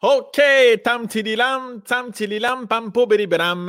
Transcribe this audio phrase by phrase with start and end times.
[0.00, 0.38] OK,
[0.84, 3.68] tam tililam, tam tililam, pampo beribram.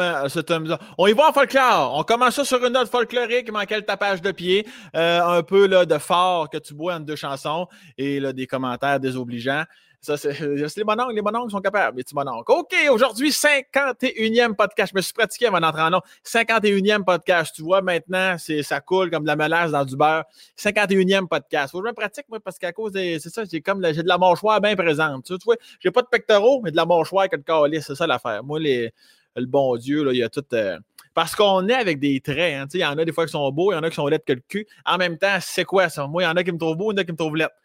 [0.96, 1.96] On y va en folklore.
[1.98, 5.66] On commence ça sur une note folklorique, manquait le tapage de pied, euh, un peu
[5.66, 9.64] là, de fort que tu bois entre deux chansons et là, des commentaires désobligeants.
[10.02, 11.14] Ça, c'est les mononcles.
[11.14, 12.52] Les sont capables, les petits mononcles.
[12.52, 14.94] OK, aujourd'hui, 51e podcast.
[14.94, 16.02] Je me suis pratiqué avant d'entrer en nom.
[16.24, 17.54] 51e podcast.
[17.54, 20.24] Tu vois, maintenant, ça coule comme de la mélasse dans du beurre.
[20.58, 21.72] 51e podcast.
[21.72, 23.20] Faut que je me pratique, moi, parce qu'à cause des.
[23.20, 25.26] C'est ça, j'ai comme j'ai de la mâchoire bien présente.
[25.26, 27.88] Tu vois, j'ai pas de pectoraux, mais de la mâchoire que de calice.
[27.88, 28.42] C'est ça l'affaire.
[28.42, 28.94] Moi, les,
[29.36, 30.46] le bon Dieu, là, il y a tout.
[30.54, 30.80] Euh,
[31.14, 32.56] parce qu'on est avec des traits.
[32.56, 33.96] Hein, il y en a des fois qui sont beaux, il y en a qui
[33.96, 34.66] sont lettres que le cul.
[34.86, 36.08] En même temps, c'est quoi ça?
[36.08, 37.18] Moi, il y en a qui me trouvent beau, il y en a qui me
[37.18, 37.56] trouvent lettres.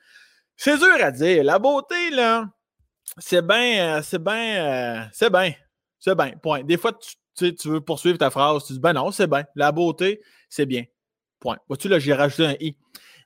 [0.57, 1.45] C'est dur à dire.
[1.45, 2.49] La beauté, là,
[3.19, 5.53] c'est bien, euh, c'est bien, euh, c'est bien.
[5.99, 6.33] C'est bien.
[6.43, 6.63] Point.
[6.63, 6.93] Des fois,
[7.37, 9.45] tu, tu veux poursuivre ta phrase, tu dis, ben non, c'est bien.
[9.55, 10.85] La beauté, c'est bien.
[11.41, 11.59] Point.
[11.69, 12.77] Vois-tu, là, j'ai rajouté un i.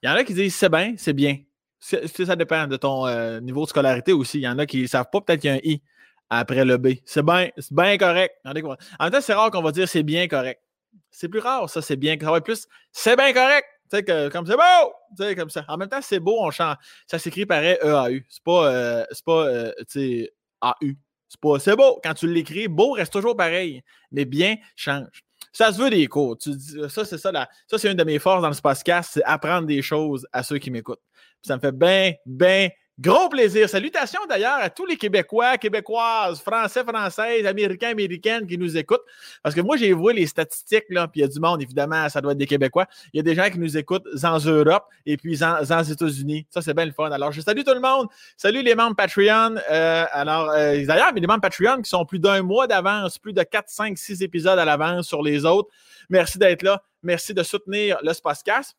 [0.03, 1.39] Il y en a qui disent, c'est bien, c'est bien.
[1.81, 4.39] ça dépend de ton euh, niveau de scolarité aussi.
[4.39, 5.83] Il y en a qui ne savent pas, peut-être qu'il y a un i
[6.31, 6.89] après le B.
[7.05, 8.35] C'est bien, c'est bien correct.
[8.45, 10.61] En même temps, c'est rare qu'on va dire c'est bien correct.
[11.11, 12.17] C'est plus rare, ça, c'est bien.
[12.21, 13.67] Ça va être plus, c'est bien correct.
[13.91, 14.93] Tu sais, que, comme c'est beau!
[15.17, 15.65] Ça.
[15.69, 16.79] En même temps, c'est beau, on chante.
[17.07, 18.27] Ça s'écrit pareil E-A-U.
[18.29, 19.73] C'est pas, euh, c'est pas euh,
[20.61, 20.97] A-U.
[21.29, 22.01] C'est pas, c'est beau.
[22.03, 23.83] Quand tu l'écris, beau reste toujours pareil.
[24.11, 25.23] Mais bien change.
[25.53, 26.37] Ça se veut des cours.
[26.39, 26.53] Tu
[26.89, 27.33] ça, c'est ça,
[27.67, 30.59] ça, c'est une de mes forces dans ce podcast, c'est apprendre des choses à ceux
[30.59, 31.03] qui m'écoutent.
[31.43, 32.69] ça me fait bien, bien,
[33.01, 33.69] Gros plaisir.
[33.69, 39.05] Salutations d'ailleurs à tous les Québécois, Québécoises, Français, Françaises, Américains, Américaines qui nous écoutent.
[39.41, 42.21] Parce que moi, j'ai vu les statistiques, puis il y a du monde, évidemment, ça
[42.21, 42.87] doit être des Québécois.
[43.13, 46.47] Il y a des gens qui nous écoutent en Europe et puis en, États-Unis.
[46.51, 47.09] Ça, c'est bien le fun.
[47.13, 48.09] Alors, je salue tout le monde.
[48.37, 49.55] Salut les membres Patreon.
[49.71, 53.45] Euh, alors, euh, d'ailleurs, des membres Patreon qui sont plus d'un mois d'avance, plus de
[53.45, 55.69] 4, 5, 6 épisodes à l'avance sur les autres.
[56.09, 56.83] Merci d'être là.
[57.05, 58.77] Merci de soutenir le Spacecast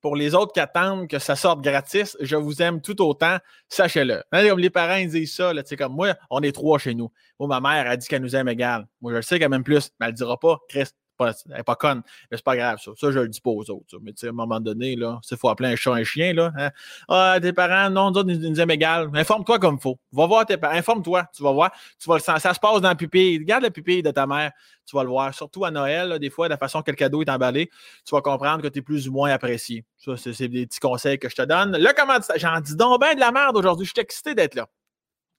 [0.00, 4.22] pour les autres qui attendent que ça sorte gratis, je vous aime tout autant, sachez-le.
[4.32, 7.10] Hein, comme les parents disent ça, là, comme moi, on est trois chez nous.
[7.38, 8.86] Moi, ma mère a dit qu'elle nous aime égal.
[9.00, 10.58] Moi, je le sais qu'elle m'aime plus, mais elle ne dira pas.
[10.68, 10.88] Chris,
[11.20, 12.92] n'est pas conne, mais c'est pas grave, ça.
[12.96, 13.98] Ça, je le dis pas aux autres.
[14.02, 16.32] Mais tu sais, à un moment donné, là, il faut appeler un chat un chien,
[16.32, 16.52] là.
[16.58, 16.70] Hein.
[17.08, 19.10] Ah, tes parents, non, nous autres, nous, aiment égal.
[19.14, 19.98] Informe-toi comme il faut.
[20.12, 20.74] Va voir tes parents.
[20.74, 21.26] Informe-toi.
[21.34, 21.70] Tu vas voir.
[21.98, 23.38] Tu vas le Ça se passe dans la pupille.
[23.38, 24.52] Regarde la pupille de ta mère.
[24.86, 25.34] Tu vas le voir.
[25.34, 27.70] Surtout à Noël, des fois, la façon que le cadeau est emballé,
[28.04, 29.84] tu vas comprendre que tu es plus ou moins apprécié.
[29.96, 31.76] Ça, c'est des petits conseils que je te donne.
[31.76, 33.86] Le commanditaire, j'en dis donc bien de la merde aujourd'hui.
[33.86, 34.68] Je suis excité d'être là.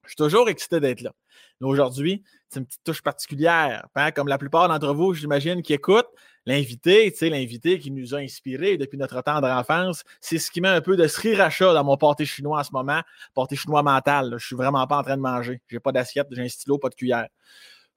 [0.05, 1.13] Je suis toujours excité d'être là.
[1.61, 3.87] Aujourd'hui, c'est une petite touche particulière.
[3.95, 6.09] Hein, comme la plupart d'entre vous, j'imagine, qui écoutent,
[6.45, 10.61] l'invité, tu sais, l'invité qui nous a inspirés depuis notre tendre enfance, c'est ce qui
[10.61, 13.01] met un peu de sriracha dans mon pâté chinois en ce moment,
[13.33, 14.31] pâté chinois mental.
[14.33, 15.61] Je Je suis vraiment pas en train de manger.
[15.67, 17.27] J'ai pas d'assiette, j'ai un stylo, pas de cuillère.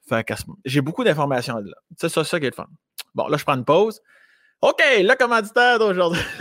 [0.09, 0.25] Fait
[0.65, 1.77] j'ai beaucoup d'informations là.
[1.97, 2.67] C'est ça, ça qui est le fun.
[3.15, 4.01] Bon, là, je prends une pause.
[4.61, 6.21] OK, le commanditaire d'aujourd'hui.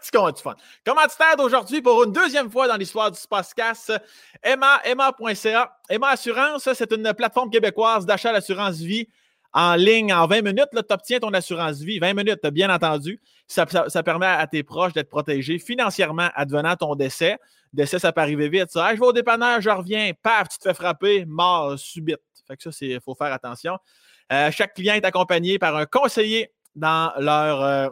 [0.00, 0.54] c'est fun.
[0.86, 3.92] Commanditaire d'aujourd'hui pour une deuxième fois dans l'histoire du Spacecast,
[4.44, 5.76] Emma, Emma.ca.
[5.88, 9.08] Emma Assurance, c'est une plateforme québécoise d'achat d'assurance vie
[9.52, 10.68] en ligne en 20 minutes.
[10.72, 11.98] Tu obtiens ton assurance vie.
[11.98, 13.20] 20 minutes, bien entendu.
[13.48, 13.66] Ça,
[14.04, 17.38] permet à tes proches d'être protégés financièrement advenant ton décès.
[17.72, 18.68] Décès, ça peut arriver vite.
[18.72, 20.12] Je vais au dépanneur, je reviens.
[20.22, 22.20] Paf, tu te fais frapper, mort subite.
[22.46, 23.78] Fait que ça, il faut faire attention.
[24.32, 27.62] Euh, chaque client est accompagné par un conseiller dans leur.
[27.62, 27.88] Euh,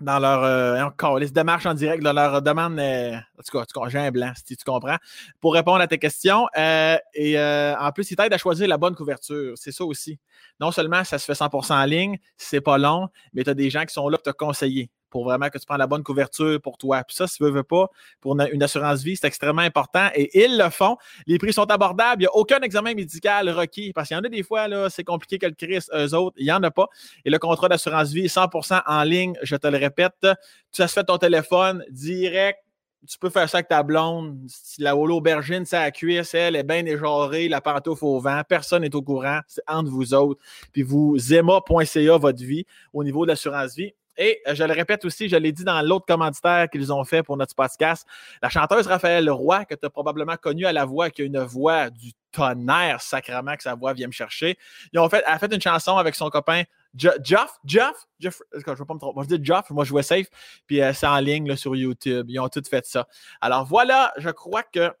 [0.00, 3.88] dans leur euh, liste de marche en direct, de leur demande, euh, en tout cas,
[3.90, 4.96] j'ai un blanc, si tu comprends,
[5.42, 6.46] pour répondre à tes questions.
[6.56, 9.52] et en plus, ils t'aident à choisir la bonne couverture.
[9.56, 10.18] C'est ça aussi.
[10.58, 13.68] Non seulement ça se fait 100% en ligne, c'est pas long, mais tu as des
[13.68, 16.60] gens qui sont là pour te conseiller pour vraiment que tu prends la bonne couverture
[16.60, 17.02] pour toi.
[17.04, 17.88] Puis ça, si tu veux, veux pas,
[18.20, 20.96] pour une, assurance vie, c'est extrêmement important et ils le font.
[21.26, 22.22] Les prix sont abordables.
[22.22, 24.88] Il n'y a aucun examen médical requis parce qu'il y en a des fois, là,
[24.90, 26.88] c'est compliqué que le CRIS, eux autres, il n'y en a pas.
[27.24, 30.26] Et le contrat d'assurance vie est 100% en ligne, je te le répète.
[30.72, 32.60] Tu as fait ton téléphone direct
[33.08, 34.38] tu peux faire ça avec ta blonde.
[34.78, 38.82] La holo aubergine, c'est à cuisse, elle est bien éjorée, la pantoufle au vent, personne
[38.82, 40.42] n'est au courant, c'est entre vous autres.
[40.72, 43.94] Puis vous, zema.ca, votre vie, au niveau de l'assurance vie.
[44.20, 47.22] Et euh, je le répète aussi, je l'ai dit dans l'autre commanditaire qu'ils ont fait
[47.22, 48.06] pour notre podcast,
[48.42, 51.40] la chanteuse Raphaël Roy, que tu as probablement connue à la voix, qui a une
[51.40, 54.58] voix du tonnerre sacrement que sa voix vient me chercher.
[54.92, 56.62] Ils ont fait, elle a fait une chanson avec son copain
[56.94, 59.14] Jeff, Jeff, Jeff, je ne vais pas me tromper.
[59.14, 60.26] Moi, je dis Jeff, moi, je jouais safe,
[60.66, 62.26] puis euh, c'est en ligne sur YouTube.
[62.28, 63.06] Ils ont tout fait ça.
[63.40, 64.92] Alors voilà, je crois que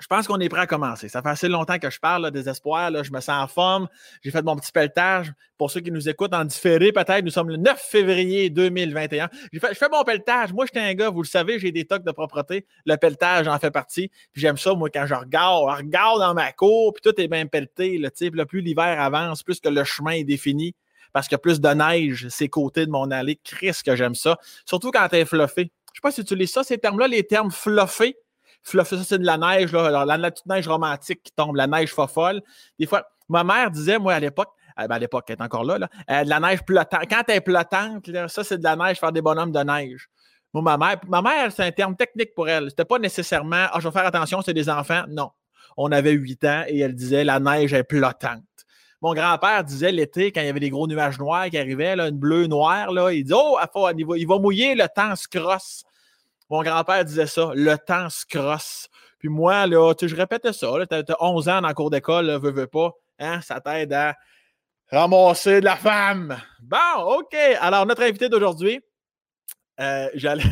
[0.00, 1.08] je pense qu'on est prêt à commencer.
[1.08, 2.90] Ça fait assez longtemps que je parle des espoirs.
[2.90, 3.02] Là.
[3.02, 3.88] Je me sens en forme.
[4.22, 5.32] J'ai fait mon petit pelletage.
[5.58, 9.28] Pour ceux qui nous écoutent en différé, peut-être, nous sommes le 9 février 2021.
[9.52, 10.54] je fais mon pelletage.
[10.54, 12.66] Moi, j'étais un gars, vous le savez, j'ai des tocs de propreté.
[12.86, 14.10] Le pelletage en fait partie.
[14.34, 17.46] J'aime ça, moi, quand je regarde, je regarde dans ma cour, puis tout est bien
[17.46, 17.98] pelleté.
[17.98, 20.74] Là, là, plus l'hiver avance, plus que le chemin est défini.
[21.12, 23.38] Parce qu'il plus de neige, ces côtés de mon allée.
[23.44, 24.38] Chris, que j'aime ça.
[24.64, 25.70] Surtout quand t'es fluffé.
[25.92, 28.16] Je sais pas si tu lis ça, ces termes-là, les termes fluffés
[28.62, 32.40] ça, c'est de la neige, là, la, petite neige romantique qui tombe, la neige folle.
[32.78, 35.64] Des fois, ma mère disait, moi, à l'époque, euh, ben, à l'époque, elle est encore
[35.64, 37.04] là, là de la neige flottante.
[37.08, 40.08] Quand elle est flottante, ça, c'est de la neige, faire des bonhommes de neige.
[40.52, 42.70] Moi, ma mère, c'est un terme technique pour elle.
[42.70, 45.04] C'était pas nécessairement, ah, je vais faire attention, c'est des enfants.
[45.08, 45.30] Non.
[45.76, 48.42] On avait huit ans et elle disait, la neige est flottante.
[49.00, 52.08] Mon grand-père disait l'été, quand il y avait des gros nuages noirs qui arrivaient, là,
[52.08, 53.58] une bleue noire, là, il dit Oh,
[53.96, 55.84] il il va mouiller, le temps se crosse.
[56.50, 58.88] Mon grand-père disait ça, le temps se crosse.
[59.18, 60.68] Puis moi, là, je répétais ça.
[60.88, 62.92] Tu as, 11 ans dans la cour d'école, veux, veux pas.
[63.18, 64.16] Hein, ça t'aide à
[64.90, 66.36] ramasser de la femme.
[66.60, 67.34] Bon, OK.
[67.60, 68.80] Alors, notre invité d'aujourd'hui,
[69.78, 70.42] euh, j'allais.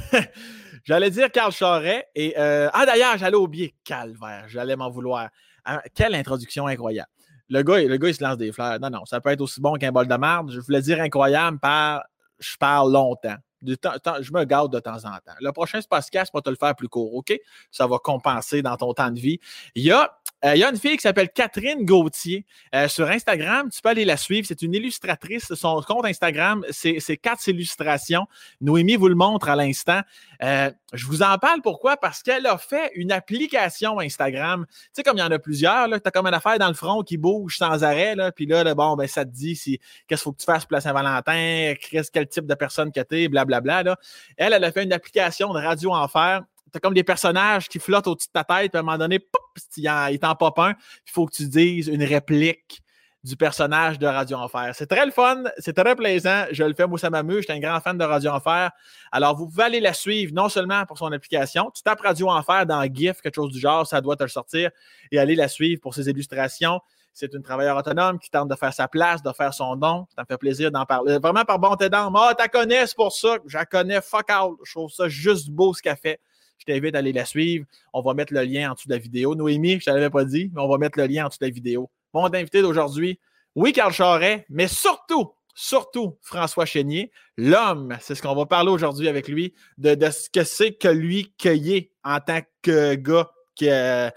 [1.10, 2.06] dire Carl Charret.
[2.14, 4.44] Et, euh, ah, d'ailleurs, j'allais oublier Calvaire.
[4.48, 5.28] J'allais m'en vouloir.
[5.64, 7.10] Ah, quelle introduction incroyable.
[7.50, 8.78] Le gars, le gars, il se lance des fleurs.
[8.78, 10.50] Non, non, ça peut être aussi bon qu'un bol de marde.
[10.50, 12.04] Je voulais dire incroyable par
[12.38, 13.36] je parle longtemps.
[13.62, 15.34] Je me garde de temps en temps.
[15.40, 17.32] Le prochain Spacecast, va te le faire plus court, OK?
[17.70, 19.40] Ça va compenser dans ton temps de vie.
[19.74, 22.44] Il y a euh, il y a une fille qui s'appelle Catherine Gauthier
[22.74, 23.68] euh, sur Instagram.
[23.70, 24.46] Tu peux aller la suivre.
[24.46, 25.52] C'est une illustratrice.
[25.54, 28.26] Son compte Instagram, c'est quatre illustrations.
[28.60, 30.00] Noémie vous le montre à l'instant.
[30.42, 31.96] Euh, je vous en parle pourquoi?
[31.96, 34.64] Parce qu'elle a fait une application Instagram.
[34.68, 36.74] Tu sais, comme il y en a plusieurs, tu as comme une affaire dans le
[36.74, 38.14] front qui bouge sans arrêt.
[38.36, 40.74] Puis là, bon, ben, ça te dit si, qu'est-ce qu'il faut que tu fasses pour
[40.74, 43.96] la Saint-Valentin, quel type de personne que tu es, blablabla.
[44.36, 46.42] Elle, elle a fait une application de radio enfer
[46.72, 49.18] t'as comme des personnages qui flottent au-dessus de ta tête, puis à un moment donné,
[49.18, 49.42] pop,
[49.76, 52.82] il t'en pop un, il faut que tu dises une réplique
[53.24, 54.70] du personnage de Radio Enfer.
[54.74, 56.44] C'est très le fun, c'est très plaisant.
[56.52, 57.40] Je le fais, moi, ça m'amuse.
[57.40, 58.70] J'étais un grand fan de Radio Enfer.
[59.10, 62.64] Alors, vous pouvez aller la suivre, non seulement pour son application, tu tapes Radio Enfer
[62.64, 64.70] dans GIF, quelque chose du genre, ça doit te le sortir,
[65.10, 66.80] et aller la suivre pour ses illustrations.
[67.12, 70.06] C'est une travailleuse autonome qui tente de faire sa place, de faire son don.
[70.14, 71.18] Ça me fait plaisir d'en parler.
[71.18, 72.14] Vraiment par bonté d'âme.
[72.16, 73.38] Ah, t'as connais, c'est pour ça.
[73.44, 74.56] Je la connais, fuck out.
[74.62, 76.20] Je trouve ça juste beau ce qu'elle fait.
[76.58, 77.64] Je t'invite à aller la suivre.
[77.92, 79.34] On va mettre le lien en dessous de la vidéo.
[79.34, 81.46] Noémie, je ne l'avais pas dit, mais on va mettre le lien en dessous de
[81.46, 81.90] la vidéo.
[82.12, 83.18] Mon invité d'aujourd'hui,
[83.54, 87.96] oui, Carl Charret, mais surtout, surtout François Chénier, l'homme.
[88.00, 91.84] C'est ce qu'on va parler aujourd'hui avec lui, de, ce que c'est que lui cueillir
[92.04, 94.12] en tant que gars qui, a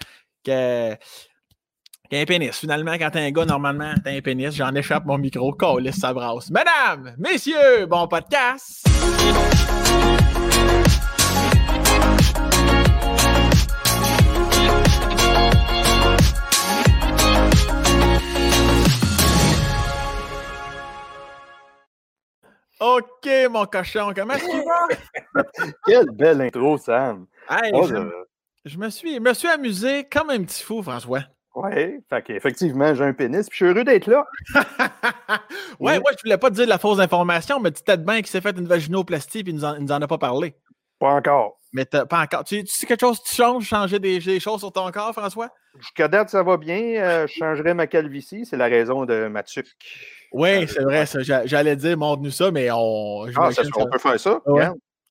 [2.11, 2.55] un pénis.
[2.57, 4.53] Finalement, quand t'es un gars, normalement, t'as un pénis.
[4.53, 5.51] J'en échappe mon micro.
[5.53, 6.51] Colis, ça brasse.
[6.51, 8.87] Mesdames, messieurs, bon podcast!
[22.81, 24.63] OK, mon cochon, comment est-ce qu'il
[25.35, 25.43] va?
[25.85, 27.27] Quelle belle intro, Sam.
[27.73, 27.87] Oh,
[28.65, 31.21] je, me suis, me suis amusé comme un petit fou, François.
[31.53, 31.99] Oui,
[32.29, 34.25] effectivement, j'ai un pénis, puis je suis heureux d'être là.
[35.79, 38.17] ouais, moi, je voulais pas te dire de la fausse information, mais tu t'es bien
[38.17, 40.55] qu'il s'est fait une vaginoplastie, puis il nous en, nous en a pas parlé.
[40.97, 41.59] Pas encore.
[41.73, 42.45] Mais pas encore.
[42.45, 45.49] Tu, sais quelque chose, tu changes, changer des, choses sur ton corps, François?
[45.79, 46.79] Jusqu'à date, ça va bien.
[46.97, 48.45] Euh, je changerai ma calvitie.
[48.45, 49.67] C'est la raison de ma tuque.
[50.31, 51.05] Oui, c'est vrai.
[51.45, 53.25] J'allais dire, montre-nous ça, mais on.
[53.35, 54.41] Ah, on peut faire ça.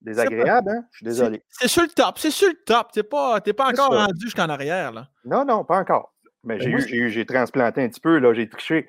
[0.00, 0.84] Désagréable, hein?
[0.92, 1.42] Je suis désolé.
[1.48, 2.18] C'est sur le top.
[2.18, 2.88] C'est sur le top.
[2.92, 4.92] Tu n'es pas, pas encore rendu jusqu'en arrière.
[4.92, 5.08] Là.
[5.26, 6.14] Non, non, pas encore.
[6.42, 8.88] Mais ben, j'ai, j'ai, transplanté un petit peu, là, j'ai triché.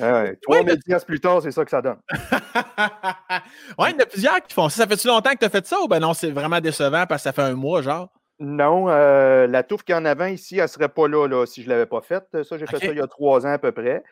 [0.00, 1.96] Euh, 3000 plus tard, c'est ça que ça donne.
[3.78, 4.82] oui, il y en a plusieurs qui font ça.
[4.82, 7.22] Ça fait-tu longtemps que tu as fait ça ou ben non, c'est vraiment décevant parce
[7.22, 8.10] que ça fait un mois, genre?
[8.44, 11.46] Non, euh, la touffe qu'il y en avant ici, elle ne serait pas là, là
[11.46, 12.26] si je ne l'avais pas faite.
[12.42, 14.02] Ça, j'ai fait ça il y a trois ans à peu près.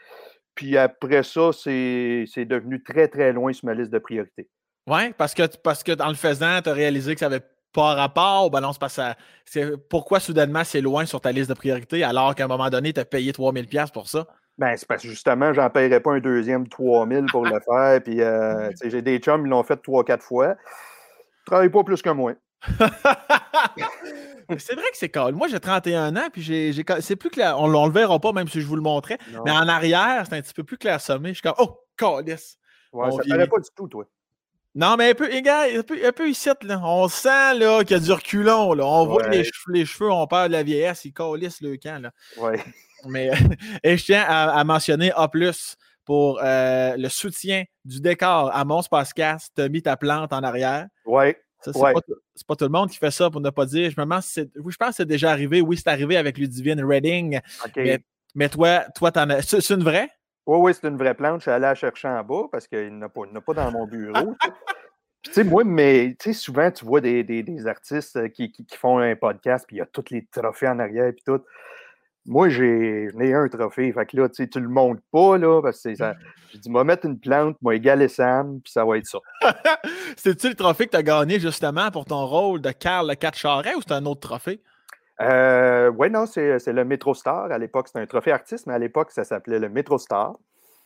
[0.55, 4.49] Puis après ça, c'est, devenu très, très loin sur ma liste de priorités.
[4.87, 7.95] Oui, parce que, parce que en le faisant, tu as réalisé que ça avait pas
[7.95, 9.17] rapport, ben ça.
[9.45, 12.93] C'est, pourquoi soudainement c'est loin sur ta liste de priorités alors qu'à un moment donné,
[12.93, 14.29] tu as payé 3000$ pour ça?
[14.59, 18.01] Ben, c'est parce que justement, j'en paierais pas un deuxième 3000 pour le faire.
[18.01, 20.55] Puis, euh, j'ai des chums, ils l'ont fait 3-4 fois.
[21.41, 22.35] Je travaille pas plus que moi.
[24.59, 25.33] C'est vrai que c'est cool.
[25.33, 27.59] Moi, j'ai 31 ans, puis j'ai, c'est plus clair.
[27.59, 29.19] On, ne le verra pas, même si je vous le montrais.
[29.45, 31.31] Mais en arrière, c'est un petit peu plus clairsemé.
[31.31, 32.59] Je suis comme, oh, calice.
[32.93, 34.05] Ouais, ça ne pas du tout, toi.
[34.75, 36.81] Non, mais un peu, un peu, un peu ici, là.
[36.85, 38.73] On sent là, qu'il y a du reculon.
[38.75, 38.87] Là.
[38.87, 42.01] On voit les cheveux, les cheveux, on perd de la vieillesse, ils calissent le camp.
[42.01, 42.13] Là.
[42.37, 42.63] Ouais.
[43.07, 43.31] Mais
[43.83, 45.29] et je tiens à, mentionner A
[46.05, 49.39] pour euh, le soutien du décor à Mons Pascal.
[49.57, 50.87] Tu as mis ta plante en arrière.
[51.63, 53.91] C'est, pas, pas, tout le monde qui fait ça pour ne pas dire.
[53.91, 54.51] Je me demande si c'est.
[54.59, 55.61] Oui, je pense que c'est déjà arrivé.
[55.61, 57.41] Oui, c'est arrivé avec Ludivine Redding.
[58.35, 59.43] Mais, toi, toi, t'en as.
[59.43, 60.09] C'est, une vraie?
[60.47, 61.41] Oui, oui, c'est une vraie plante.
[61.41, 63.87] Je suis allé la chercher en bas parce qu'il n'y en, a pas dans mon
[63.87, 64.35] bureau.
[65.23, 68.67] tu sais, moi, mais tu sais, souvent, tu vois des, des, artistes euh, qui, qui,
[68.77, 71.43] font un podcast, puis il y a tous les trophées en arrière, puis tout.
[72.31, 73.93] Moi, j'ai un trophée.
[73.93, 76.15] Fait que là, tu le montes pas, là, parce que ça.
[76.53, 79.19] J'ai dit, moi, mettre une plante, moi, égaler Sam, puis ça va être ça.
[80.17, 83.37] C'est-tu le trophée que tu as gagné, justement, pour ton rôle de Carl le 4
[83.37, 84.63] Charret, ou c'est un autre trophée?
[85.21, 87.51] Euh, oui, non, c'est le Metro Star.
[87.51, 90.35] À l'époque, c'était un trophée artiste, mais à l'époque, ça s'appelait le Metro Star.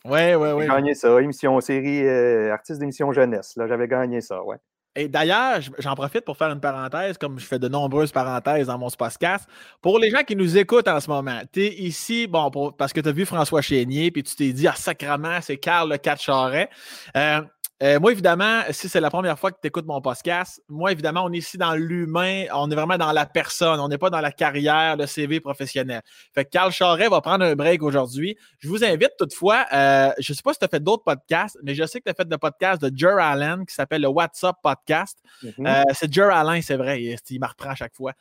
[0.03, 0.63] Oui, oui, oui.
[0.63, 3.55] J'ai gagné ça, émission série euh, artiste d'émission jeunesse.
[3.55, 4.57] Là, j'avais gagné ça, ouais.
[4.95, 8.77] Et d'ailleurs, j'en profite pour faire une parenthèse, comme je fais de nombreuses parenthèses dans
[8.77, 9.47] mon podcast.
[9.81, 13.01] Pour les gens qui nous écoutent en ce moment, tu es ici, bon, parce que
[13.01, 16.21] tu as vu François Chénier, puis tu t'es dit, ah, sacrement, c'est Carl le 4
[16.21, 16.69] Charret.
[17.17, 17.41] Euh,
[17.83, 21.25] euh, moi, évidemment, si c'est la première fois que tu écoutes mon podcast, moi, évidemment,
[21.25, 24.21] on est ici dans l'humain, on est vraiment dans la personne, on n'est pas dans
[24.21, 26.01] la carrière, le CV professionnel.
[26.33, 28.37] Fait que Carl Charret va prendre un break aujourd'hui.
[28.59, 31.57] Je vous invite toutefois, euh, je ne sais pas si tu as fait d'autres podcasts,
[31.63, 34.09] mais je sais que tu as fait le podcast de Jer Allen qui s'appelle le
[34.09, 35.19] WhatsApp Podcast.
[35.43, 35.67] Mm-hmm.
[35.67, 38.13] Euh, c'est Jer Allen, c'est vrai, il, il me reprend à chaque fois.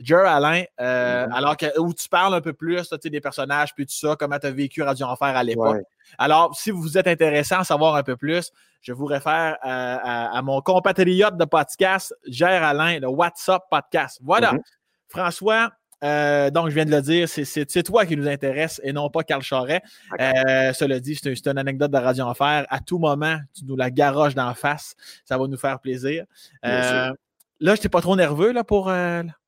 [0.00, 1.32] Jer Alain, mm-hmm.
[1.32, 4.46] alors que, où tu parles un peu plus des personnages, puis tout ça, comment tu
[4.46, 5.82] as vécu Radio Enfer à l'époque.
[6.18, 8.50] Alors, si vous êtes intéressé à en savoir un peu plus,
[8.82, 14.20] je vous réfère à, mon compatriote de podcast, Gère Alain, le WhatsApp Podcast.
[14.22, 14.52] Voilà.
[14.52, 14.62] Mm-hmm.
[15.08, 15.70] François,
[16.04, 19.22] euh, donc, je viens de le dire, c'est toi qui nous intéresse et non pas
[19.22, 19.82] Carl Charret.
[20.20, 22.66] Euh, cela dit, c'est une anecdote de Radio Enfer.
[22.68, 24.94] À tout moment, tu nous la garoches d'en face.
[25.24, 26.24] Ça va nous faire plaisir.
[26.64, 27.14] Euh, là,
[27.60, 28.92] je n'étais pas trop nerveux là, pour,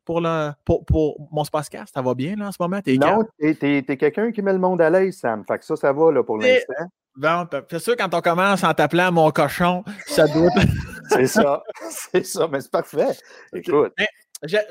[0.07, 1.93] pour, le, pour, pour mon podcast?
[1.93, 2.81] Ça va bien là, en ce moment?
[2.87, 5.45] Es non, t'es es, quelqu'un qui met le monde à l'aise, Sam.
[5.45, 6.73] Fait que ça, ça va là, pour l'instant.
[7.17, 10.51] Bon, c'est sûr, quand on commence en t'appelant mon cochon, ça doit.
[11.11, 11.63] c'est ça.
[11.91, 13.17] C'est ça, mais c'est parfait.
[13.53, 13.93] Écoute.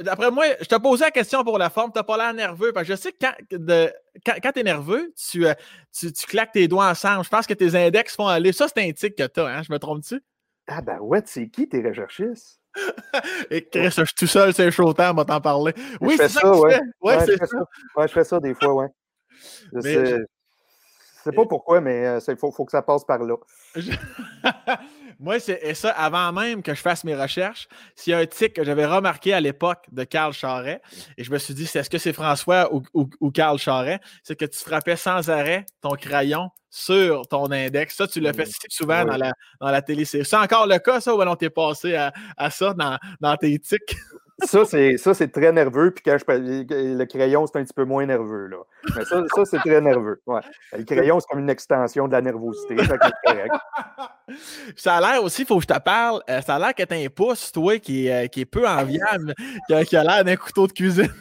[0.01, 2.71] D'après moi, je te posais la question pour la forme, tu n'as pas l'air nerveux.
[2.71, 5.55] Parce que je sais que quand, quand, tu es nerveux, tu, euh,
[5.91, 7.23] tu, tu, claques tes doigts ensemble.
[7.23, 8.53] Je pense que tes index font aller.
[8.53, 9.63] Ça, c'est un tic que tu as, hein?
[9.63, 10.21] je me trompe-tu?
[10.67, 12.59] Ah ben ouais, c'est qui tes recherchistes?
[13.49, 15.73] Et Chris, je suis tout seul, c'est chaud temps, on va t'en parler.
[16.01, 16.79] Oui, c'est ça, ça ouais.
[17.01, 17.57] Ouais, c'est ça.
[17.95, 18.87] Ouais, je fais ça des fois, ouais.
[19.73, 20.17] Je sais,
[21.23, 23.35] sais pas pourquoi, mais il euh, faut, faut, que ça passe par là.
[25.19, 28.53] Moi, c'est ça, avant même que je fasse mes recherches, s'il y a un tic
[28.53, 30.81] que j'avais remarqué à l'époque de Carl Charret,
[31.17, 34.45] et je me suis dit, est-ce que c'est François ou, ou, Carl Charret, c'est que
[34.45, 37.95] tu frappais sans arrêt ton crayon sur ton index.
[37.95, 39.31] Ça, tu le fais si souvent dans, la,
[39.61, 40.03] dans la télé.
[40.03, 43.57] C'est encore le cas, ça, ou on t'es passé à, à, ça dans, dans tes
[43.59, 43.95] tics?
[44.43, 45.91] Ça, c'est, ça, c'est très nerveux.
[45.91, 48.47] Puis quand je le crayon, c'est un petit peu moins nerveux.
[48.47, 48.57] Là.
[48.95, 50.21] Mais ça, ça c'est très nerveux.
[50.25, 50.41] Ouais.
[50.77, 52.75] Le crayon, c'est comme une extension de la nervosité.
[54.75, 56.83] ça a l'air aussi, il faut que je te parle, euh, ça a l'air que
[56.83, 59.33] tu un pouce, toi, qui est, euh, qui est peu enviable,
[59.67, 61.13] qui a, qui a l'air d'un couteau de cuisine.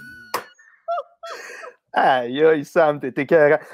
[1.97, 3.15] Aïe, aïe, Sam, t'es.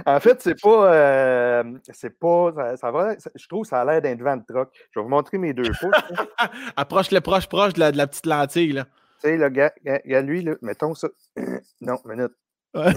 [0.05, 0.93] En fait, c'est pas.
[0.93, 2.77] Euh, c'est pas.
[2.77, 4.69] Ça, va, je trouve que ça a l'air d'un devant de troc.
[4.91, 5.91] Je vais vous montrer mes deux pouces.
[6.77, 8.73] Approche-le proche, proche de la, de la petite lentille.
[8.73, 8.85] Là.
[9.23, 9.73] Tu sais, le gars,
[10.23, 11.09] lui, là, mettons ça.
[11.81, 12.33] non, minute.
[12.77, 12.93] Euh,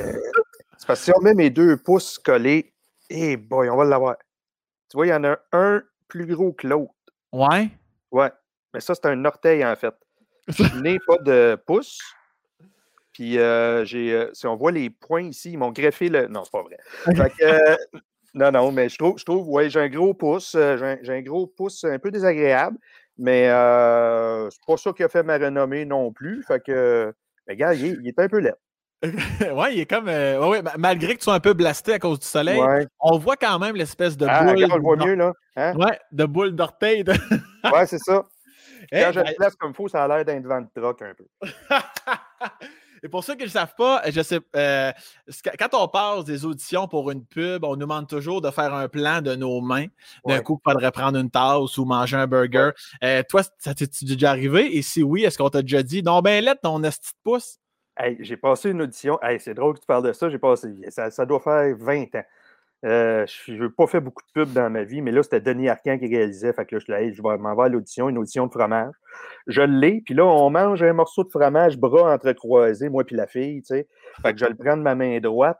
[0.77, 2.73] c'est parce que si on met mes deux pouces collés,
[3.09, 4.15] eh boy, on va l'avoir.
[4.89, 6.93] Tu vois, il y en a un plus gros que l'autre.
[7.31, 7.69] Ouais.
[8.11, 8.31] Ouais.
[8.73, 9.93] Mais ça, c'est un orteil, en fait.
[10.47, 11.99] Je n'ai pas de pouce.
[13.11, 16.27] Puis, euh, j'ai, euh, si on voit les points ici, ils m'ont greffé le.
[16.27, 16.77] Non, c'est pas vrai.
[18.35, 20.53] Non, non, mais je trouve, je trouve ouais, j'ai un gros pouce.
[20.53, 22.79] j'ai, un, gros pouce un peu désagréable,
[23.17, 23.45] mais
[24.51, 26.43] c'est pas ça qui a fait ma renommée non plus.
[26.43, 27.13] Fait que,
[27.47, 28.55] mais gars, il, est un peu laid.
[29.03, 30.07] ouais, il est comme.
[30.07, 32.61] ouais, malgré que tu sois un peu blasté à cause du soleil,
[32.99, 34.65] on voit quand même l'espèce de ah, boule.
[34.71, 35.33] on le voit mieux, là.
[35.55, 35.75] Hein?
[35.75, 37.03] Ouais, de boule d'orteil.
[37.03, 38.25] ouais, c'est ça.
[38.91, 41.13] Quand je le place comme il faut, ça a l'air d'un devant de troc un
[41.13, 41.25] peu.
[43.03, 44.91] Et pour ceux qui ne le savent pas, je sais, euh,
[45.59, 48.87] quand on passe des auditions pour une pub, on nous demande toujours de faire un
[48.87, 49.87] plan de nos mains.
[50.25, 52.71] D'un coup, il faudrait prendre une tasse ou manger un burger.
[53.03, 54.77] Euh, toi, ça t'est déjà arrivé?
[54.77, 57.59] Et si oui, est-ce qu'on t'a déjà dit non, ben là, ton esti de pouce?
[58.19, 59.19] j'ai passé une audition.
[59.37, 60.29] c'est drôle que tu parles de ça.
[60.29, 60.69] J'ai passé.
[60.89, 62.23] Ça, ça, doit faire 20 ans.
[62.85, 65.69] Euh, je n'ai pas fait beaucoup de pubs dans ma vie, mais là, c'était Denis
[65.69, 66.51] Arcan qui réalisait.
[66.51, 68.93] Fait que là, je, là, je m'en vais à l'audition, une audition de fromage.
[69.47, 73.27] Je l'ai, puis là, on mange un morceau de fromage, bras entrecroisés, moi puis la
[73.27, 73.87] fille, tu sais.
[74.21, 75.59] Fait que je le prends de ma main droite.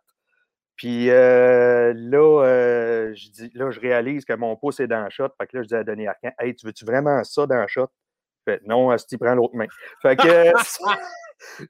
[0.76, 5.10] Puis euh, là, euh, je dis, là, je réalise que mon pouce est dans le
[5.10, 5.30] shot.
[5.40, 7.68] Fait que là, je dis à Denis Arcan, Hey, tu veux-tu vraiment ça dans le
[7.68, 7.88] shot?
[8.44, 9.68] Fait non, Asti prend l'autre main.
[10.02, 10.52] Fait que.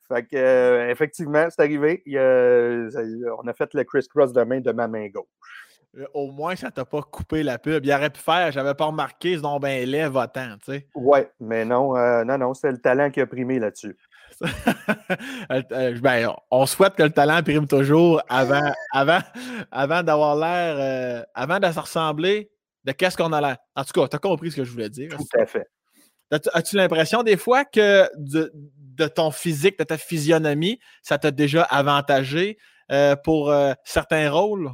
[0.07, 2.03] fait que, euh, effectivement, c'est arrivé.
[2.07, 5.25] on a fait le criss-cross de main de ma main gauche.
[5.97, 7.85] Euh, au moins, ça t'a pas coupé la pub.
[7.85, 10.87] Il aurait pu faire, j'avais pas remarqué, nom ben lait votant, tu sais.
[10.95, 13.95] Ouais, mais non, euh, non, non, c'est le talent qui a primé là-dessus.
[16.01, 19.19] ben, on souhaite que le talent prime toujours avant, avant,
[19.71, 22.49] avant d'avoir l'air, avant de se ressembler
[22.83, 23.57] de qu'est-ce qu'on a l'air.
[23.75, 25.11] En tout cas, tu as compris ce que je voulais dire.
[25.15, 25.67] Tout à fait.
[26.31, 28.51] As-tu l'impression des fois que de,
[28.95, 32.57] de ton physique, de ta physionomie, ça t'a déjà avantagé
[32.91, 34.69] euh, pour euh, certains rôles?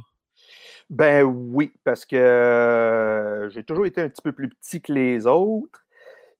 [0.90, 5.24] Ben oui, parce que euh, j'ai toujours été un petit peu plus petit que les
[5.24, 5.84] autres.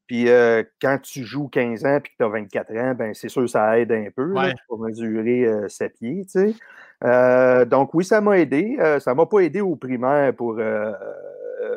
[0.08, 3.28] Puis euh, quand tu joues 15 ans et que tu as 24 ans, ben c'est
[3.28, 4.34] sûr que ça aide un peu
[4.66, 6.26] pour mesurer euh, ses pieds.
[6.28, 6.52] Tu
[7.00, 7.66] sais.
[7.66, 8.76] donc oui, ça m'a aidé.
[8.98, 10.58] ça ne m'a pas aidé au primaire pour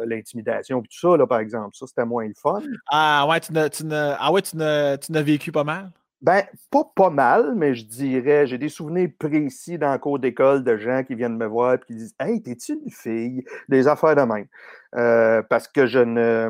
[0.06, 1.76] l'intimidation et tout ça, là, par exemple.
[1.76, 2.62] Ça, c'était moins le fun.
[2.90, 5.92] Ah ouais, tu n'as ah, ouais, vécu pas mal?
[6.22, 10.64] Ben, pas pas mal, mais je dirais, j'ai des souvenirs précis dans le cours d'école
[10.64, 13.44] de gens qui viennent me voir et qui disent Hey, t'es-tu une fille?
[13.68, 15.44] Des affaires de même.
[15.50, 16.50] parce que je ne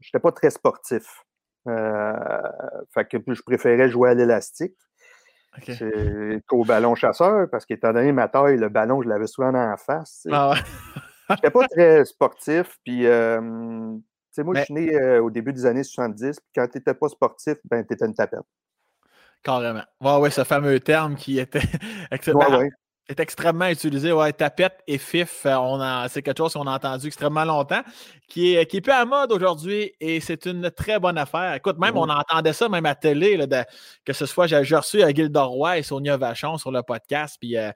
[0.00, 1.24] je n'étais pas très sportif.
[1.68, 2.12] Euh,
[2.92, 4.74] fait que je préférais jouer à l'élastique
[6.48, 10.26] qu'au ballon chasseur, parce qu'étant donné ma taille, le ballon, je l'avais souvent en face.
[10.30, 11.00] Ah je
[11.34, 12.78] n'étais pas très sportif.
[12.84, 16.40] Puis, euh, moi, je suis né euh, au début des années 70.
[16.40, 18.40] Puis quand tu n'étais pas sportif, ben, tu étais une tapette.
[19.42, 19.84] Carrément.
[20.00, 21.60] Ouais, ouais, ce fameux terme qui était.
[22.34, 22.70] ouais, ouais
[23.10, 24.12] est extrêmement utilisé.
[24.12, 27.82] Ouais, tapette et fif, euh, c'est quelque chose qu'on a entendu extrêmement longtemps,
[28.28, 31.54] qui est, qui est peu à mode aujourd'hui et c'est une très bonne affaire.
[31.54, 33.38] Écoute, même on entendait ça même à télé,
[34.04, 37.56] que ce soit, j'ai reçu à euh, Roy et Sonia Vachon sur le podcast, puis
[37.56, 37.70] euh,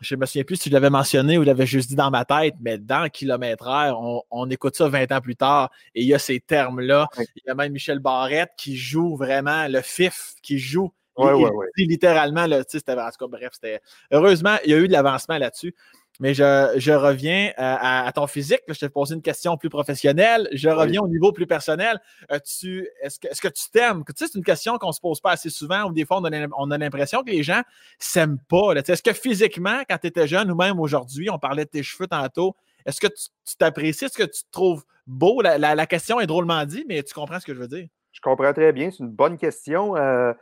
[0.00, 2.10] je ne me souviens plus si je l'avais mentionné ou je l'avais juste dit dans
[2.10, 3.98] ma tête, mais dans Kilomètre Air,
[4.30, 7.08] on, écoute ça 20 ans plus tard et il y a ces termes-là.
[7.18, 11.50] Il y a même Michel Barrette qui joue vraiment le fif, qui joue Ouais, ouais,
[11.50, 11.66] ouais.
[11.76, 13.80] Littéralement, là, c'était, en tout cas, bref, c'était.
[14.10, 15.74] Heureusement, il y a eu de l'avancement là-dessus.
[16.20, 18.62] Mais je, je reviens euh, à, ton physique.
[18.66, 20.48] Je t'ai posé une question plus professionnelle.
[20.52, 22.00] Je reviens au niveau plus personnel.
[22.44, 24.02] tu, est-ce, que, est-ce que tu t'aimes?
[24.04, 26.20] Tu sais, c'est une question qu'on ne se pose pas assez souvent ou des fois,
[26.20, 27.62] on a, l'impression que les gens ne
[27.98, 28.72] s'aiment pas.
[28.74, 32.08] Est-ce que physiquement, quand tu étais jeune ou même aujourd'hui, on parlait de tes cheveux
[32.08, 34.06] tantôt, est-ce que tu, t'apprécies?
[34.06, 35.40] Est-ce que tu te trouves beau?
[35.40, 37.86] La, la, question est drôlement dit, mais tu comprends ce que je veux dire?
[38.10, 38.90] Je comprends très bien.
[38.90, 39.94] C'est une bonne question.
[39.94, 40.32] Euh,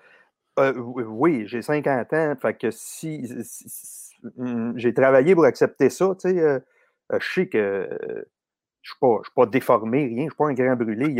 [0.58, 2.34] euh, oui, j'ai 50 ans.
[2.40, 3.28] Fait que si,
[4.76, 6.58] j'ai travaillé pour accepter ça, tu sais, euh,
[7.12, 7.88] euh, je sais que
[8.82, 11.14] je ne suis, pas déformé, rien, je ne suis pas un grand brûlé, il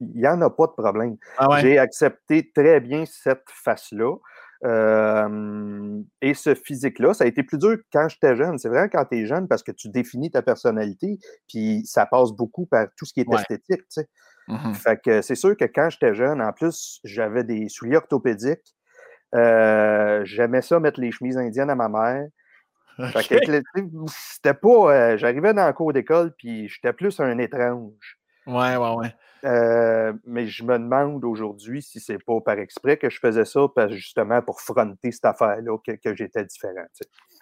[0.00, 1.16] n'y en a pas de problème.
[1.38, 4.16] Ah j'ai accepté très bien cette face-là.
[6.22, 8.58] et ce physique-là, ça a été plus dur quand j'étais jeune.
[8.58, 12.32] C'est vrai quand tu es jeune parce que tu définis ta personnalité, puis ça passe
[12.32, 13.86] beaucoup par tout ce qui est esthétique.
[13.88, 14.02] Tu
[14.48, 14.52] sais.
[14.52, 18.74] Mmh fait que c'est sûr que quand j'étais jeune, en plus, j'avais des souliers orthopédiques.
[19.34, 22.26] Euh, j'aimais ça mettre les chemises indiennes à ma mère.
[24.08, 24.68] c'était pas.
[24.68, 28.18] Euh, j'arrivais dans le cours d'école, puis j'étais plus un étrange.
[28.46, 29.14] Ouais, ouais, ouais.
[29.44, 33.60] Euh, mais je me demande aujourd'hui si c'est pas par exprès que je faisais ça,
[33.74, 36.84] parce, justement pour fronter cette affaire-là, que, j'étais différent.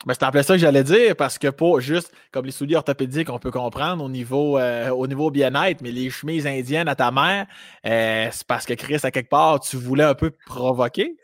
[0.06, 2.76] Mais c'est en plein ça que j'allais dire, parce que pas juste comme les souliers
[2.76, 6.94] orthopédiques, on peut comprendre au niveau, euh, au niveau bien-être, mais les chemises indiennes à
[6.94, 7.46] ta mère,
[7.86, 11.16] euh, c'est parce que Chris, à quelque part, tu voulais un peu provoquer?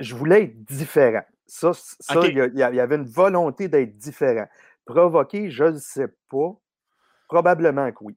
[0.00, 1.22] je voulais être différent.
[1.46, 1.72] Ça,
[2.24, 4.46] il y, avait une volonté d'être différent.
[4.84, 6.54] Provoquer, je ne sais pas.
[7.26, 8.16] Probablement que oui.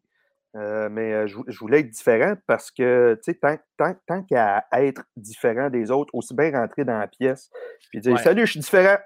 [0.58, 4.66] Euh, mais euh, je, voulais être différent parce que, tu sais, tant, tant, tant qu'à
[4.74, 7.50] être différent des autres, aussi bien rentrer dans la pièce
[7.90, 8.98] puis dire Salut, je suis différent.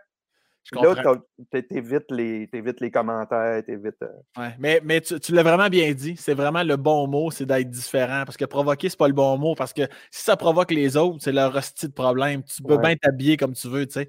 [0.72, 1.16] là,
[1.52, 4.02] t'évites les, les commentaires, t'évites.
[4.02, 6.16] Euh ouais, mais mais tu, tu l'as vraiment bien dit.
[6.18, 8.24] C'est vraiment le bon mot, c'est d'être différent.
[8.26, 9.54] Parce que provoquer, c'est pas le bon mot.
[9.54, 12.42] Parce que si ça provoque les autres, c'est leur hostie de problème.
[12.44, 14.08] Tu peux bien t'habiller comme tu veux, tu sais.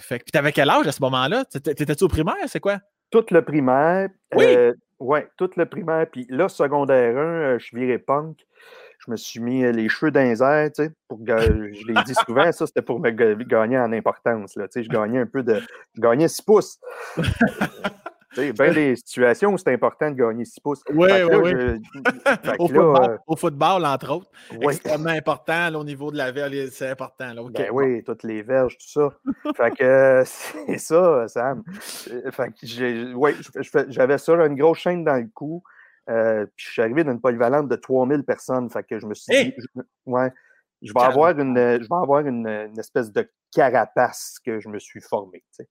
[0.00, 1.44] fait que, t'avais quel âge à ce moment-là?
[1.44, 2.36] T'étais-tu au primaire?
[2.46, 2.78] C'est quoi?
[3.10, 4.08] Tout le primaire.
[4.34, 4.56] Oui.
[5.00, 6.06] Oui, tout le primaire.
[6.10, 8.46] Puis là, secondaire 1, euh, je viré punk.
[9.04, 10.38] Je me suis mis euh, les cheveux dans tu
[10.74, 14.80] sais, pour je l'ai dit souvent, ça, c'était pour me gagner en importance, là, tu
[14.80, 15.60] sais, je gagnais un peu de...
[15.94, 16.78] Je gagnais 6 pouces.
[18.36, 20.82] Il y a bien des situations où c'est important de gagner 6 pouces.
[20.90, 21.82] Oui, oui, oui.
[22.58, 24.30] Au, football, euh, au, football, entre autres.
[24.52, 24.74] Oui.
[24.74, 27.32] Extrêmement important au niveau de la verge, c'est important.
[27.32, 29.10] Là, ben oui, toutes les verges, tout ça.
[29.56, 31.62] fait que c'est ça, Sam.
[32.10, 35.62] Euh, fait que j'avais ça, une grosse chaîne dans le cou.
[36.10, 38.68] Euh, puis je suis arrivé dans une polyvalente de 3000 personnes.
[38.70, 39.54] Fait que je me suis dit,
[40.06, 40.30] ouais,
[40.82, 44.78] je vais avoir, une, je vais avoir une, une, espèce de carapace que je me
[44.78, 45.38] suis formé.
[45.38, 45.68] Tu sais.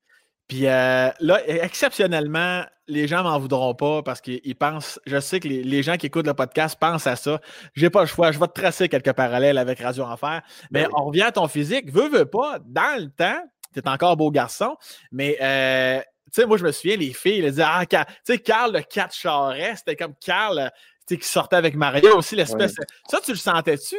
[0.48, 5.40] Puis euh, là, e, exceptionnellement, les gens m'en voudront pas parce qu'ils pensent, je sais
[5.40, 7.40] que les, gens qui écoutent le podcast pensent à ça.
[7.76, 10.42] J'ai pas le choix, je vais te tracer quelques parallèles avec Radio Enfer.
[10.72, 13.42] Mais ben on revient à ton physique, veux, veux pas, dans le temps,
[13.74, 14.76] tu es encore beau garçon,
[15.12, 16.00] mais euh,
[16.34, 18.82] tu sais, moi, je me souviens, les filles, elles disaient, ah, tu sais, Carl le
[18.82, 20.72] 4 Charest, c'était comme Carl,
[21.08, 22.76] tu sais, qui sortait avec Mario aussi, l'espèce.
[23.08, 23.96] Ça, tu le sentais-tu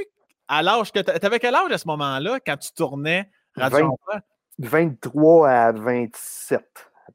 [0.48, 4.20] à l'âge que tu avais quel âge à ce moment-là quand tu tournais Radio Enfer?
[4.58, 6.62] 23 à 27.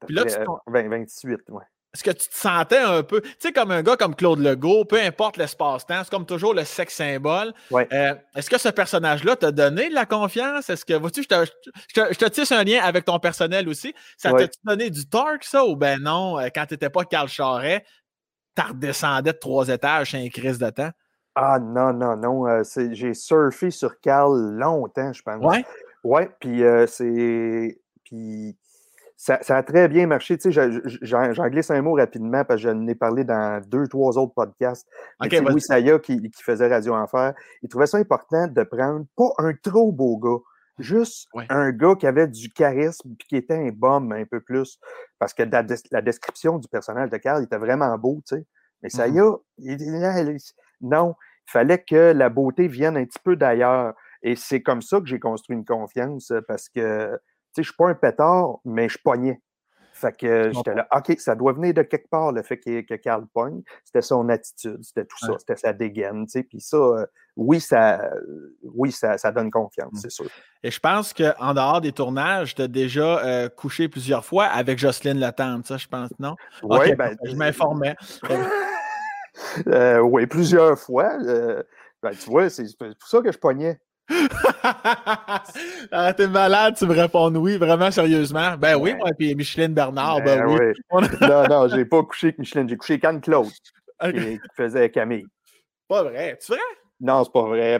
[0.06, 1.64] Puis là, tu 28, ouais.
[1.92, 4.84] Est-ce que tu te sentais un peu, tu sais, comme un gars comme Claude Legault,
[4.84, 7.52] peu importe l'espace-temps, c'est comme toujours le sexe symbole.
[7.72, 7.88] Ouais.
[7.92, 10.70] Euh, est-ce que ce personnage-là t'a donné de la confiance?
[10.70, 11.44] Est-ce que, vois-tu, je te,
[11.88, 13.92] je, te, tisse un lien avec ton personnel aussi.
[14.16, 17.26] Ça t'a donné du torque, ça, ou ben non, euh, quand tu n'étais pas Carl
[17.26, 17.84] Charret,
[18.54, 20.90] tu redescendais de trois étages, c'est un crise de temps?
[21.34, 22.46] Ah non, non, non.
[22.46, 25.42] Euh, j'ai surfé sur Carl longtemps, je pense.
[25.42, 25.64] Ouais?
[26.04, 27.80] Ouais, puis euh, c'est.
[28.04, 28.56] Puis
[29.20, 30.38] ça, a très bien marché.
[30.38, 30.70] Tu sais,
[31.02, 34.88] j'en glisse un mot rapidement parce que je n'ai parlé dans deux, trois autres podcasts.
[35.22, 39.30] Okay, Louis Saya qui, qui, faisait Radio Enfer, il trouvait ça important de prendre pas
[39.36, 40.42] un trop beau gars,
[40.78, 44.78] juste un gars qui avait du charisme et qui était un bum un peu plus.
[45.18, 48.46] Parce que la, la description du personnage de Carl était vraiment beau, tu sais.
[48.82, 49.40] Mais Saya, mm-hmm.
[49.58, 50.38] il,
[50.80, 51.14] non,
[51.46, 53.92] il fallait que la beauté vienne un petit peu d'ailleurs.
[54.22, 57.16] Et c'est comme ça que j'ai construit une confiance parce que, tu
[57.54, 59.40] sais, je suis pas un pétard, mais je pognais.
[60.00, 62.94] Fait que j'étais là, OK, ça doit venir de quelque part, le fait que, que
[62.94, 63.60] Carl pogne.
[63.84, 66.42] C'était son attitude, c'était tout ça, c'était sa dégaine, tu sais.
[66.42, 67.06] Puis ça, euh,
[67.36, 68.10] oui, ça,
[68.62, 69.98] oui ça, ça donne confiance, mmh.
[69.98, 70.30] c'est sûr.
[70.62, 74.78] Et je pense qu'en dehors des tournages, tu as déjà euh, couché plusieurs fois avec
[74.78, 76.34] Jocelyne Latente, ça, je pense, non?
[76.62, 77.96] Oui, ben, je m'informais.
[79.68, 81.16] Euh, oui, plusieurs fois.
[82.02, 83.80] ben, tu vois, c'est pour ça que je pognais.
[85.92, 88.56] ah, t'es malade, tu me réponds oui, vraiment sérieusement.
[88.58, 91.00] Ben oui, moi, puis Micheline Bernard, ben, ben oui.
[91.20, 93.48] non, non, j'ai pas couché avec Micheline, j'ai couché avec Anne-Claude,
[94.12, 95.26] qui, faisait Camille.
[95.88, 96.60] Pas vrai, tu vrai?
[97.00, 97.78] Non, c'est pas vrai.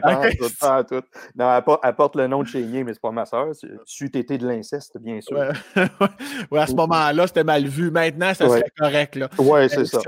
[0.89, 1.01] Tout.
[1.35, 3.49] Non, elle, porte, le nom de Chénier, mais c'est pas ma soeur.
[3.85, 5.37] Tu été de l'inceste, bien sûr.
[5.37, 6.59] Ouais.
[6.59, 7.91] à ce moment-là, c'était mal vu.
[7.91, 9.19] Maintenant, ça serait correct.
[9.37, 9.99] Oui, c'est ça.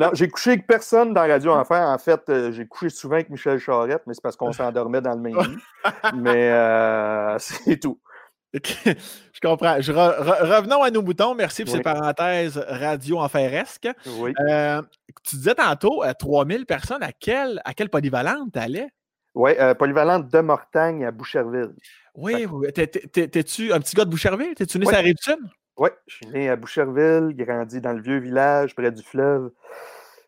[0.00, 1.86] Non, j'ai couché avec personne dans Radio Enfer.
[1.86, 5.14] En fait, euh, j'ai couché souvent avec Michel Charette, mais c'est parce qu'on s'endormait dans
[5.14, 5.58] le même lit.
[6.16, 8.00] mais euh, c'est tout.
[8.54, 9.74] je comprends.
[9.74, 11.34] revenons à nos boutons.
[11.34, 13.90] Merci pour ces parenthèses radio enferesques.
[14.18, 14.32] Oui.
[14.40, 14.80] Euh,
[15.22, 18.88] tu disais tantôt, 3000 personnes, à quelle, à quelle polyvalente tu allais?
[19.34, 21.74] Oui, polyvalente de Mortagne à Boucherville.
[22.14, 24.54] Oui, t'es-tu un petit gars de Boucherville?
[24.54, 25.16] T'es-tu né la rive
[25.80, 29.50] Oui, je suis né à Boucherville, grandi dans le vieux village, près du fleuve.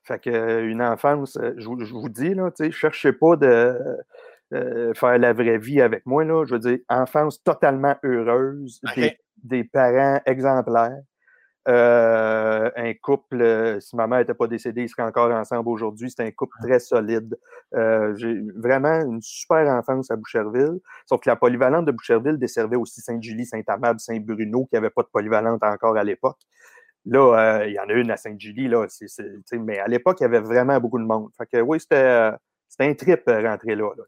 [0.02, 3.76] Fait que une enfance, je, vous dis, là, sais, cherchez pas de
[4.54, 6.24] euh, faire la vraie vie avec moi.
[6.24, 6.46] Là.
[6.46, 8.80] Je veux dire, enfance totalement heureuse,
[9.44, 11.02] des, parents exemplaires.
[11.68, 16.10] Euh, un couple, euh, si ma mère n'était pas décédée, ils seraient encore ensemble aujourd'hui.
[16.10, 17.38] C'est un couple très solide.
[17.72, 20.80] J'ai vraiment une super enfance à Boucherville.
[21.06, 25.08] Sauf que la polyvalente de Boucherville desservait aussi Sainte-Julie, Saint-Amable, Saint-Bruno, qui n'avait pas de
[25.12, 26.38] polyvalente encore à l'époque.
[27.06, 28.86] Là, il y en a une à Sainte-Julie, là,
[29.52, 31.30] mais à l'époque, il y avait vraiment beaucoup de monde.
[31.36, 32.32] Fait que oui, c'était
[32.78, 33.90] un trip rentrer là.
[33.96, 34.04] là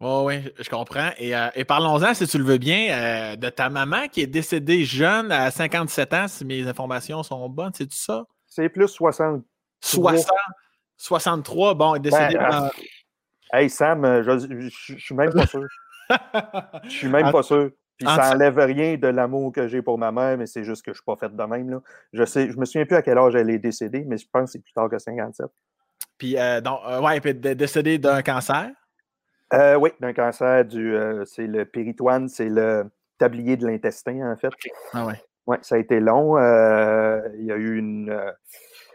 [0.00, 1.10] oui, je comprends.
[1.20, 4.84] Euh, et, parlons-en, si tu le veux bien, euh, de ta maman qui est décédée
[4.84, 8.24] jeune à 57 ans, si mes informations sont bonnes, c'est tout ça?
[8.46, 9.42] C'est plus 60.
[9.80, 10.26] 60,
[10.96, 12.70] 63, bon, décédée ben,
[13.52, 15.66] Hey Sam, euh, je, suis même pas sûr.
[16.84, 17.70] Je suis même pas sûr.
[17.96, 20.90] Puis ça n'enlève rien de l'amour que j'ai pour ma mère, mais c'est juste que
[20.90, 21.70] je ne suis pas faite de même.
[21.70, 21.80] Là.
[22.12, 24.46] Je sais, je me souviens plus à quel âge elle est décédée, mais je pense
[24.46, 25.46] que c'est plus tard que 57.
[26.18, 28.70] Puis, donc, ouais, puis décédée d'un cancer?
[29.52, 30.94] Euh, oui, d'un cancer du.
[30.94, 34.52] Euh, c'est le péritoine, c'est le tablier de l'intestin, en fait.
[34.92, 35.22] Ah ouais.
[35.46, 36.38] Oui, ça a été long.
[36.38, 38.08] Euh, il y a eu une.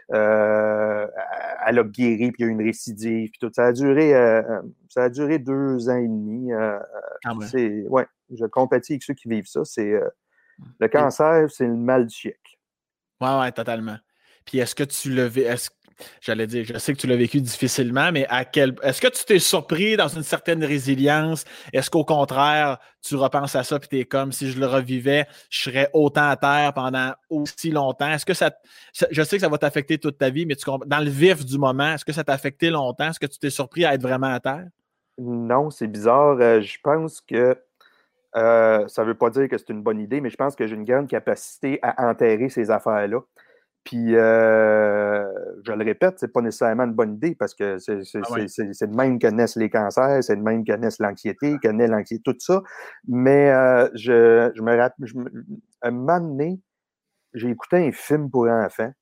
[0.08, 3.50] elle a guéri, puis il y a eu une récidive, puis tout.
[3.54, 4.10] Ça a duré,
[4.88, 6.52] ça a duré deux ans et demi.
[6.52, 9.64] Ah c'est, ouais, je compatis avec ceux qui vivent ça.
[9.64, 9.92] C'est
[10.80, 12.58] le cancer, c'est le mal du siècle.
[13.20, 13.98] Oui, oui, totalement.
[14.44, 15.70] Puis est-ce que tu le est-ce
[16.20, 19.24] j'allais dire, je sais que tu l'as vécu difficilement, mais à quel est-ce que tu
[19.24, 21.44] t'es surpris dans une certaine résilience?
[21.72, 25.26] Est-ce qu'au contraire, tu repenses à ça et tu es comme si je le revivais,
[25.48, 28.10] je serais autant à terre pendant aussi longtemps?
[28.10, 28.50] Est-ce que ça,
[29.10, 31.94] je sais que ça va t'affecter toute ta vie, mais dans le vif du moment,
[31.94, 33.08] est-ce que ça t'a affecté longtemps?
[33.10, 34.66] Est-ce que tu t'es surpris à être vraiment à terre?
[35.18, 36.38] Non, c'est bizarre.
[36.40, 37.56] Euh, je pense que
[38.36, 40.66] euh, ça ne veut pas dire que c'est une bonne idée, mais je pense que
[40.66, 43.20] j'ai une grande capacité à enterrer ces affaires-là.
[43.84, 45.24] Puis, euh,
[45.64, 49.18] je le répète, c'est pas nécessairement une bonne idée parce que c'est ah de même
[49.18, 52.62] que naissent les cancers, c'est de même que naissent l'anxiété, que naît l'anxiété, tout ça.
[53.08, 55.06] Mais euh, je, je, me rappelle,
[55.82, 56.60] un moment donné,
[57.34, 58.92] j'ai écouté un film pour enfants.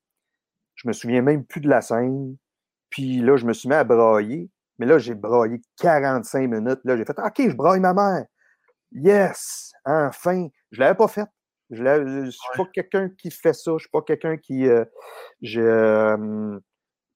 [0.76, 2.36] Je me souviens même plus de la scène.
[2.90, 4.50] Puis là, je me suis mis à brailler.
[4.78, 6.80] Mais là, j'ai braillé 45 minutes.
[6.84, 8.24] Là, j'ai fait OK, je braille ma mère.
[8.92, 9.72] Yes!
[9.84, 10.48] Enfin!
[10.70, 11.26] Je ne l'avais pas fait.
[11.70, 13.72] Je ne suis pas quelqu'un qui fait ça.
[13.72, 14.66] Je ne suis pas quelqu'un qui.
[14.66, 14.85] Euh,
[15.42, 16.59] je,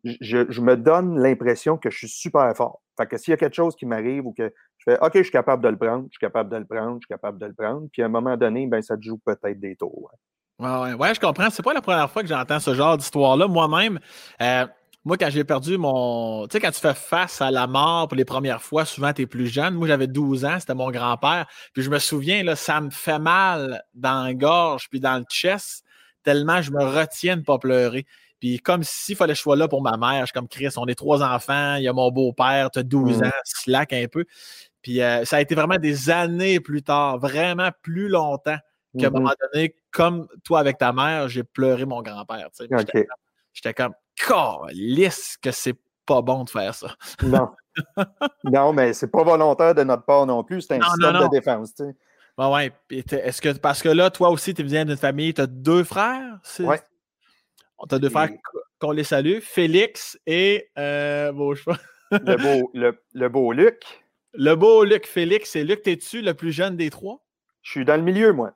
[0.05, 2.83] je, me donne l'impression que je suis super fort.
[2.99, 5.23] Fait que s'il y a quelque chose qui m'arrive ou que je fais OK, je
[5.23, 7.47] suis capable de le prendre, je suis capable de le prendre, je suis capable de
[7.47, 10.03] le prendre, puis à un moment donné, ben, ça te joue peut-être des tours.
[10.03, 10.19] Ouais.
[10.59, 11.51] Ouais, ouais, je comprends.
[11.51, 13.49] C'est pas la première fois que j'entends ce genre d'histoire-là.
[13.49, 13.99] Moi-même,
[14.41, 14.67] euh,
[15.05, 16.47] moi, quand j'ai perdu mon.
[16.47, 19.23] Tu sais, quand tu fais face à la mort pour les premières fois, souvent, tu
[19.23, 19.75] es plus jeune.
[19.75, 21.47] Moi, j'avais 12 ans, c'était mon grand-père.
[21.73, 25.25] Puis je me souviens, là, ça me fait mal dans la gorge puis dans le
[25.31, 25.85] chest,
[26.23, 28.07] tellement je me retiens de ne pas pleurer.
[28.39, 30.69] Puis comme s'il fallait que je sois là pour ma mère, je suis comme Chris,
[30.77, 33.25] on est trois enfants, il y a mon beau-père, tu as 12 Mm.
[33.27, 34.25] ans, slack un peu.
[34.83, 38.57] Puis euh, ça a été vraiment des années plus tard, vraiment plus longtemps
[38.99, 39.17] qu'à un Mhm.
[39.19, 42.49] moment donné, comme toi avec ta mère, j'ai pleuré mon grand-père.
[42.57, 42.69] tu sais.
[42.93, 43.05] Puis
[43.55, 46.95] J'étais comme- j'étais comme, lisse que c'est pas bon de faire ça.
[47.23, 47.51] Non.
[48.45, 50.63] non, mais c'est pas volontaire de notre part non plus.
[50.63, 51.29] C'est un Non, système non, non.
[51.29, 51.75] de défense.
[51.75, 51.95] tu sais.
[52.39, 52.73] Ouais, ouais.
[52.91, 56.39] Est-ce que, parce que là, toi aussi, tu viens d'une famille, tu as deux frères?
[56.61, 56.81] Ouais.
[57.89, 58.31] Tu as deux frères
[58.81, 61.79] qu'on les salue, Félix et euh, bon, je sais pas.
[62.11, 63.83] Le beau, le, le beau Luc.
[64.35, 65.57] le beau Luc Félix.
[65.57, 67.25] Et Luc, t'es-tu le plus jeune des trois?
[67.63, 68.53] Je suis dans le milieu, moi.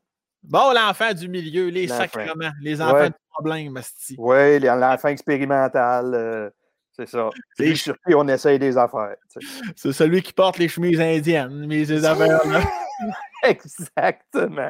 [0.49, 3.09] Bon, l'enfant du milieu, les sacrements, les enfants Ouais.
[3.11, 3.81] de problème.
[4.19, 6.15] Oui, l'enfant expérimental.
[6.15, 6.51] euh,
[6.93, 7.29] c'est ça.
[7.59, 9.17] Les sur qui on essaye des affaires.
[9.31, 9.47] tu.
[9.77, 12.63] C'est celui qui porte les chemises indiennes, mais ces affaires-là.
[13.43, 14.69] Exactement.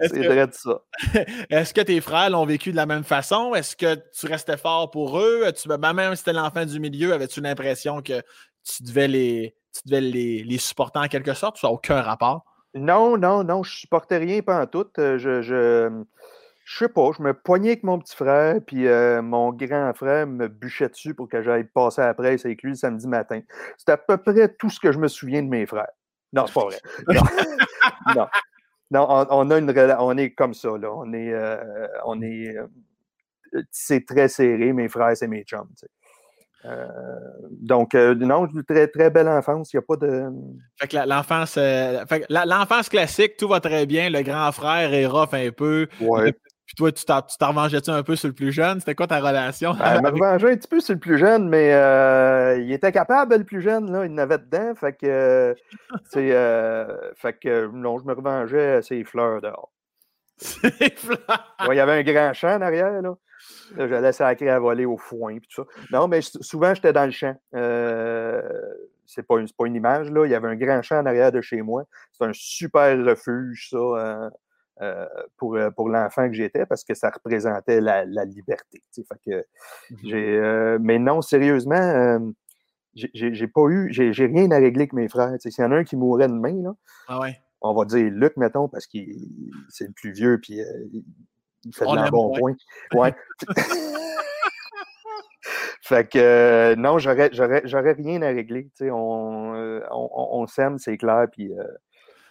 [0.00, 0.80] C'est vrai de ça.
[1.50, 3.54] Est-ce que tes frères l'ont vécu de la même façon?
[3.54, 5.50] Est-ce que tu restais fort pour eux?
[5.52, 8.20] Tu, ben, même si c'était l'enfant du milieu, avais-tu l'impression que
[8.64, 11.58] tu devais les, tu devais les, les supporter en quelque sorte?
[11.58, 12.44] Ça n'a aucun rapport?
[12.78, 14.86] Non, non, non, je supportais rien pas en tout.
[14.98, 15.90] Euh, Je, je,
[16.64, 20.26] je sais pas, je me poignais avec mon petit frère, puis euh, mon grand frère
[20.26, 23.40] me bûchait dessus pour que j'aille passer à la presse avec lui le samedi matin.
[23.78, 25.88] C'est à peu près tout ce que je me souviens de mes frères.
[26.32, 26.78] Non, c'est pas vrai.
[27.08, 28.26] Non, non.
[28.90, 30.90] Non, on, on a une on est comme ça, là.
[30.94, 32.66] On est, euh, on est, euh,
[33.70, 35.68] c'est très serré, mes frères, c'est mes chums.
[35.78, 35.88] tu sais.
[36.64, 36.86] Euh,
[37.50, 39.72] donc, euh, non, très, très belle enfance.
[39.72, 40.24] Il n'y a pas de.
[40.80, 44.10] Fait que l'enfance, euh, l'enfance classique, tout va très bien.
[44.10, 45.86] Le grand frère est rough un peu.
[46.00, 46.34] Ouais.
[46.68, 48.78] Puis toi, tu t'en tu revengeais-tu un peu sur le plus jeune?
[48.80, 49.72] C'était quoi ta relation?
[49.72, 52.92] Ben, Elle me revengeait un petit peu sur le plus jeune, mais euh, il était
[52.92, 54.74] capable, le plus jeune, là, il en avait dedans.
[54.74, 55.56] Fait que,
[56.10, 59.72] c'est, euh, fait que non, je me revengeais ses fleurs dehors.
[60.36, 61.02] C'est.
[61.06, 63.14] Ouais, il y avait un grand champ en arrière, là.
[63.76, 65.68] Là, J'allais sacrer à voler au foin, puis tout ça.
[65.92, 67.34] Non, mais souvent, j'étais dans le champ.
[67.54, 68.42] Euh,
[69.06, 70.24] c'est pas, une- c'est pas une image, là.
[70.26, 71.84] Il y avait un grand champ en arrière de chez moi.
[72.12, 74.30] C'est un super refuge, ça, euh,
[74.82, 78.82] euh, pour, euh, pour l'enfant que j'étais, parce que ça représentait la, la liberté.
[78.94, 79.44] Fait que
[80.04, 82.32] j'ai, euh, mais non, sérieusement,
[82.94, 85.32] j'ai- j'ai j'ai pas eu, j'ai j'ai rien à régler avec mes frères.
[85.40, 86.74] S'il y en a un qui mourrait demain, là,
[87.08, 87.38] Ah ouais.
[87.60, 89.30] on va dire Luc, mettons, parce qu'il
[89.68, 90.64] c'est le plus vieux, puis euh,
[91.64, 92.54] il- fait On de l'aime l'embonpoint.
[92.94, 93.14] Ouais.
[95.82, 98.68] fait que euh, non, j'aurais, j'aurais, j'aurais rien à régler.
[98.82, 101.62] On, euh, on, on- on s'aime, c'est clair, puis euh,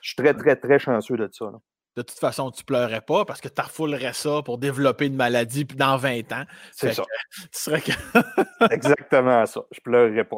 [0.01, 1.45] je suis très, très, très chanceux de ça.
[1.45, 1.59] là.
[1.95, 5.65] De toute façon, tu pleurais pas parce que tu refoulerais ça pour développer une maladie
[5.65, 6.43] dans 20 ans.
[6.71, 7.03] C'est ça.
[7.33, 7.91] Tu serais que-
[8.71, 9.61] Exactement ça.
[9.71, 10.37] Je pleurerai pas.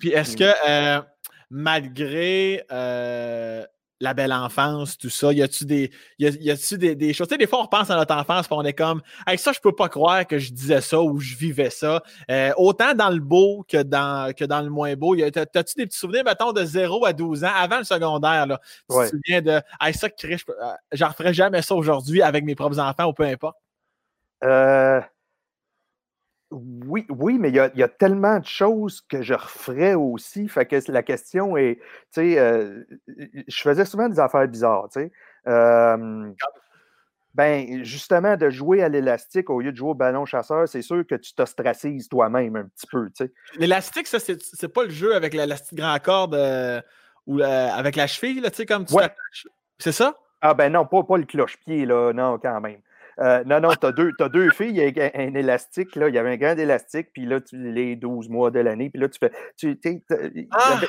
[0.00, 1.00] Puis est-ce que euh,
[1.50, 3.64] malgré euh,
[4.00, 7.28] la belle enfance, tout ça, y a-tu des, y a, y des, des choses?
[7.28, 9.52] Tu sais, des fois, on repense à notre enfance, puis on est comme, hey, ça,
[9.52, 12.02] je peux pas croire que je disais ça ou je vivais ça.
[12.30, 15.16] Euh, autant dans le beau que dans, que dans le moins beau.
[15.16, 18.60] T'as-tu des petits souvenirs, mettons, de 0 à 12 ans, avant le secondaire, là?
[18.90, 19.04] Tu Ouais.
[19.10, 22.44] te souviens de, hey, ça, Chris, je peux- euh, j'en referais jamais ça aujourd'hui avec
[22.44, 23.56] mes propres enfants ou peu importe.
[24.44, 25.00] Euh,
[26.50, 29.94] oui, oui, mais il y a, il y a tellement de choses que je referais
[29.94, 30.48] aussi.
[30.48, 31.76] Fait que la question est,
[32.12, 32.84] tu sais, euh,
[33.48, 35.12] je faisais souvent des affaires bizarres, tu sais.
[35.48, 36.30] Euh,
[37.34, 41.04] ben, justement, de jouer à l'élastique au lieu de jouer au ballon chasseur, c'est sûr
[41.06, 43.32] que tu t'ostracises toi-même un petit peu, tu sais.
[43.56, 46.80] L'élastique, ça, c'est pas le jeu avec l'élastique grand corde euh,
[47.26, 49.10] ou avec la cheville, là, tu sais, comme tu Ouais.
[49.78, 50.16] C'est ça?
[50.40, 52.80] Ah ben non, pas, pas le cloche-pied, là, non, quand même.
[53.18, 56.32] Euh, non, non, deux, t'as deux filles avec un, un élastique, là, il y avait
[56.32, 59.32] un grand élastique, puis là, tu les 12 mois de l'année, puis là, tu fais...
[59.56, 60.02] Tu, tu
[60.34, 60.76] il, y Ah!
[60.76, 60.88] avait,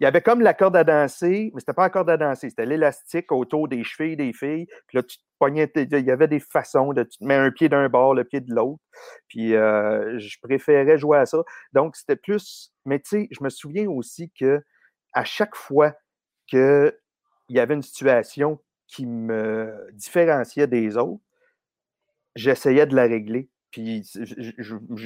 [0.00, 2.50] il y avait comme la corde à danser, mais c'était pas la corde à danser,
[2.50, 6.26] c'était l'élastique autour des chevilles des filles, puis là, tu te pognais, il y avait
[6.26, 7.04] des façons de...
[7.04, 8.82] Tu te mets un pied d'un bord, le pied de l'autre,
[9.28, 11.38] puis euh, je préférais jouer à ça.
[11.72, 12.72] Donc, c'était plus...
[12.84, 14.60] Mais tu sais, je me souviens aussi que
[15.12, 15.94] à chaque fois
[16.48, 16.92] qu'il
[17.48, 21.22] y avait une situation qui me différenciait des autres,
[22.34, 23.48] j'essayais de la régler.
[23.70, 24.02] Puis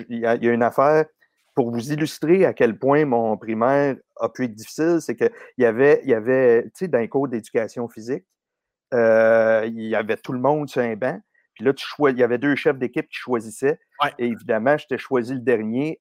[0.08, 1.06] il y, a une affaire
[1.54, 5.64] pour vous illustrer à quel point mon primaire a pu être difficile, c'est qu'il y
[5.64, 8.24] avait, il y avait, tu sais, dans les cours d'éducation physique,
[8.94, 11.18] euh, il y avait tout le monde sur un banc.
[11.54, 13.80] Puis là, tu il y avait deux chefs d'équipe qui choisissaient.
[14.02, 14.12] Ouais.
[14.18, 16.00] Et évidemment, j'étais choisi le dernier.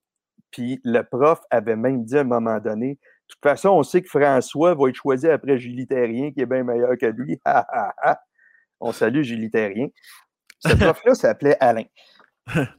[0.52, 4.02] Puis le prof avait même dit à un moment donné, de toute façon, on sait
[4.02, 7.40] que François va être choisi après Julie Terrien, qui est bien meilleur que lui.
[8.80, 9.88] On salue Julie Terrien.
[10.60, 11.84] Ce prof-là s'appelait Alain.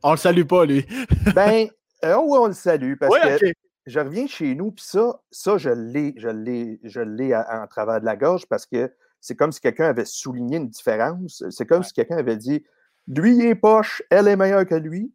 [0.03, 0.87] On le salue pas, lui.
[1.35, 1.69] Ben,
[2.05, 3.53] euh, oh oui, on le salue parce Oui, que
[3.87, 8.01] je reviens chez nous, puis ça, ça, je l'ai, je l'ai, je l'ai en travers
[8.01, 11.43] de la gorge parce que c'est comme si quelqu'un avait souligné une différence.
[11.51, 11.85] C'est comme Ouais.
[11.85, 12.65] si quelqu'un avait dit
[13.09, 15.13] lui, il est poche, elle est meilleure que lui.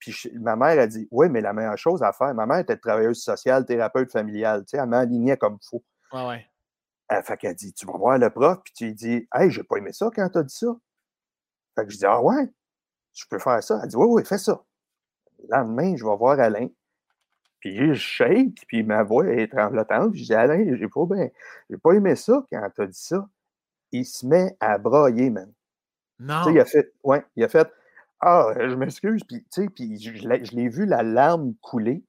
[0.00, 2.76] Puis ma mère a dit Oui, mais la meilleure chose à faire, ma mère était
[2.76, 5.84] travailleuse sociale, thérapeute familiale, tu sais, elle m'alignait comme il faut.
[6.12, 6.46] Ouais, ouais.
[7.08, 9.62] Elle fait qu'elle dit Tu vas voir le prof, puis tu lui dis Hey, j'ai
[9.64, 10.68] pas aimé ça quand tu as dit ça.
[11.78, 12.50] Fait que je dis Ah ouais,
[13.14, 13.80] je peux faire ça.
[13.82, 14.60] Elle dit Oui, oui, fais ça.
[15.38, 16.68] Le lendemain, je vais voir Alain.
[17.60, 20.14] Puis je shake, puis ma voix est tremblotante.
[20.14, 21.30] je dis Alain, j'ai pas, ben,
[21.70, 23.28] j'ai pas aimé ça quand tu as dit ça.
[23.92, 25.52] Il se met à brailler, man.
[26.18, 26.42] Non.
[26.42, 27.68] Tu sais, il a fait, ouais, il a fait
[28.20, 32.02] Ah, je m'excuse, puis, tu sais, puis je, je l'ai vu la larme couler.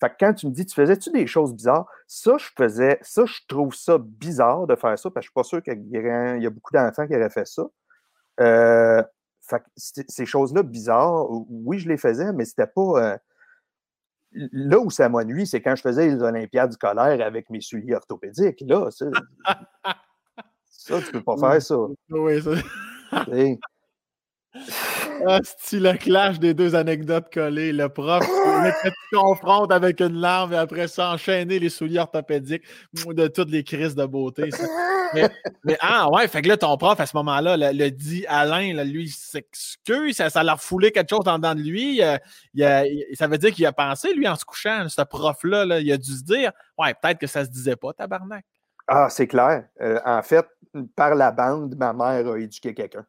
[0.00, 1.86] Fait que quand tu me dis, tu faisais-tu des choses bizarres?
[2.08, 5.34] Ça, je faisais, ça, je trouve ça bizarre de faire ça, parce que je suis
[5.34, 7.64] pas sûr qu'il y, a beaucoup d'enfants qui auraient fait ça.
[8.40, 9.02] Euh,
[9.40, 13.12] fait que ces choses-là bizarres, oui, je les faisais, mais c'était pas.
[13.12, 13.18] Euh,
[14.52, 18.62] là où ça m'ennuie, c'est quand je faisais les Olympiades scolaires avec mes souliers orthopédiques.
[18.66, 19.06] Là, ça,
[20.70, 21.76] ça tu peux pas faire ça.
[22.10, 22.52] Oui, ça.
[25.26, 25.40] Ah,
[25.72, 27.72] le clash des deux anecdotes collées.
[27.72, 32.64] Le prof qui confronte avec une larme et après ça, enchaîner les souliers orthopédiques
[33.06, 34.50] de toutes les crises de beauté.
[35.64, 39.04] Mais, ah ouais, fait que là, ton prof, à ce moment-là, le, dit Alain, lui,
[39.04, 42.00] il s'excuse, ça, ça l'a refoulé quelque chose en dedans de lui.
[42.00, 46.12] ça veut dire qu'il a pensé, lui, en se couchant, ce prof-là, il a dû
[46.12, 48.44] se dire Ouais, peut-être que ça se disait pas, tabarnak.
[48.86, 49.64] Ah, c'est clair.
[49.80, 50.46] Euh, en fait,
[50.96, 53.06] par la bande, ma mère a éduqué quelqu'un.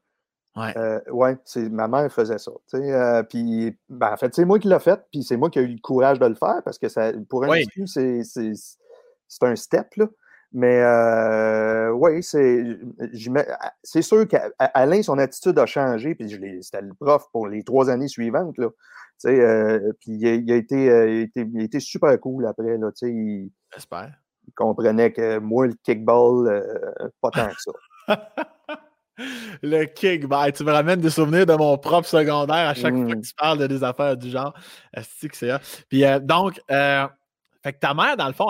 [0.56, 0.78] Ouais.
[0.78, 1.36] Euh, ouais,
[1.72, 2.52] ma mère faisait ça.
[2.76, 5.64] Euh, puis, ben, en fait, c'est moi qui l'ai fait, puis c'est moi qui ai
[5.64, 9.96] eu le courage de le faire parce que ça, pour un c'est un step.
[9.96, 10.08] Là.
[10.52, 16.30] Mais euh, oui, c'est sûr qu'Alain, son attitude a changé, puis
[16.62, 18.60] c'était le prof pour les trois années suivantes.
[18.60, 18.70] Là.
[20.00, 22.78] Puis il a, été, euh, il, a été, super cool après.
[23.74, 24.14] J'espère.
[24.48, 26.64] Il comprenait que moi, le kickball,
[27.22, 28.32] pas tant que ça.
[29.62, 30.52] le kickball.
[30.54, 33.22] Tu me ramènes des souvenirs de mon propre secondaire à chaque fois que mmh.
[33.22, 34.54] tu parles de des affaires du genre.
[35.20, 35.52] C'est que c'est
[35.90, 36.60] Puis donc,
[37.64, 38.48] fait que ta mère, dans le fond,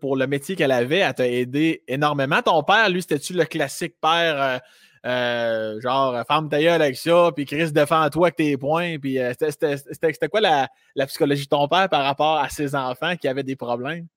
[0.00, 2.42] pour le métier qu'elle avait, elle t'a aidé énormément.
[2.42, 4.58] Ton père, lui, c'était-tu le classique père, euh,
[5.06, 9.32] euh, genre, femme ta gueule avec ça, puis Chris défend-toi avec tes points, puis euh,
[9.38, 10.68] c'était quoi la,
[11.06, 14.08] psychologie de ton père par rapport à ses enfants qui avaient des problèmes?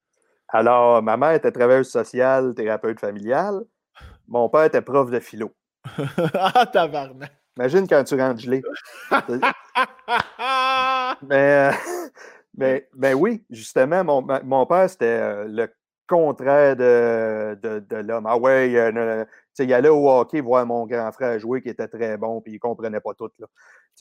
[0.49, 3.59] Alors, ma mère était travailleuse sociale, thérapeute familiale.
[4.27, 5.55] Mon père était prof de philo.
[6.33, 7.31] ah, tabarnak!
[7.57, 8.61] Imagine quand tu rentres gelé.
[11.27, 11.71] Mais...
[12.57, 15.71] Mais, ben oui, justement, mon, mon père, c'était euh, le
[16.07, 18.25] contraire de, de, l'homme.
[18.25, 19.25] Ah ouais, euh,
[19.59, 22.55] il allait au hockey voir mon grand frère jouer qui était très bon, puis il
[22.55, 23.29] ne comprenait pas tout.
[23.37, 23.47] Là.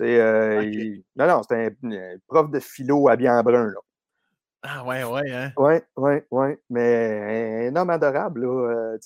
[0.01, 3.67] Euh, non, non, c'était un, prof de philo habillé en brun.
[3.67, 3.81] Là.
[4.63, 5.53] Ah ouais, ouais, hein?
[5.59, 6.49] Oui, oui, oui.
[6.71, 8.97] Mais un homme adorable, là,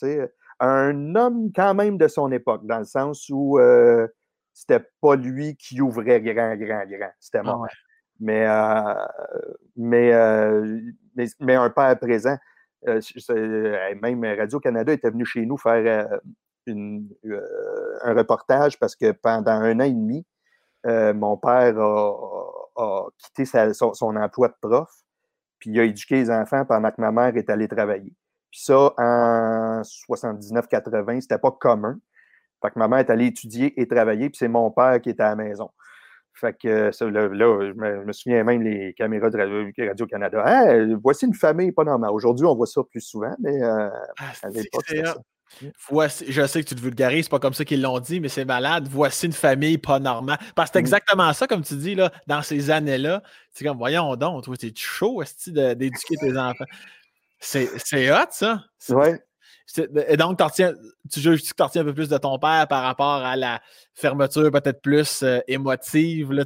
[0.61, 3.59] un homme quand même de son époque, dans le sens où
[4.53, 7.11] c'était pas lui qui ouvrait grand, grand, grand.
[7.19, 7.69] C'était ah moi.
[8.21, 8.95] Mais, euh,
[9.77, 10.81] mais, euh,
[11.17, 12.37] mais, mais, un père présent.
[12.87, 13.01] Euh,
[14.01, 16.19] même Radio-Canada était venu chez nous faire
[16.67, 17.09] une,
[18.03, 20.27] un reportage parce que pendant un an et demi,
[20.85, 24.91] mon père a, quitté son, emploi de prof,
[25.59, 28.15] puis il a éduqué les enfants pendant que ma mère est allée travailler.
[28.51, 31.99] Puis ça, en 79-80, c'était pas commun.
[32.63, 35.23] Fait que ma mère est allée étudier et travailler, puis c'est mon père qui était
[35.23, 35.71] à la maison.
[36.35, 40.45] Fait que là, je, me, souviens même les caméras de Radio-Canada.
[41.03, 42.11] voici une famille pas normale.
[42.13, 44.49] Aujourd'hui, on voit ça plus souvent, mais euh, ah,
[45.91, 48.29] Voici, je sais que tu te vulgarises, c'est pas comme ça qu'ils l'ont dit, mais
[48.29, 48.87] c'est malade.
[48.89, 50.39] Voici une famille pas normale.
[50.55, 50.87] Parce que c'est mmh.
[50.87, 53.23] exactement ça, comme tu dis, là, dans ces années-là.
[53.51, 56.65] C'est comme, voyons donc, toi, t'es chaud, d'éduquer tes enfants.
[57.41, 58.63] C'est hot, ça.
[58.91, 59.21] Ouais.
[60.09, 60.39] Et donc,
[61.11, 63.61] tu juges que tu retiens un peu plus de ton père par rapport à la
[63.95, 66.33] fermeture peut-être plus euh, émotive?
[66.33, 66.45] Là,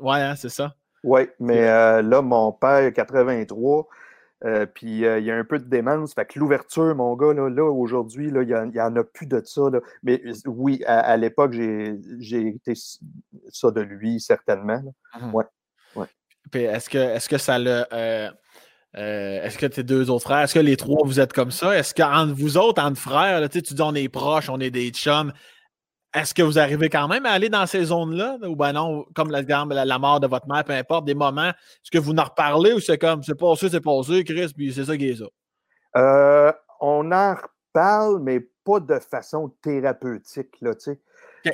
[0.00, 0.74] ouais, hein, c'est ça.
[1.02, 3.88] Oui, mais euh, là, mon père, 83,
[4.44, 6.12] euh, puis il y a un peu de démence.
[6.12, 9.62] Fait que l'ouverture, mon gars, là, là aujourd'hui, il n'y en a plus de ça.
[10.02, 12.74] Mais oui, à, l'époque, j'ai été
[13.48, 14.82] ça de lui, certainement.
[15.18, 15.44] Mmh ouais.
[16.52, 17.86] Est-ce que, est que ça l'a
[18.96, 21.76] euh, est-ce que tes deux autres frères, est-ce que les trois, vous êtes comme ça?
[21.76, 25.32] Est-ce qu'entre vous autres, entre frères, tu dis on est proches, on est des chums,
[26.12, 28.38] est-ce que vous arrivez quand même à aller dans ces zones-là?
[28.42, 31.90] Ou ben non, comme la, la, mort de votre mère, peu importe, des moments, est-ce
[31.92, 34.96] que vous en reparlez ou c'est comme c'est passé, c'est passé, Chris, puis c'est ça
[34.96, 35.26] qui est ça?
[35.96, 41.00] Euh, on en reparle, mais pas de façon thérapeutique, là, tu sais.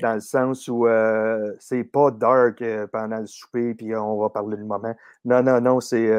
[0.03, 4.57] Dans le sens où euh, c'est pas dark pendant le souper, puis on va parler
[4.57, 4.95] du moment.
[5.25, 6.11] Non, non, non, c'est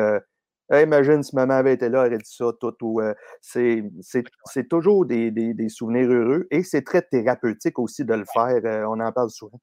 [0.72, 3.00] imagine si maman avait été là, elle aurait dit ça, tout.
[3.00, 8.60] Euh, c'est toujours des, des, souvenirs heureux et c'est très thérapeutique aussi de le faire.
[8.66, 9.60] Euh, on en parle souvent.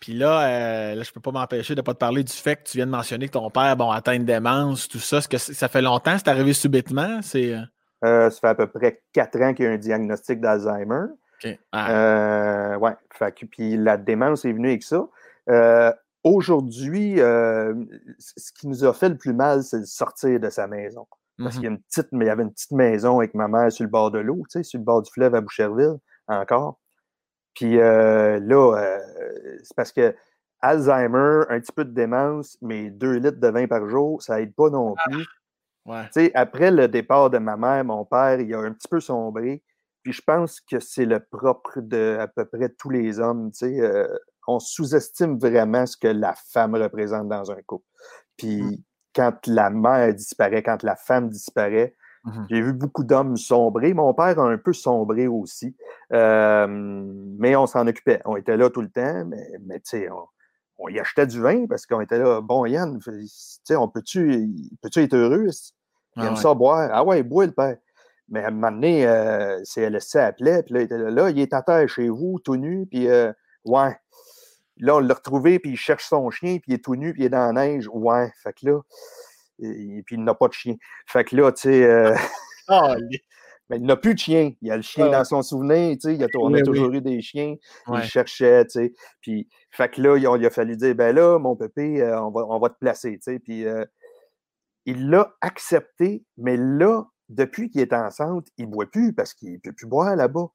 [0.00, 2.62] Puis là, euh, là, je peux pas m'empêcher de pas te parler du fait que
[2.64, 5.18] tu viens de mentionner que ton père, bon, atteint une démence, tout ça.
[5.18, 6.16] Est-ce que ça fait longtemps?
[6.18, 7.20] C'est arrivé subitement?
[7.22, 7.54] C'est...
[8.02, 11.06] Ça fait à peu près quatre ans qu'il y a un diagnostic d'Alzheimer.
[11.42, 11.58] OK.
[11.72, 12.76] Ah.
[12.78, 12.92] ouais.
[13.14, 15.06] Fait que, puis la démence est venue avec ça.
[16.24, 21.06] Aujourd'hui, ce qui nous a fait le plus mal, c'est de sortir de sa maison.
[21.38, 23.70] Parce qu'il y, a une petite, il y avait une petite maison avec ma mère
[23.72, 25.96] sur le bord de l'eau, tu sais, sur le bord du fleuve à Boucherville,
[26.28, 26.78] encore.
[27.54, 30.14] Puis euh, là, euh, c'est parce que
[30.60, 34.54] Alzheimer, un petit peu de démence, mais deux litres de vin par jour, ça aide
[34.54, 35.10] pas non Ah!
[35.10, 35.26] plus.
[35.86, 36.04] Ouais.
[36.06, 39.00] Tu sais, après le départ de ma mère, mon père, il a un petit peu
[39.00, 39.62] sombré.
[40.02, 43.50] Puis je pense que c'est le propre de à peu près tous les hommes.
[43.50, 44.06] Tu sais, euh,
[44.46, 47.86] on sous-estime vraiment ce que la femme représente dans un couple.
[48.36, 48.76] Puis Mmh.
[49.14, 52.46] quand la mère disparaît, quand la femme disparaît, Mhm.
[52.50, 53.92] j'ai vu beaucoup d'hommes sombrer.
[53.92, 55.76] Mon père a un peu sombré aussi.
[56.12, 56.66] Euh,
[57.38, 58.22] mais on s'en occupait.
[58.24, 60.24] On était là tout le temps, mais, mais tu sais, on,
[60.78, 62.40] on y achetait du vin parce qu'on était là.
[62.40, 65.48] Bon, Yann, tu sais, on peut-tu peut être heureux?
[66.16, 66.40] Il Ah aime ouais.
[66.40, 66.88] ça boire.
[66.92, 67.76] Ah ouais, bois le père.
[68.30, 71.38] Mais à un moment donné, euh, CLSC appelait, puis là, il était là, là, il
[71.38, 73.30] est à terre chez vous, tout nu, puis euh,
[73.66, 73.94] ouais.
[74.78, 77.22] Là, on l'a retrouvé, puis il cherche son chien, puis il est tout nu, puis
[77.22, 77.88] il est dans la neige.
[77.92, 78.80] Ouais, fait que là,
[79.60, 80.74] et, puis il n'a pas de chien.
[81.06, 82.14] Fait que là, tu sais, euh,
[82.68, 82.96] Ah,
[83.70, 84.52] mais il n'a plus de chien.
[84.62, 85.12] Il a le chien Ouais.
[85.12, 87.54] dans son souvenir, tu sais, il a, on a Oui, toujours eu des chiens.
[87.86, 88.00] Ouais.
[88.02, 88.94] Il cherchait, tu sais.
[89.20, 92.20] Puis, fait que là, il, a- il a fallu dire, ben là, mon pépé, euh,
[92.22, 93.38] on, va, on va te placer, tu sais.
[93.38, 93.84] Puis, euh,
[94.86, 99.52] il l'a accepté, mais là, depuis qu'il est enceinte, il ne boit plus parce qu'il
[99.52, 100.46] ne peut plus boire là-bas.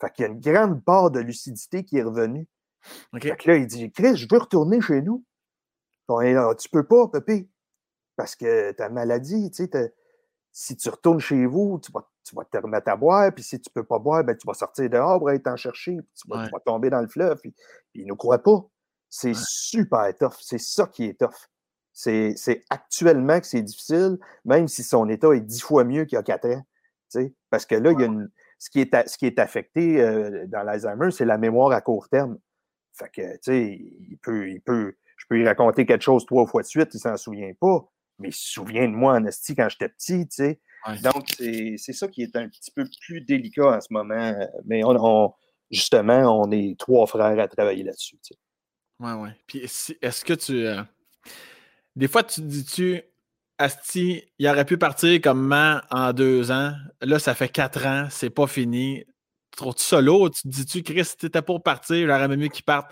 [0.00, 2.46] Fait qu'il y a une grande part de lucidité qui est revenue.
[3.12, 3.22] OK?
[3.22, 5.24] Fait que là, il dit, Chris, je veux retourner chez nous.
[6.08, 7.48] Bon, et là, tu peux pas, pépé,
[8.16, 9.88] parce que ta maladie, tu sais, t'as-
[10.52, 13.60] si tu retournes chez vous, tu vas, tu vas te remettre à boire, puis si
[13.60, 16.28] tu peux pas boire, ben, tu vas sortir dehors pour aller t'en chercher, puis tu
[16.28, 16.50] vas, tu Ouais.
[16.52, 17.52] vas tomber dans le fleuve, puis,
[17.92, 18.64] puis il ne croit pas.
[19.10, 19.34] C'est Ouais.
[19.36, 20.36] super tough.
[20.40, 21.48] C'est ça qui est tough.
[21.92, 22.34] C'est
[22.70, 26.22] actuellement que c'est difficile, même si son état est dix fois mieux qu'il y a
[26.22, 26.62] quatre ans.
[27.50, 28.28] Parce que là, il y a une,
[28.58, 31.80] ce, qui est a- ce qui est affecté euh, dans l'Alzheimer, c'est la mémoire à
[31.80, 32.38] court terme.
[32.96, 33.72] Fait que, tu sais,
[34.08, 37.00] il peut, il peut, je peux lui raconter quelque chose trois fois de suite, il
[37.00, 37.84] s'en souvient pas,
[38.18, 40.60] mais il se souvient de moi en esti quand j'étais petit, tu sais.
[40.86, 40.98] Ouais.
[41.00, 44.34] Donc, c'est ça qui est un petit peu plus délicat en ce moment.
[44.66, 45.32] Mais on, on-
[45.70, 48.16] justement, on est trois frères à travailler là-dessus.
[48.22, 48.38] tu sais.
[49.00, 49.30] Ouais, ouais.
[49.46, 50.66] Puis si- est-ce que tu.
[50.66, 50.82] euh,
[51.96, 53.00] Des fois, tu dis-tu,
[53.56, 56.72] Asti, il aurait pu partir comme man en deux ans.
[57.00, 59.04] Là, ça fait quatre ans, c'est pas fini.
[59.56, 60.30] Tu ça lourd?
[60.30, 62.90] Tu te dis-tu, Chris, t'étais pour partir, j'aurais aimé mieux qu'il parte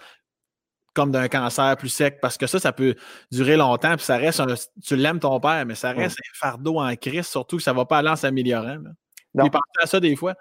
[0.94, 2.94] comme d'un cancer plus sec, parce que ça, ça peut
[3.30, 4.46] durer longtemps, puis ça reste un.
[4.84, 7.86] Tu l'aimes ton père, mais ça reste un fardeau en crise, surtout que ça va
[7.86, 8.76] pas aller en s'améliorant.
[8.76, 8.90] là.
[9.34, 9.44] Non.
[9.46, 10.34] Il pense à ça des fois.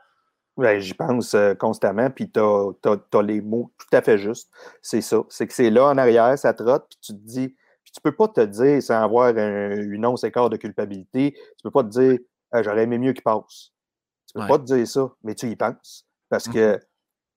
[0.57, 4.51] Ouais, J'y pense euh, constamment, puis tu as, les mots tout à fait justes.
[4.81, 5.23] C'est ça.
[5.29, 7.47] C'est que c'est là en arrière, ça trotte, puis tu te dis,
[7.83, 11.31] puis tu peux pas te dire sans avoir un- une once et quart de culpabilité,
[11.33, 12.19] tu peux pas te dire
[12.51, 13.71] Ah, j'aurais aimé mieux qu'il passe.
[14.27, 14.47] Tu peux Ouais.
[14.49, 16.05] pas te dire ça, mais tu y penses.
[16.31, 16.53] Parce Mhm.
[16.53, 16.79] que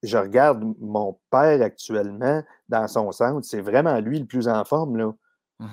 [0.03, 4.97] je regarde mon père actuellement dans son centre, c'est vraiment lui le plus en forme,
[4.97, 5.13] là.
[5.61, 5.67] Tu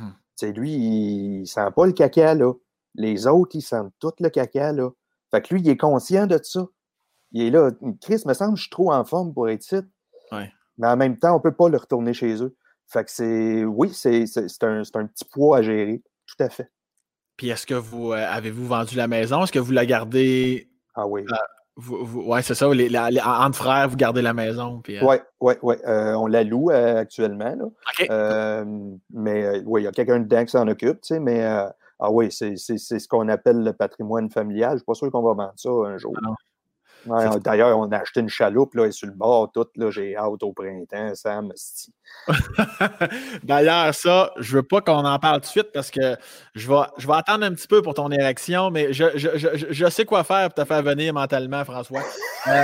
[0.48, 2.52] sais, lui, il sent pas le caca, là.
[2.96, 4.90] Les autres, ils sentent tout le caca, là.
[5.30, 6.66] Fait que lui, il est conscient de ça.
[7.32, 7.72] Il est là.
[8.02, 9.78] Chris, me semble que je suis trop en forme pour être ici.
[10.32, 10.52] Ouais.
[10.78, 12.56] Mais en même temps, on peut pas le retourner chez eux.
[12.88, 13.64] Fait que c'est.
[13.64, 16.02] Oui, c'est c'est- c'est un, c'est un petit poids à gérer.
[16.26, 16.70] Tout à fait.
[17.38, 19.44] Puis est-ce que vous euh, avez-vous vendu la maison?
[19.44, 21.26] Est-ce que vous la gardez Ah oui.
[21.78, 22.68] Vous, vous- ouais, c'est ça.
[22.74, 24.82] Les, la- les- entre frères, vous gardez la maison.
[24.88, 25.76] Oui, oui, oui.
[25.86, 27.66] on la loue euh, actuellement, là.
[27.66, 28.08] OK.
[28.10, 28.66] Euh,
[29.12, 32.12] mais euh, oui, il y a quelqu'un dedans qui s'en occupe, tu sais, mais ah
[32.12, 34.70] oui, c'est ce qu'on appelle le patrimoine familial.
[34.72, 36.14] Je ne suis pas sûr qu'on va vendre ça un jour.
[36.26, 36.30] Ah.
[37.06, 40.16] Ouais, D'ailleurs, on a acheté une chaloupe, là, et sur le bord, toute, là, j'ai
[40.16, 41.52] hâte au printemps, Sam.
[43.44, 46.16] D'ailleurs, ça, je veux pas qu'on en parle tout de suite parce que
[46.54, 49.72] je vais, je vais attendre un petit peu pour ton érection, mais je, je- je-
[49.72, 52.02] je- sais quoi faire pour te faire venir mentalement, François.
[52.48, 52.64] Euh,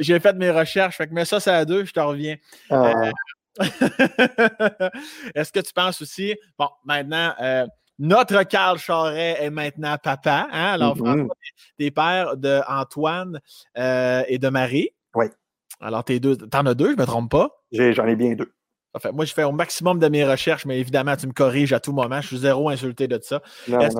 [0.00, 2.36] j'ai- fait mes recherches, fait que mets ça, c'est à deux, je te reviens.
[2.70, 3.10] Ah,
[5.34, 7.66] Est-ce que tu penses aussi, bon, maintenant, euh,
[7.98, 10.72] notre Carl Charret est maintenant papa, hein?
[10.72, 11.04] Alors, Mhm.
[11.04, 11.34] François,
[11.78, 13.40] t'es t'es père de Antoine
[13.76, 14.90] euh, et de Marie.
[15.14, 15.26] Oui.
[15.80, 17.50] Alors, t'es deux, t'en as deux, je me trompe pas?
[17.72, 18.52] J'en ai bien deux.
[18.92, 19.12] Parfait.
[19.12, 21.92] Moi, je fais au maximum de mes recherches, mais évidemment, tu me corriges à tout
[21.92, 22.20] moment.
[22.22, 23.42] Je suis zéro insulté de ça.
[23.66, 23.96] Est-ce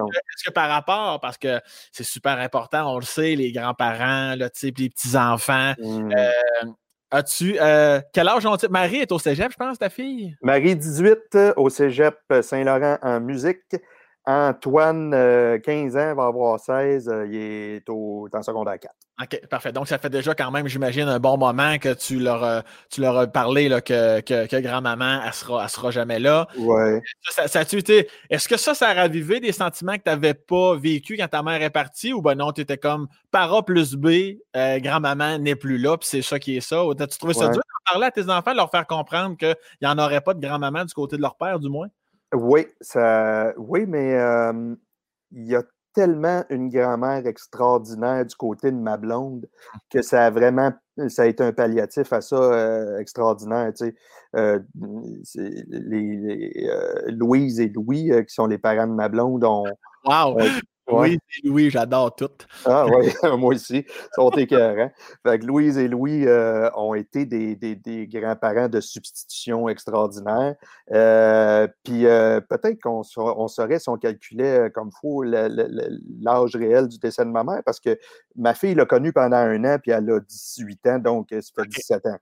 [0.46, 1.60] que, par rapport, parce que
[1.92, 6.10] c'est super important, on le sait, les grands-parents, sais, puis les petits-enfants, Hmm.
[7.10, 7.56] As-tu.
[7.60, 8.68] euh, quel âge ont-ils?
[8.70, 10.36] Marie est au cégep, je pense, ta fille?
[10.42, 13.76] Marie 18 euh, au cégep Saint-Laurent en musique.
[14.30, 15.10] Antoine,
[15.64, 18.94] 15 ans, va avoir 16, il est au, en secondaire 4.
[19.20, 19.72] OK, parfait.
[19.72, 23.00] Donc, ça fait déjà quand même, j'imagine, un bon moment que tu leur, euh, tu
[23.00, 26.46] leur as parlé là, que, que, grand-maman, elle sera, sera jamais là.
[26.56, 27.00] Ouais.
[27.22, 31.16] Ça, ça, Est-ce que ça, ça a ravivé des sentiments que tu n'avais pas vécu
[31.16, 34.78] quand ta mère est partie ou ben non, tu étais comme para plus B, euh,
[34.78, 36.82] grand-maman n'est plus là, puis c'est ça qui est ça?
[36.82, 39.88] As-tu trouvé ça dur de parler à tes enfants, de leur faire comprendre qu'il n'y
[39.88, 41.88] en aurait pas de grand-maman du côté de leur père, du moins?
[42.34, 44.74] Oui, ça, oui mais euh,
[45.32, 45.62] il y a
[45.94, 49.48] tellement une grand-mère extraordinaire du côté de ma blonde
[49.90, 50.72] que ça a vraiment
[51.08, 53.72] ça a été un palliatif à ça euh, extraordinaire.
[53.76, 53.94] Tu sais.
[54.36, 54.58] Euh,
[55.34, 59.64] les, euh, Louise et Louis, qui sont les parents de ma blonde, ont,
[60.04, 60.36] wow.
[60.90, 62.30] Oui, Louis, j'adore tout.
[62.64, 63.84] Ah oui, moi aussi.
[63.86, 64.90] Ils sont écœurants.
[65.26, 70.54] Fait que Louise et Louis euh, ont été des, des, grands-parents de substitution extraordinaires.
[70.92, 76.98] Euh, puis euh, peut-être qu'on on saurait si on calculait comme faut l'âge réel du
[76.98, 77.98] décès de ma mère, parce que
[78.36, 81.68] ma fille l'a connu pendant un an, puis elle a 18 ans, donc ça fait
[81.68, 82.18] 17 ans.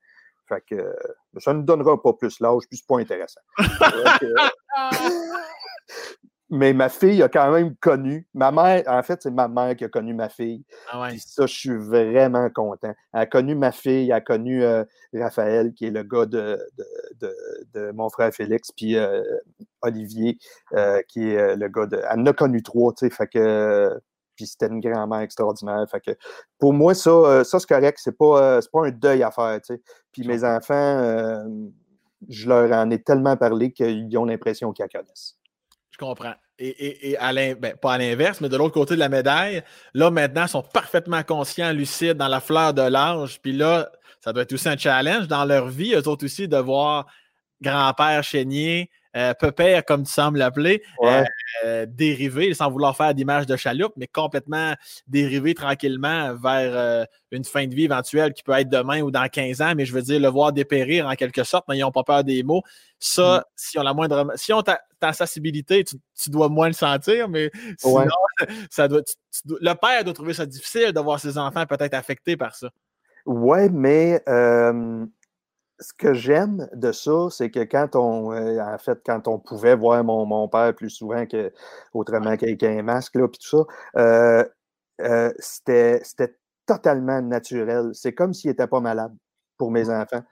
[0.49, 0.95] Fait que
[1.39, 3.41] ça ne donnera pas plus l'âge, puis c'est pas intéressant.
[6.49, 8.29] mais ma fille a quand même connu.
[8.33, 10.65] Ma mère, en fait, c'est ma mère qui a connu ma fille.
[10.93, 12.95] Ah ça, je suis vraiment content.
[13.13, 16.59] Elle a connu ma fille, elle a connu euh, Raphaël, qui est le gars de,
[17.75, 19.23] de, mon frère Félix, puis euh,
[19.83, 20.39] Olivier,
[20.75, 22.01] euh, qui est le gars de.
[22.11, 24.01] Elle en a connu trois, tu sais, fait que.
[24.37, 25.83] Puis c'était une grand-mère extraordinaire.
[25.91, 26.11] Fait que
[26.59, 27.99] pour moi, ça, ça c'est correct.
[28.03, 29.83] C'est pas, pas un deuil à faire, tu sais.
[30.13, 31.43] Puis mes enfants,
[32.29, 35.39] je leur en ai tellement parlé qu'ils ont l'impression qu'ils la connaissent.
[35.99, 36.35] Je comprends.
[36.59, 37.17] Et, et,
[37.55, 39.63] ben, pas à l'inverse, mais de l'autre côté de la médaille,
[39.95, 43.41] là, maintenant, ils sont parfaitement conscients, lucides, dans la fleur de l'âge.
[43.41, 43.91] Puis là,
[44.21, 47.07] ça doit être aussi un challenge dans leur vie, eux autres aussi, de voir
[47.63, 49.33] grand-père Chénier euh,
[49.87, 51.25] comme tu sembles l'appeler, euh,
[51.65, 54.75] euh, dérivé, sans vouloir faire d'image de chaloupe, mais complètement
[55.07, 59.63] dérivé tranquillement vers une fin de vie éventuelle qui peut être demain ou dans 15
[59.63, 62.05] ans, mais je veux dire, le voir dépérir en quelque sorte, mais ils n'ont pas
[62.05, 62.63] peur des mots.
[62.99, 63.43] Ça, mm.
[63.57, 64.33] si on la moindre.
[64.37, 64.63] Si on
[65.01, 68.07] ta, sensibilité, tu, dois moins le sentir, mais sinon,
[68.71, 69.03] ça doit,
[69.45, 72.71] le père doit trouver ça difficile de voir ses enfants peut-être affectés par ça.
[73.27, 74.23] Oui, mais
[75.79, 79.77] ce que j'aime de ça, c'est que quand on, euh, en fait, quand on pouvait
[79.77, 81.53] voir mon, père plus souvent que
[81.93, 84.45] autrement qu'avec un masque, là, puis tout ça, euh,
[85.03, 86.03] euh, c'était,
[86.67, 87.91] totalement naturel.
[87.93, 89.15] C'est comme s'il n'était pas malade
[89.57, 90.25] pour mes enfants.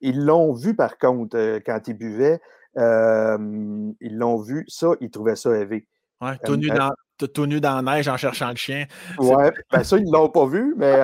[0.00, 2.40] ils l'ont vu, par contre, quand ils buvaient,
[2.76, 5.86] ils l'ont vu, ça, ils trouvaient ça élevé.
[6.20, 8.86] Ouais, tout nu, dans, tout nu dans la neige en cherchant le chien.
[9.18, 10.94] Ouais, ben ça, ils ne l'ont pas vu, mais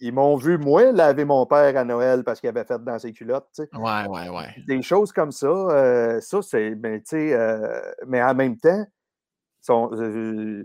[0.00, 3.12] ils m'ont vu, moi, laver mon père à Noël parce qu'il avait fait dans ses
[3.12, 3.60] culottes.
[3.74, 4.54] Ouais, ouais, ouais.
[4.66, 6.74] Des choses comme ça, euh, ça, c'est.
[6.74, 8.86] Ben, sais, euh, mais en même temps,
[9.68, 10.62] euh,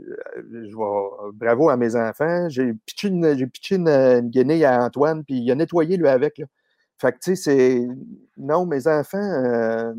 [0.49, 2.47] je vois, bravo à mes enfants.
[2.47, 6.37] J'ai pitché, une, pitché une, guenille à Antoine, puis il a nettoyé lui avec.
[6.37, 6.45] Là.
[6.97, 7.87] Fait que, tu sais, c'est.
[8.37, 9.93] Non, mes enfants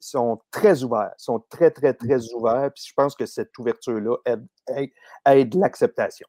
[0.00, 2.36] sont très ouverts, sont très, très, très mmh.
[2.36, 2.70] ouverts.
[2.74, 4.16] Puis je pense que cette ouverture-là
[5.26, 6.28] aide, l'acceptation.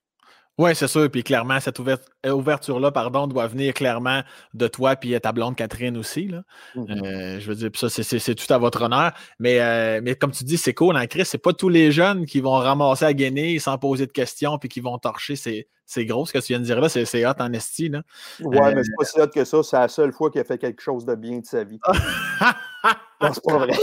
[0.58, 1.10] Oui, c'est sûr.
[1.12, 4.22] Puis clairement, cette euh, ouverture-là, pardon, doit venir clairement
[4.56, 6.28] de toi puis ta blonde Catherine aussi.
[6.28, 6.42] Là.
[6.76, 9.12] Mmh euh, je veux dire, ça, c'est tout à votre honneur.
[9.40, 11.26] Mais, euh, mais comme tu dis, c'est cool, en hein, Chris.
[11.26, 14.68] C'est pas tous les jeunes qui vont ramasser à gagner sans poser de questions puis
[14.68, 15.36] qui vont torcher.
[15.36, 16.90] C'est gros ce que tu viens de dire là.
[16.90, 17.90] C'est hot en esti.
[17.90, 18.02] Là.
[18.42, 19.62] Ouais, mais c'est pas si hot que ça.
[19.62, 21.80] C'est la seule fois qu'il a fait quelque chose de bien de sa vie.
[23.20, 23.74] C'est pas vrai.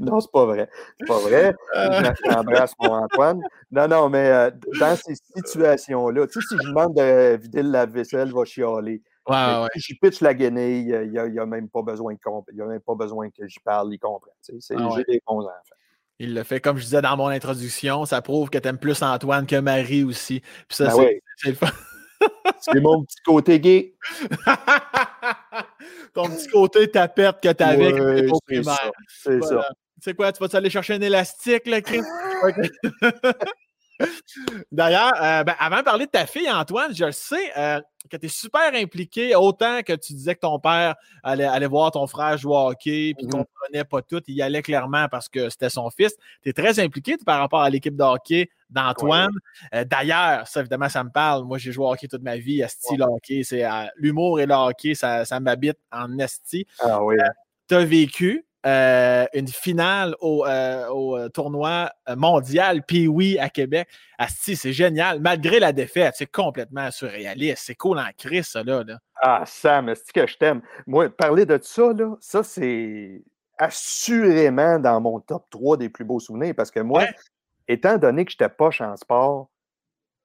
[0.12, 0.68] non, c'est pas vrai.
[0.98, 1.54] C'est pas vrai.
[1.76, 2.12] Euh.
[2.24, 3.42] J'embrasse mon Antoine.
[3.70, 7.70] Non, non, mais euh, dans ces situations-là, tu sais, si je demande de vider le
[7.70, 9.02] lave-vaisselle, il va chialer.
[9.28, 9.68] Ouais, ouais.
[9.76, 13.28] Si je pitch la guenille, il n'y a, même pas besoin a même pas besoin
[13.28, 14.32] que j'y parle, il comprend.
[14.42, 15.76] Tu sais, c'est ah, j'ai des bons enfants.
[16.18, 19.02] Il le fait, comme je disais dans mon introduction, ça prouve que tu aimes plus
[19.02, 20.40] Antoine que Marie aussi.
[20.40, 21.56] Puis ça, ben c'est le
[22.60, 23.94] c'est mon petit côté gay.
[26.14, 28.78] Ton petit côté tapette que tu avais ouais, C'est ça.
[29.08, 29.66] C'est ça.
[30.00, 32.00] Tu sais quoi, tu vas aller chercher un élastique, là, Chris?
[34.72, 38.16] D'ailleurs, euh, ben, avant de parler de ta fille, Antoine, je le sais euh, que
[38.16, 42.38] tu es super impliqué, autant que tu disais que ton père allait, voir ton frère
[42.38, 45.50] jouer au hockey, puis qu'on ne comprenait pas tout, il y allait clairement parce que
[45.50, 46.14] c'était son fils.
[46.42, 49.32] Tu es très impliqué par rapport à l'équipe de hockey d'Antoine.
[49.74, 51.44] Euh, d'ailleurs, ça, évidemment, ça me parle.
[51.44, 53.42] Moi, j'ai joué au hockey toute ma vie, esti, le hockey.
[53.42, 56.66] C'est, l'humour et le hockey, ça, ça m'habite en esti.
[56.78, 57.16] Ah oui.
[57.68, 60.46] tu as vécu une finale au,
[61.32, 63.88] tournoi mondial, puis oui, à Québec.
[64.18, 65.20] Asti, c'est génial.
[65.20, 67.62] Malgré la défaite, c'est complètement surréaliste.
[67.66, 68.84] C'est cool en crise, ça, là.
[69.22, 70.62] Ah, Sam, c'est que je t'aime?
[70.86, 73.22] Moi, parler de ça, là, ça, c'est
[73.58, 77.04] assurément dans mon top 3 des plus beaux souvenirs parce que moi,
[77.68, 79.50] étant donné que je n'étais pas en sport,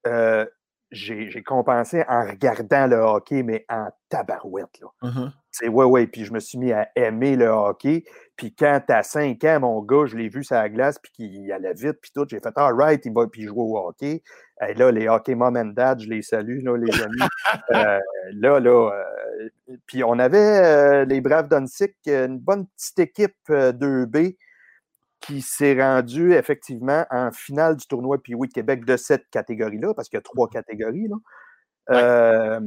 [0.07, 0.45] euh,
[0.91, 4.79] j'ai compensé en regardant le hockey, mais en tabarouette.
[4.79, 4.87] Là.
[5.09, 6.07] Mmh c'est ouais, ouais.
[6.07, 8.03] Puis je me suis mis à aimer le hockey.
[8.35, 11.51] Puis quand t'as 5 ans, mon gars, je l'ai vu sur la glace, puis qu'il
[11.51, 14.21] allait vite, puis tout, j'ai fait All right, il va puis jouer au hockey.
[14.67, 17.19] Et là, les hockey mom and dad, je les salue, là, les amis.
[17.71, 17.99] Euh,
[18.33, 24.35] là, là, euh, puis on avait les Braves d'Unsick, une bonne petite équipe 2B
[25.21, 30.09] qui s'est rendu effectivement en finale du tournoi puis oui Québec de cette catégorie-là, parce
[30.09, 31.07] qu'il y a trois catégories.
[31.87, 32.59] Là.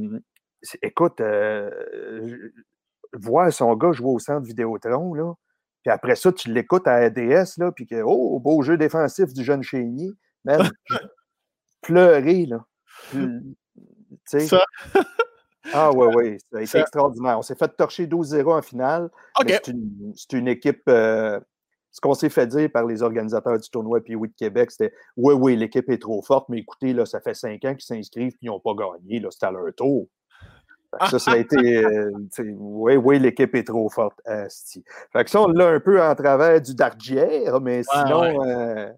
[0.81, 1.69] écoute, euh,
[3.13, 5.33] voir son gars jouer au centre Vidéotron, là,
[5.83, 9.43] puis après ça, tu l'écoutes à ADS, là, puis que, oh, beau jeu défensif du
[9.43, 10.11] jeune Chénier,
[10.45, 10.69] même,
[11.81, 12.65] pleurer, là.
[14.25, 14.63] Ça.
[15.73, 17.37] Ah oui, oui, ça a été extraordinaire.
[17.37, 19.09] On s'est fait torcher 12-0 en finale.
[19.47, 21.39] C'est une, équipe euh,
[21.91, 24.93] ce qu'on s'est fait dire par les organisateurs du tournoi puis oui de Québec, c'était
[25.17, 28.33] oui, oui, l'équipe est trop forte, mais écoutez, là, ça fait cinq ans qu'ils s'inscrivent
[28.33, 29.19] et ils n'ont pas gagné.
[29.19, 30.07] Là, c'est à leur tour.
[31.09, 31.83] Ça, ça a été.
[31.83, 34.19] Euh, oui, oui, l'équipe est trop forte.
[34.25, 38.89] Fait que ça, on l'a un peu en travers du Dardière, mais sinon, euh,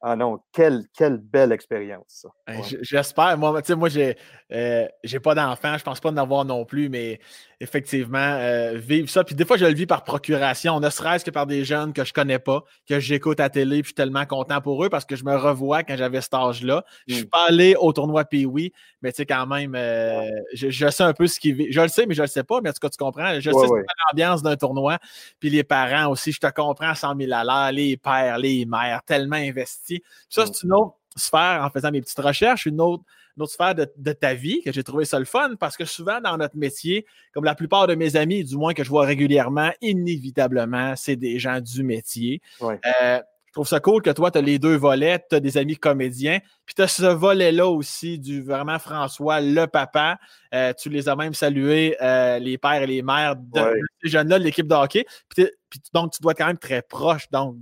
[0.00, 3.36] ah non, quelle, quelle belle expérience, ben, J'espère.
[3.36, 4.16] Moi, moi j'ai
[4.52, 7.18] euh, j'ai pas d'enfant, je pense pas en avoir non plus, mais
[7.60, 9.24] effectivement, euh, vivre ça.
[9.24, 12.04] Puis des fois, je le vis par procuration, ne serait-ce que par des jeunes que
[12.04, 15.04] je connais pas, que j'écoute à télé, puis je suis tellement content pour eux parce
[15.04, 16.84] que je me revois quand j'avais cet âge-là.
[17.08, 17.30] Je suis mm.
[17.30, 21.26] pas allé au tournoi Pee-Wee, mais tu sais, quand même, euh, je, sais un peu
[21.26, 21.66] ce qui vit.
[21.70, 23.40] Je le sais, mais je le sais pas, mais en tout cas, tu comprends.
[23.40, 23.66] Je sais
[24.12, 24.98] l'ambiance d'un tournoi,
[25.40, 29.02] puis les parents aussi, je te comprends 100 000 à l'heure, les pères, les mères,
[29.04, 30.00] tellement investis.
[30.28, 30.46] Ça, mm.
[30.46, 33.02] c'est une autre sphère en faisant mes petites recherches, une autre
[33.42, 36.36] autre sphère de, ta vie, que j'ai trouvé ça le fun, parce que souvent dans
[36.36, 40.94] notre métier, comme la plupart de mes amis, du moins que je vois régulièrement, inévitablement,
[40.96, 42.40] c'est des gens du métier.
[42.62, 45.56] Euh, je trouve ça cool que toi, tu as les deux volets, tu as des
[45.56, 50.18] amis comédiens, puis tu as ce volet-là aussi du vraiment François, le papa.
[50.54, 54.38] Euh, tu les as même salués, euh, les pères et les mères de, ces jeunes-là,
[54.38, 55.06] de l'équipe de hockey.
[55.30, 55.48] Puis,
[55.94, 57.56] donc, tu dois être quand même très proche donc,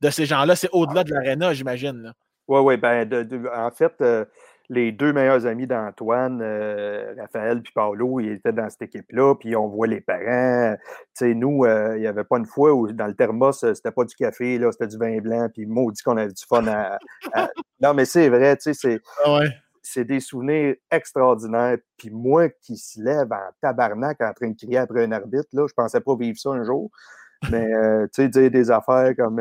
[0.00, 0.54] de ces gens-là.
[0.56, 2.12] C'est au-delà de l'aréna, j'imagine.
[2.46, 2.76] Oui, oui.
[2.76, 3.08] Ben,
[3.56, 4.02] en fait,
[4.70, 9.56] les deux meilleurs amis d'Antoine, euh, Raphaël puis Paolo, ils étaient dans cette équipe-là, puis
[9.56, 10.76] on voit les parents.
[10.76, 13.74] Tu sais, nous, euh, il n'y avait pas une fois où dans le thermos, euh,
[13.74, 16.66] c'était pas du café, là, c'était du vin blanc, puis maudit qu'on avait du fun
[16.66, 16.98] à.
[17.80, 19.00] Non, mais c'est vrai, tu sais, c'est.
[19.24, 19.40] Ah
[19.80, 21.78] c'est des souvenirs extraordinaires.
[21.96, 25.66] Puis moi qui se lève en tabarnak en train de crier après un arbitre, là,
[25.66, 26.90] je pensais pas vivre ça un jour.
[27.50, 27.66] Mais,
[28.12, 29.40] tu sais, dire des affaires comme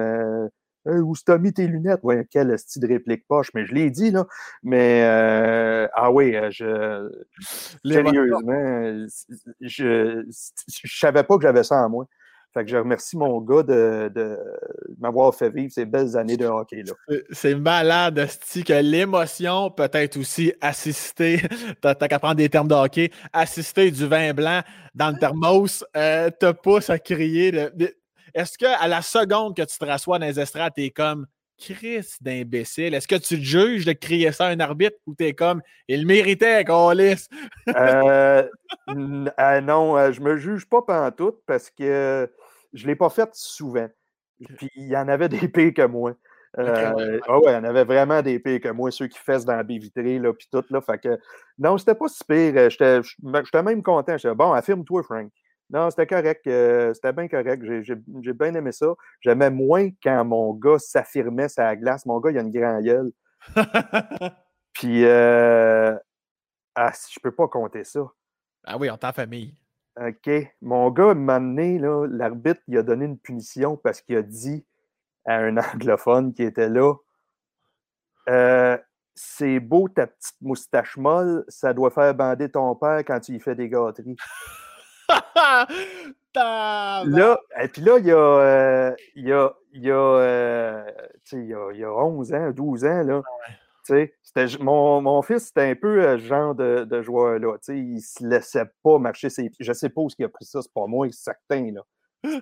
[0.87, 1.99] où t'as mis tes lunettes?
[2.03, 4.25] Ouais, quel style de réplique poche, mais je l'ai dit, là.
[4.63, 7.09] Mais, euh, ah oui, euh, je.
[7.85, 9.07] Sérieusement,
[9.61, 12.07] je, je savais pas que j'avais ça en moi.
[12.53, 14.39] Fait que je remercie mon gars de,
[14.99, 16.83] m'avoir fait vivre ces belles années de hockey.
[16.83, 17.17] là.
[17.31, 18.27] C'est malade,
[18.65, 21.41] que l'émotion, peut-être aussi assister,
[21.81, 24.61] t'as qu'à prendre des termes de hockey, assister du vin blanc
[24.95, 27.51] dans le thermos, euh, te pousse à crier.
[28.37, 31.25] Est-ce qu'à la seconde que tu te rassois dans les estrades, tu es comme
[31.57, 32.93] Chris d'imbécile?
[32.93, 35.63] Est-ce que tu te juges de crier ça à un arbitre ou tu es comme
[35.87, 37.29] il méritait qu'on lisse?
[37.75, 38.47] euh,
[38.89, 42.31] euh, non, euh, je me juge pas tout parce que
[42.73, 43.87] je ne l'ai pas fait souvent.
[44.55, 46.13] Puis il y en avait des pires que moi.
[46.59, 49.45] Euh, ah ouais, il y en avait vraiment des pires que moi, ceux qui fessent
[49.45, 50.79] dans la baie vitrée, là, puis tout, là.
[50.81, 51.17] Fait que,
[51.57, 52.69] non, c'était pas si pire.
[52.69, 54.15] J'étais même content.
[54.15, 55.31] J'étais, bon, affirme-toi, Frank.
[55.69, 56.47] Non, c'était correct.
[56.47, 57.63] Euh, c'était bien correct.
[57.83, 58.87] J'ai bien aimé ça.
[59.21, 62.05] J'aimais moins quand mon gars s'affirmait sa glace.
[62.05, 63.11] Mon gars, il a une grande gueule.
[64.73, 65.97] Puis, euh,
[66.75, 68.01] ah, je peux pas compter ça.
[68.63, 69.55] Ah oui, en ta famille.
[69.99, 70.29] OK.
[70.61, 74.65] Mon gars m'a amené, l'arbitre, il a donné une punition parce qu'il a dit
[75.25, 76.93] à un anglophone qui était là
[78.29, 78.77] euh,
[79.15, 83.39] C'est beau ta petite moustache molle, ça doit faire bander ton père quand tu y
[83.39, 84.15] fais des gâteries.
[87.05, 90.83] là, et puis là, il y a, euh, il y a, il y a, euh,
[91.31, 93.21] il y a, il y a 11 ans, 12 ans, là.
[94.59, 97.55] Mon, mon, fils, c'était un peu euh, ce genre de, de joueur-là.
[97.69, 99.63] Il ne se laissait pas marcher ses pieds.
[99.65, 101.71] Je ne sais pas où il a pris ça, c'est pas moi, certain.
[101.71, 101.81] Là.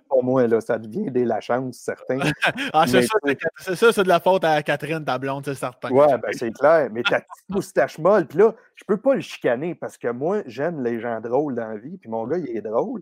[0.07, 2.19] Pour moi, là, ça devient des la chance, certain.
[2.73, 3.05] ah, c'est
[3.75, 5.89] ça, c'est de la faute à Catherine, ta blonde, c'est certain.
[5.89, 6.89] Ouais, ben c'est clair.
[6.91, 10.41] Mais ta petite moustache molle, puis là, je peux pas le chicaner parce que moi,
[10.45, 13.01] j'aime les gens drôles dans la vie, puis mon gars, il est drôle.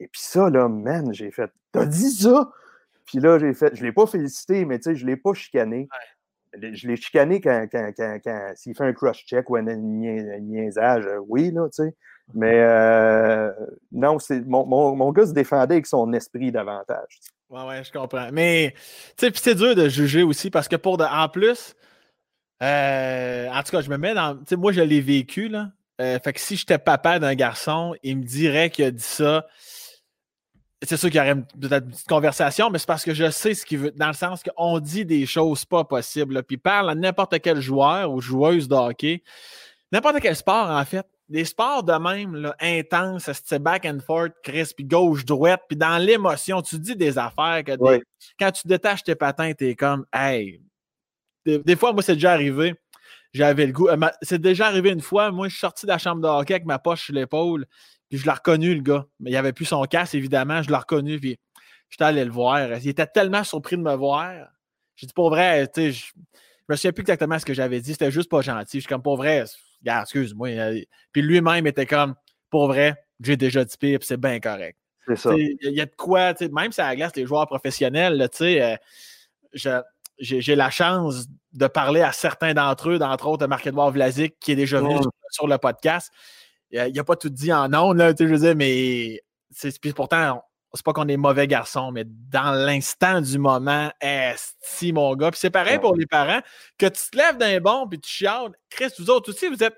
[0.00, 2.50] Et puis ça, là, man, j'ai fait, t'as dit ça?
[3.04, 5.32] Puis là, j'ai fait, je l'ai pas félicité, mais tu sais, je ne l'ai pas
[5.34, 5.88] chicané.
[6.54, 11.50] Je l'ai chicané quand, quand, quand, quand s'il fait un cross-check ou un niaisage, oui,
[11.50, 11.94] là, tu sais.
[12.34, 13.50] Mais euh,
[13.90, 17.20] non, c'est mon, mon, mon, gars se défendait avec son esprit davantage.
[17.48, 18.28] Ouais, ouais, je comprends.
[18.32, 18.74] Mais,
[19.16, 21.74] c'est dur de juger aussi parce que pour de, en plus,
[22.62, 24.38] euh, en tout cas, je me mets dans.
[24.58, 25.70] Moi, je l'ai vécu, là.
[26.00, 29.46] Euh, fait que si j'étais papa d'un garçon, il me dirait qu'il a dit ça.
[30.82, 33.54] C'est sûr qu'il y aurait peut-être une petite conversation, mais c'est parce que je sais
[33.54, 36.40] ce qu'il veut, dans le sens qu'on dit des choses pas possibles.
[36.44, 39.24] Puis parle à n'importe quel joueur ou joueuse de hockey,
[39.90, 41.06] n'importe quel sport, en fait.
[41.28, 45.98] Des sports de même, là, intenses, c'est back and forth, Chris, puis gauche-droite, puis dans
[45.98, 47.72] l'émotion, tu dis des affaires que
[48.38, 50.62] quand tu détaches tes patins, t'es comme, hey.
[51.44, 52.74] Des, fois, moi, c'est déjà arrivé.
[53.32, 53.88] J'avais le goût.
[53.88, 55.30] Euh, c'est déjà arrivé une fois.
[55.30, 57.66] Moi, je suis sorti de la chambre de hockey avec ma poche sur l'épaule,
[58.08, 59.06] puis je l'ai reconnu, le gars.
[59.20, 60.62] Mais il n'y avait plus son casque, évidemment.
[60.62, 61.38] Je l'ai reconnu, puis
[61.90, 62.78] j'étais allé le voir.
[62.78, 64.48] Il était tellement surpris de me voir.
[64.96, 67.80] J'ai dit, pour vrai, tu sais, je, je me souviens plus exactement ce que j'avais
[67.80, 67.92] dit.
[67.92, 68.78] C'était juste pas gentil.
[68.78, 69.44] Je suis comme, pour vrai,
[69.84, 70.48] excuse-moi.
[71.12, 72.14] Puis lui-même était comme,
[72.50, 74.78] pour vrai, j'ai déjà dit pire, c'est bien correct.
[75.06, 75.34] C'est ça.
[75.36, 78.78] Il y a de quoi, même si à la glace, les joueurs professionnels, tu sais,
[79.62, 79.80] euh,
[80.18, 84.56] j'ai la chance de parler à certains d'entre eux, d'entre autres Marc-Edouard Vlasic, qui est
[84.56, 84.96] déjà venu
[85.30, 86.12] sur, le podcast.
[86.70, 89.22] Il n'a pas tout dit en nom, là, tu sais, je veux dire, mais
[89.94, 90.42] pourtant,
[90.74, 93.90] c'est pas qu'on est mauvais garçon, mais dans l'instant du moment,
[94.60, 95.30] si mon gars.
[95.30, 96.40] Puis c'est pareil pour les parents,
[96.78, 98.52] que tu te lèves d'un bon puis tu chiales.
[98.68, 99.76] Chris, vous autres aussi, vous êtes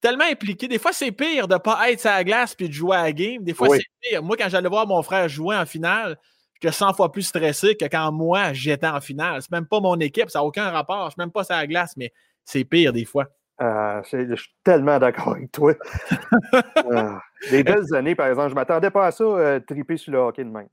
[0.00, 0.68] tellement impliqués.
[0.68, 3.02] Des fois, c'est pire de ne pas être sur la glace puis de jouer à
[3.02, 3.42] la game.
[3.42, 4.22] Des fois, c'est pire.
[4.22, 6.18] Moi, quand j'allais voir mon frère jouer en finale,
[6.60, 9.42] j'étais 100 fois plus stressé que quand moi, j'étais en finale.
[9.42, 11.06] C'est même pas mon équipe, ça n'a aucun rapport.
[11.06, 12.12] Je suis même pas sur la glace, mais
[12.44, 13.26] c'est pire des fois.
[13.62, 15.72] Euh, je suis tellement d'accord avec toi.
[16.90, 17.12] euh,
[17.50, 18.48] des belles années, par exemple.
[18.48, 20.66] Je ne m'attendais pas à ça, euh, triper sur le hockey de même.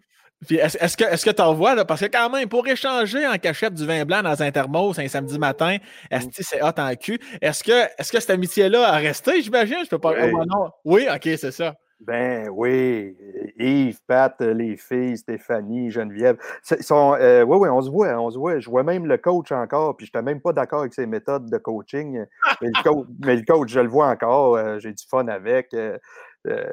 [0.50, 4.06] est-ce, que tu en vois, parce que quand même, pour échanger en cachette du vin
[4.06, 5.78] blanc dans un thermos un samedi matin,
[6.10, 7.20] est-ce que c'est hot en cul?
[7.42, 9.78] Est-ce que, est-ce que cette amitié-là a resté, j'imagine?
[9.84, 10.14] Je peux pas.
[10.14, 11.76] Oui, oh, oui ok, c'est ça.
[12.02, 13.18] Ben oui,
[13.58, 16.38] Yves, Pat, les filles, Stéphanie, Geneviève.
[16.64, 18.60] Sont, euh, oui, oui, on se voit, on se voit.
[18.60, 21.50] Je vois même le coach encore, puis je n'étais même pas d'accord avec ses méthodes
[21.50, 22.26] de coaching.
[22.62, 25.74] Mais le, coach, je le vois encore, euh, j'ai du fun avec.
[25.74, 25.98] Euh,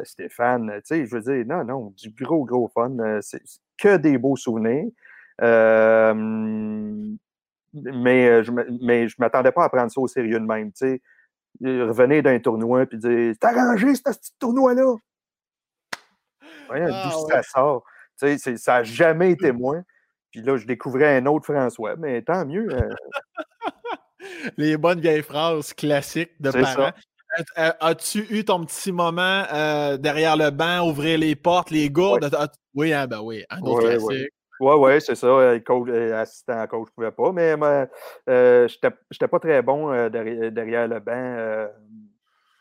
[0.04, 2.96] Stéphane, tu sais, je veux dire, non, non, du gros, gros fun.
[3.20, 3.42] C'est
[3.76, 4.86] que des beaux souvenirs.
[5.42, 6.14] mais
[8.44, 11.02] je ne m'attendais pas à prendre ça au sérieux de même, tu sais.
[11.62, 14.96] Revenir d'un tournoi puis dire C'est arrangé ce petit tournoi-là.
[16.70, 17.84] Ah, d'où ça sort.
[18.16, 18.28] ça
[18.66, 19.58] n'a jamais été mmh.
[19.58, 19.76] moi.
[20.30, 22.68] Puis là, je découvrais un autre François, mais tant mieux.
[22.70, 22.90] Euh.
[24.56, 26.90] Les bonnes vieilles phrases classiques de parents.
[27.56, 32.28] As-tu eu ton petit moment euh, derrière le banc, ouvrir les portes, les gourdes?
[32.74, 34.28] Oui, hein, ben oui, un autre classique.
[34.58, 35.26] Oui, oui, c'est ça.
[35.26, 37.88] Euh, coach, assistant coach, je ne pouvais pas, mais
[38.26, 41.68] je n'étais pas très bon derrière, le banc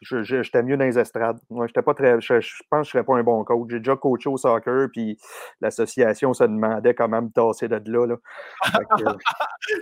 [0.02, 1.39] j'étais mieux dans les estrades.
[1.50, 2.20] Moi, j'étais pas très.
[2.22, 3.68] Je, pense que je ne serais pas un bon coach.
[3.70, 5.18] J'ai déjà coaché au soccer, puis
[5.62, 8.06] l'association se demandait comment me tasser de là.
[8.06, 8.16] là.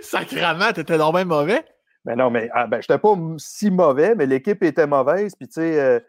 [0.02, 1.64] Sacrement, t'étais même mauvais?
[2.04, 5.34] Ben non, mais ah, ben, je n'étais pas si mauvais, mais l'équipe était mauvaise.
[5.34, 6.00] Puis, tu sais, euh,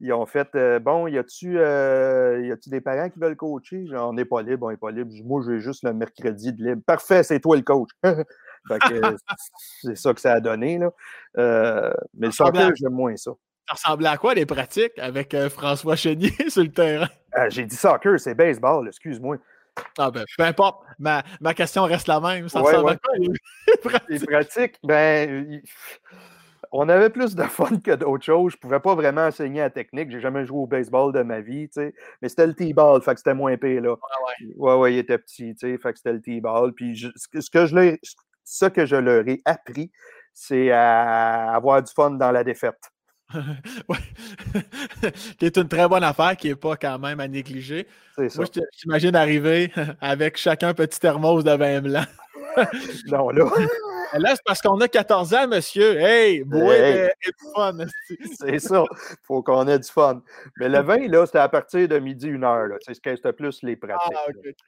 [0.00, 3.86] ils ont fait euh, Bon, y a-tu euh, des parents qui veulent coacher?
[3.86, 5.12] Genre, on n'est pas libre, on n'est pas libre.
[5.24, 6.82] Moi, j'ai juste le mercredi de libre.
[6.86, 7.90] Parfait, c'est toi le coach.
[9.82, 10.78] c'est ça que ça a donné.
[10.78, 10.90] Là.
[11.38, 13.32] Euh, mais le soccer, j'aime moins ça.
[13.66, 17.08] Ça ressemblait à quoi les pratiques avec euh, François Chenier sur le terrain?
[17.36, 19.38] Euh, j'ai dit soccer, c'est baseball, excuse-moi.
[19.98, 20.84] Ah ben, peu importe.
[20.98, 22.48] Ma, ma, question reste la même.
[22.48, 24.08] Ça ressemble à quoi les pratiques?
[24.08, 25.62] Les pratiques, ben,
[26.70, 28.52] on avait plus de fun que d'autres choses.
[28.52, 30.10] Je ne pouvais pas vraiment enseigner la technique.
[30.10, 31.94] J'ai jamais joué au baseball de ma vie, tu sais.
[32.20, 33.90] Mais c'était le T-ball, fait que c'était moins pire, là.
[33.90, 34.54] Ouais, ouais.
[34.56, 36.72] ouais, ouais il était petit, tu sais, fait que c'était le T-ball.
[36.72, 37.74] Puis ce que je
[38.44, 39.90] ce que je leur ai appris,
[40.32, 42.90] c'est à avoir du fun dans la défaite.
[43.88, 43.96] oui.
[45.38, 47.86] qui est une très bonne affaire qui n'est pas quand même à négliger.
[48.16, 48.38] C'est ça.
[48.38, 52.04] Moi, je t'imagine arriver avec chacun un petit thermos de vin blanc.
[53.06, 53.44] non, là.
[54.16, 55.98] Là, c'est parce qu'on a 14 ans, monsieur.
[55.98, 57.10] Hey, bois hey.
[57.24, 57.78] du fun.
[58.38, 58.84] c'est ça.
[58.90, 60.22] Il faut qu'on ait du fun.
[60.58, 62.68] Mais le vin, là, c'était à partir de midi, une heure.
[62.80, 64.16] C'est ce que c'était plus les pratiques.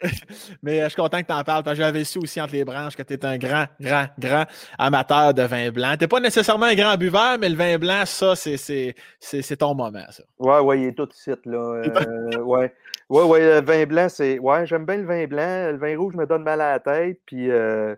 [0.03, 0.09] Ah,
[0.63, 2.55] Mais euh, je suis content que tu en parles parce que j'avais su aussi entre
[2.55, 4.45] les branches que tu es un grand, grand, grand
[4.79, 5.93] amateur de vin blanc.
[5.93, 10.07] Tu n'es pas nécessairement un grand buveur, mais le vin blanc, ça, c'est ton moment,
[10.11, 10.25] ça.
[10.39, 11.59] Ouais, ouais, il est tout site, là.
[11.59, 12.75] Euh, ouais.
[13.09, 14.39] Ouais, ouais, le vin blanc, c'est.
[14.39, 15.71] Ouais, j'aime bien le vin blanc.
[15.73, 17.21] Le vin rouge me donne mal à la tête.
[17.27, 17.51] Puis.
[17.51, 17.95] Euh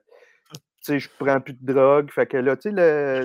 [0.88, 2.11] sais, je prends plus de drogue.
[2.11, 2.70] Fait que là, tu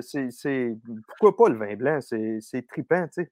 [0.01, 0.75] sais, c'est,
[1.07, 1.99] pourquoi pas le vin blanc?
[2.01, 3.31] C'est, trippant, tu sais.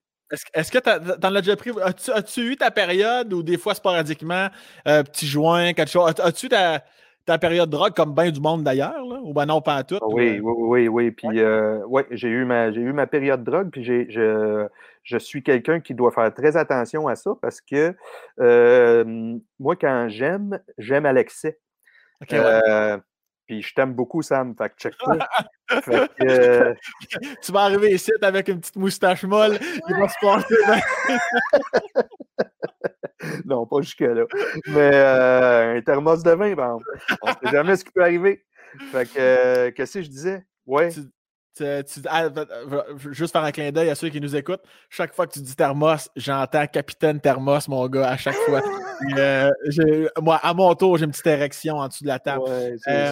[0.54, 1.72] Est-ce que tu as déjà pris?
[1.82, 4.48] As-tu eu ta période ou des fois sporadiquement,
[4.88, 6.14] euh, petit joint, quelque chose?
[6.20, 6.86] As-tu ta,
[7.26, 10.00] ta période de drogue comme bien du monde d'ailleurs, ou ben non, pas à tout?
[10.02, 11.12] Oui, oui, oui, oui.
[11.12, 11.44] Puis,
[11.86, 14.08] ouais, j'ai eu, ma, eu ma période de drogue, puis j'ai,
[15.04, 17.96] je, suis quelqu'un qui doit faire très attention à ça parce que
[19.60, 21.60] moi, quand j'aime, j'aime à l'excès.
[22.34, 22.98] Euh,
[23.46, 24.56] puis je t'aime beaucoup, Sam.
[24.58, 24.94] Fait que check
[25.84, 26.76] fait que,
[27.42, 29.58] Tu vas arriver ici avec une petite moustache molle.
[29.90, 30.56] Il va se passer.
[33.46, 34.26] non, pas jusque-là.
[34.68, 36.78] Mais euh, un thermos de vin,
[37.22, 38.46] on ne sait jamais ce qui peut arriver.
[38.92, 40.46] Fait que, euh, qu'est-ce que je disais?
[40.66, 40.90] Ouais.
[41.60, 42.30] Ah,
[43.12, 44.64] juste faire un clin d'œil à ceux qui nous écoutent.
[44.90, 48.62] Chaque fois que tu dis thermos, j'entends capitaine thermos, mon gars, à chaque fois.
[49.18, 49.50] Euh,
[50.22, 52.44] moi, à mon tour, j'ai une petite érection en dessous de la table.
[52.48, 53.12] Euh,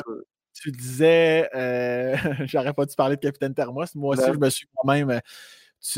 [0.53, 2.15] tu disais, euh,
[2.45, 3.95] j'aurais pas dû parler de capitaine thermos.
[3.95, 5.19] Moi aussi, je me suis moi-même.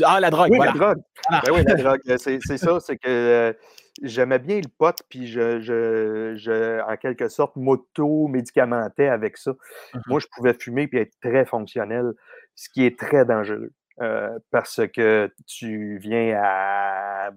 [0.02, 0.48] Ah, la drogue.
[0.50, 1.02] Oui, la drogue.
[1.30, 2.00] Ben oui, la drogue.
[2.16, 3.54] C'est ça, c'est que
[4.00, 9.52] j'aimais bien le pot, puis je, je, en quelque sorte, m'auto-médicamentais avec ça.
[9.94, 12.12] Mmh Moi, je pouvais fumer puis être très fonctionnel,
[12.54, 13.72] ce qui est très dangereux.
[14.00, 17.30] Euh, parce que tu viens à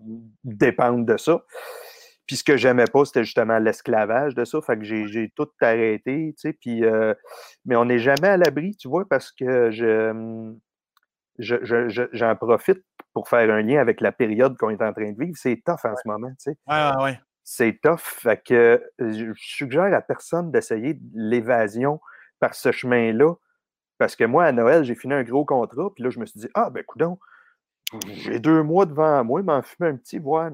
[0.43, 1.43] dépendre de ça.
[2.25, 4.61] Puis ce que j'aimais pas, c'était justement l'esclavage de ça.
[4.61, 6.53] Fait que j'ai tout arrêté, tu sais.
[6.53, 7.13] Puis, euh,
[7.65, 10.55] mais on n'est jamais à l'abri, tu vois, parce que je,
[11.37, 12.83] j'en profite
[13.15, 15.37] pour faire un lien avec la période qu'on est en train de vivre.
[15.37, 16.57] C'est tough en ce moment, tu sais.
[16.67, 17.19] Ouais, ouais.
[17.45, 18.01] C'est tough.
[18.01, 22.01] Fait que je suggère à personne d'essayer l'évasion
[22.41, 23.33] par ce chemin-là.
[23.97, 26.41] Parce que moi, à Noël, j'ai fini un gros contrat, puis là, je me suis
[26.41, 27.17] dit, ah, ben, coudon,
[28.03, 30.51] j'ai deux mois devant moi, m'en fumer un petit, voir.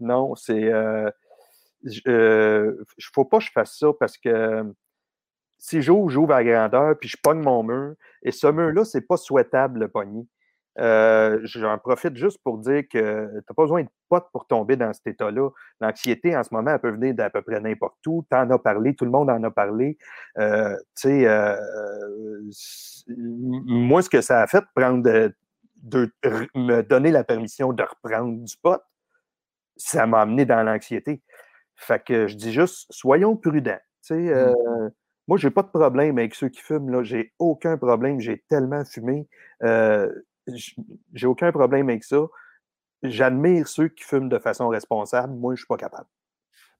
[0.00, 0.72] Non, c'est.
[0.72, 1.08] Euh,
[2.08, 2.84] euh,
[3.14, 4.64] faut pas que je fasse ça parce que
[5.58, 7.94] si j'ouvre, j'ouvre à grandeur, puis je pogne mon mur.
[8.24, 10.26] Et ce mur-là, c'est pas souhaitable, le pogner.
[10.78, 14.76] Euh, j'en profite juste pour dire que tu n'as pas besoin de potes pour tomber
[14.76, 15.50] dans cet état-là.
[15.80, 18.24] L'anxiété, en ce moment, elle peut venir d'à peu près n'importe où.
[18.30, 19.98] Tu en as parlé, tout le monde en a parlé.
[20.38, 21.56] Euh, tu sais, euh,
[23.08, 25.34] moi, ce que ça a fait, prendre de,
[26.54, 28.80] me donner la permission de reprendre du pot,
[29.76, 31.22] ça m'a amené dans l'anxiété.
[31.76, 33.80] Fait que je dis juste, soyons prudents.
[34.02, 34.90] Tu sais, mmh.
[35.28, 37.02] Moi, j'ai pas de problème avec ceux qui fument.
[37.04, 38.20] J'ai aucun problème.
[38.20, 39.28] J'ai tellement fumé.
[39.62, 40.12] Euh,
[41.12, 42.26] j'ai aucun problème avec ça.
[43.02, 45.34] J'admire ceux qui fument de façon responsable.
[45.34, 46.06] Moi, je suis pas capable.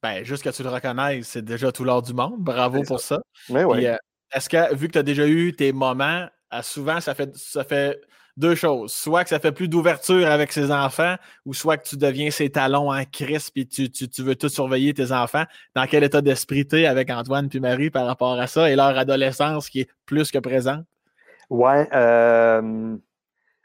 [0.02, 2.38] Ben, juste que tu le reconnaisses, c'est déjà tout l'or du monde.
[2.38, 3.20] Bravo pour ça.
[3.48, 3.86] Mais oui.
[3.86, 3.96] Euh,
[4.32, 7.64] est-ce que, vu que tu as déjà eu tes moments, euh, souvent, ça fait, ça
[7.64, 8.00] fait
[8.36, 8.92] deux choses.
[8.92, 12.50] Soit que ça fait plus d'ouverture avec ses enfants, ou soit que tu deviens ses
[12.50, 15.44] talons en crisp et tu, tu, veux tout surveiller tes enfants.
[15.74, 18.76] Dans quel état d'esprit tu es avec Antoine puis Marie par rapport à ça et
[18.76, 20.84] leur adolescence qui est plus que présente?
[21.50, 21.88] Ouais.
[21.92, 22.96] Euh,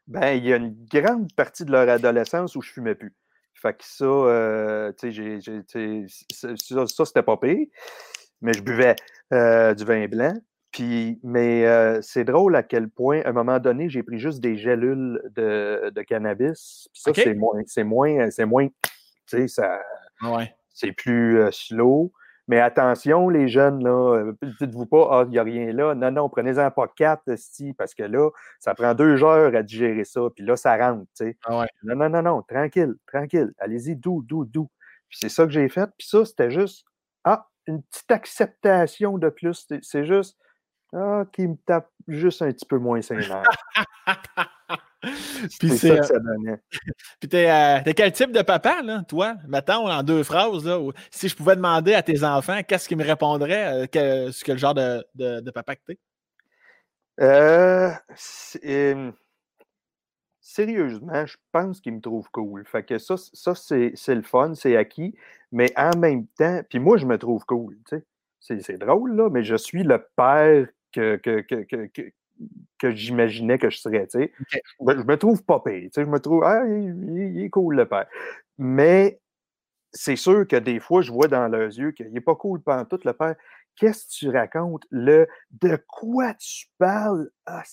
[0.08, 3.14] ben, il y a une grande partie de leur adolescence où je fumais plus.
[3.54, 7.68] Fait que ça, euh, tu sais, ça, ça c'était pas pire.
[8.42, 8.96] Mais je buvais
[9.34, 10.34] euh, du vin blanc.
[10.72, 14.42] Puis, mais euh, c'est drôle à quel point, à un moment donné, j'ai pris juste
[14.42, 16.88] des gélules de, de cannabis.
[16.94, 18.78] Puis ça, c'est moins, c'est moins, c'est moins, tu
[19.26, 19.80] sais, ça,
[20.74, 22.12] c'est plus euh, slow.
[22.48, 25.94] Mais attention, les jeunes, là, euh, dites-vous pas, ah, il n'y a rien là.
[25.96, 28.30] Non, non, prenez-en pas quatre, si, parce que là,
[28.60, 31.38] ça prend deux heures à digérer ça, puis là, ça rentre, tu sais.
[31.46, 33.52] Ah non, non, non, non, tranquille, tranquille.
[33.60, 34.70] Allez-y, doux, doux, doux.
[35.10, 35.90] Puis c'est ça que j'ai fait.
[35.98, 36.86] Puis ça, c'était juste,
[37.26, 39.68] ah, une petite acceptation de plus.
[39.82, 40.38] C'est juste,
[40.94, 43.44] ah, qui me tape juste un petit peu moins sévère.
[45.02, 46.58] Puis c'est ça que ça donnait.
[47.20, 49.36] Puis t'es, euh, quel type de papa, là, toi?
[49.48, 50.80] Mettons en deux phrases, là,
[51.12, 53.84] si je pouvais demander à tes enfants, qu'est-ce qu'ils me répondraient?
[53.84, 56.00] Euh, quel, quel genre de, de, papa que t'es?
[57.20, 57.92] Euh,
[60.40, 62.66] sérieusement, je pense qu'ils me trouvent cool.
[62.66, 65.16] Fait que ça, ça c'est, le fun, c'est acquis.
[65.52, 68.04] Mais en même temps, puis moi, je me trouve cool, tu sais.
[68.62, 71.42] C'est, drôle, là, mais je suis le père que, que,
[72.82, 74.08] j'imaginais que je serais.
[74.08, 74.34] Tu sais.
[74.40, 75.90] je, me trouve pas payé.
[75.96, 78.08] je me trouve, ah, il, est cool le père.
[78.58, 79.20] Mais
[79.92, 82.86] c'est sûr que des fois, je vois dans leurs yeux qu'il n'est pas cool pendant
[82.86, 83.36] tout le père.
[83.76, 84.84] Qu'est-ce que tu racontes?
[84.90, 85.28] Le
[85.62, 87.30] de quoi tu parles?
[87.46, 87.64] Ah,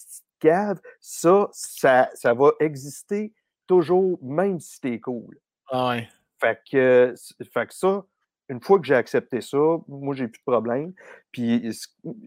[0.40, 3.32] cave, ça, ça, ça va exister
[3.66, 5.38] toujours, même si t'es cool.
[5.70, 6.08] Ah ouais.
[6.40, 7.14] Fait que,
[7.52, 8.04] fait que ça,
[8.48, 10.92] une fois que j'ai accepté ça, moi, j'ai plus de problème.
[11.32, 11.70] Puis,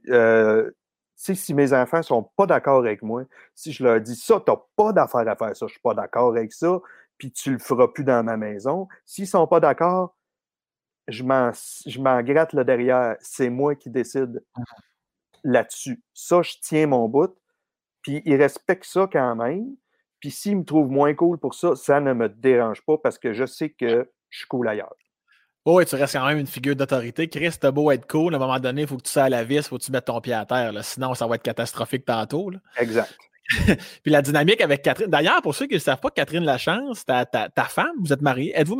[0.09, 0.71] euh,
[1.17, 3.23] si mes enfants sont pas d'accord avec moi,
[3.55, 5.93] si je leur dis ça, tu n'as pas d'affaire à faire ça, je suis pas
[5.93, 6.79] d'accord avec ça,
[7.17, 8.87] puis tu le feras plus dans ma maison.
[9.05, 10.15] S'ils sont pas d'accord,
[11.07, 13.15] je m'en gratte là derrière.
[13.19, 14.63] C'est moi qui décide mmh
[15.43, 16.03] là-dessus.
[16.13, 17.33] Ça, je tiens mon bout.
[18.01, 19.75] Puis ils respectent ça quand même.
[20.19, 23.33] Puis s'il me trouve moins cool pour ça, ça ne me dérange pas parce que
[23.33, 24.95] je sais que je suis cool ailleurs.
[25.75, 27.27] Oui, tu restes quand même une figure d'autorité.
[27.27, 29.29] Chris, t'as beau être cool, à un moment donné, il faut que tu sois à
[29.29, 30.73] la vis, il faut que tu mettes ton pied à terre.
[30.81, 32.51] Sinon, ça va être catastrophique tantôt.
[32.77, 33.13] Exact.
[34.03, 35.09] Puis la dynamique avec Catherine.
[35.09, 38.21] D'ailleurs, pour ceux qui ne savent pas, Catherine Lachance, ta, ta, ta femme, vous êtes
[38.21, 38.53] mariés.
[38.55, 38.75] Êtes-vous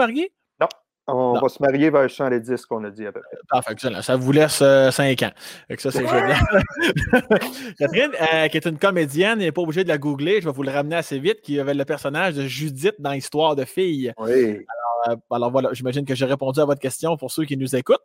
[1.07, 1.35] Non.
[1.35, 3.37] On va se marier vers 110 qu'on a dit à peu près.
[3.49, 4.01] Parfait, excellent.
[4.01, 5.31] Ça vous laisse 5 euh, ans.
[5.77, 6.37] ça, c'est génial.
[7.79, 10.63] Catherine, euh, qui est une comédienne, n'est pas obligée de la googler, je vais vous
[10.63, 14.13] le ramener assez vite, qui avait le personnage de Judith dans Histoire de fille.
[14.17, 14.65] Oui.
[15.07, 17.75] Alors, euh, alors voilà, j'imagine que j'ai répondu à votre question pour ceux qui nous
[17.75, 18.03] écoutent.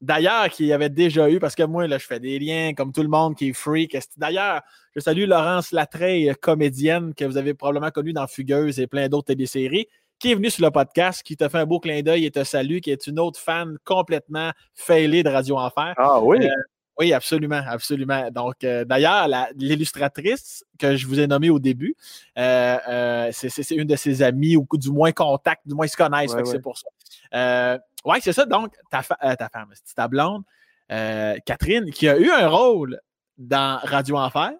[0.00, 3.02] D'ailleurs, qui avait déjà eu, parce que moi, là, je fais des liens comme tout
[3.02, 3.96] le monde qui est freak.
[4.16, 4.62] D'ailleurs,
[4.94, 9.26] je salue Laurence Latreille, comédienne que vous avez probablement connue dans Fugueuse et plein d'autres
[9.26, 9.88] téléséries,
[10.18, 12.42] qui est venue sur le podcast, qui t'a fait un beau clin d'œil et te
[12.42, 15.94] salue, qui est une autre fan complètement failée de Radio Enfer.
[15.96, 16.44] Ah oui?
[16.44, 16.50] Euh,
[16.98, 18.28] oui, absolument, absolument.
[18.32, 21.94] Donc, euh, d'ailleurs, l'illustratrice que je vous ai nommée au début,
[22.36, 26.34] euh, c'est une de ses amies, ou du moins contact, du moins ils se connaissent,
[26.44, 27.78] c'est pour ça.
[28.04, 28.46] Oui, c'est ça.
[28.46, 30.42] Donc, ta, ta femme, ta blonde,
[30.88, 33.00] Catherine, qui a eu un rôle
[33.36, 34.52] dans Radio Enfer.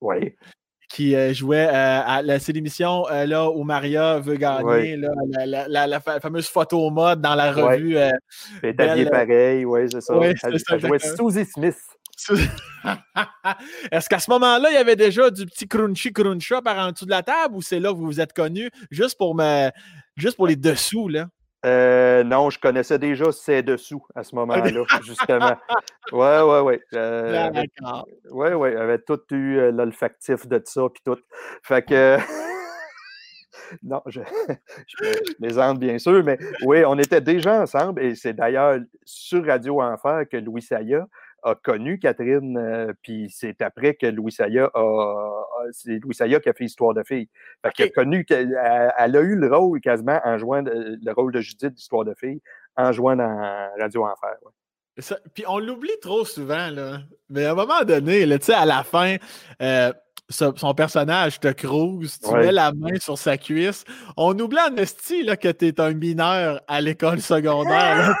[0.00, 0.34] Oui.
[0.94, 7.20] Qui euh, jouait à c'est l'émission là où Maria veut gagner la, fameuse photo mode
[7.20, 7.96] dans la revue.
[7.96, 8.74] Oui.
[8.78, 10.16] habillé pareil, oui, c'est ça.
[10.16, 11.76] Oui, elle, ça, jouait Susie Smith.
[13.90, 17.06] Est-ce qu'à ce, moment-là, il y avait déjà du petit crunchy cruncha par en dessous
[17.06, 19.70] de la table ou c'est là que vous vous êtes connus juste pour me
[20.16, 21.26] juste pour les dessous, là?
[21.64, 25.56] Euh, non, je connaissais déjà ses dessous à ce moment-là, justement.
[26.12, 26.80] Oui, oui, oui.
[26.94, 27.50] Euh,
[28.30, 31.18] oui, oui, avait tout eu euh, l'olfactif de ça, puis tout.
[31.62, 32.18] Fait que.
[33.82, 34.20] non, je,
[34.86, 40.24] je, bien sûr, mais oui, on était déjà ensemble et c'est d'ailleurs sur Radio Enfer
[40.30, 41.06] que Louis Saya
[41.44, 45.44] a connu Catherine, euh, puis c'est après que Louis Saya a.
[45.72, 47.28] C'est Louis Saya qui a fait Histoire de filles.
[47.62, 48.26] Fait a connu.
[48.30, 48.58] Elle,
[48.98, 52.40] elle, a eu le rôle quasiment en jouant le rôle de Judith d'Histoire de filles
[52.76, 54.36] en jouant dans Radio Enfer.
[55.34, 57.00] puis on l'oublie trop souvent, là.
[57.28, 59.16] Mais à un moment donné, tu sais, à la fin,
[59.62, 59.92] euh,
[60.30, 63.84] son personnage te crouse, tu mets la main sur sa cuisse.
[64.16, 68.14] On oublie en esti là, que tu es un mineur à l'école secondaire.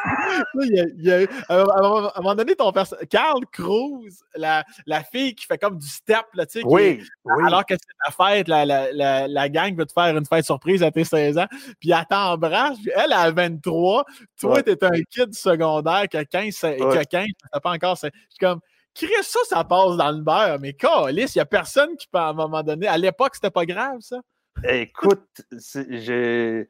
[1.48, 3.08] à, un moment donné, ton personnage.
[3.08, 7.02] Carl Cruz, la, la, fille qui fait comme du step, là, tu sais, oui,
[7.46, 10.82] alors que c'est ta fête, la, la, la, gang veut te faire une fête surprise
[10.82, 11.46] à tes 16 ans,
[11.80, 14.04] puis elle t'embrasse, elle a 23,
[14.40, 17.26] toi, tu es un kid secondaire qui a 15, qui a 15
[17.62, 17.96] pas encore.
[17.96, 18.60] Je suis comme.
[18.94, 22.18] Chris, ça, ça passe dans le beurre, mais calice, il n'y a personne qui peut,
[22.18, 22.86] à un moment donné.
[22.86, 24.20] À l'époque, c'était pas grave, ça.
[24.62, 25.42] Écoute,
[25.90, 26.68] j'ai.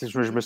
[0.00, 0.40] Je, me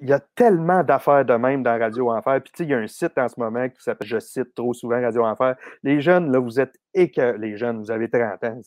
[0.00, 2.40] il y a tellement d'affaires de même dans Radio Enfer.
[2.42, 4.54] Puis, tu sais, il y a un site en ce moment qui s'appelle, je cite
[4.54, 5.56] trop souvent Radio Enfer.
[5.82, 7.36] Les jeunes, là, vous êtes écœurants.
[7.38, 8.60] Les jeunes, vous avez 30 ans,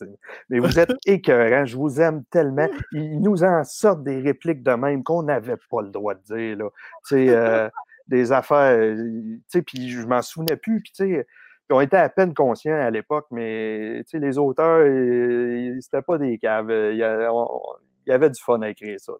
[0.50, 1.66] mais vous êtes écœurants.
[1.66, 2.68] Je vous aime tellement.
[2.92, 6.58] Ils nous en sortent des répliques de même qu'on n'avait pas le droit de dire,
[6.58, 6.70] là.
[7.08, 7.68] Tu sais, euh,
[8.06, 8.78] des affaires.
[8.78, 10.80] Tu sais, puis je m'en souvenais plus.
[10.80, 11.26] Puis, tu sais,
[11.70, 14.84] on était à peine conscients à l'époque, mais les auteurs,
[15.80, 16.70] c'était pas des caves.
[16.70, 19.12] Il y, avait du fun à écrire ça.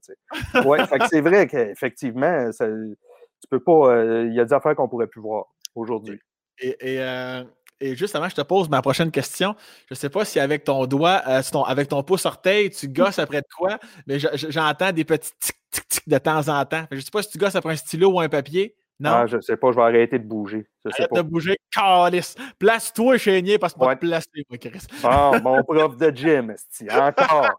[0.64, 0.78] Ouais,
[1.11, 3.95] c'est vrai qu'effectivement, tu peux pas.
[3.95, 6.18] Euh, il y a des affaires qu'on pourrait plus voir aujourd'hui.
[6.59, 7.45] Et, euh,
[7.80, 9.57] et, justement, je te pose ma prochaine question.
[9.88, 13.18] Je ne sais pas si avec ton doigt, euh, avec ton pouce orteil, tu gosses
[13.18, 16.84] après de quoi, mais j'entends des petits tic-tic-tic de temps en temps.
[16.90, 18.76] Je ne sais pas si tu gosses après un stylo ou un papier.
[19.01, 19.11] Non?
[19.11, 20.66] Ah, je sais pas, je vais arrêter de bouger.
[20.84, 22.36] Je Arrête de bouger, calice.
[22.59, 24.86] Place-toi, chénier, parce que moi, te placer, moi, Chris.
[25.03, 26.55] Ah, mon prof de gym,
[26.90, 27.59] encore.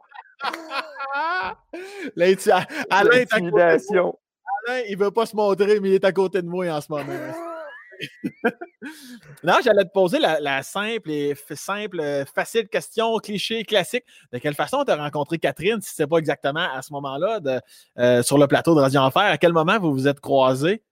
[2.15, 4.17] L'intimidation.
[4.67, 6.87] Alain, il veut pas se montrer, mais il est à côté de moi en ce
[6.89, 7.33] moment.
[9.43, 12.01] non, j'allais te poser la, simple et simple,
[12.33, 14.03] facile question, cliché, classique.
[14.31, 17.39] De quelle façon tu as rencontré Catherine, si ce n'est pas exactement à ce moment-là,
[17.97, 19.23] euh, sur le plateau de Radio Enfer?
[19.23, 20.83] À quel moment vous vous êtes croisés?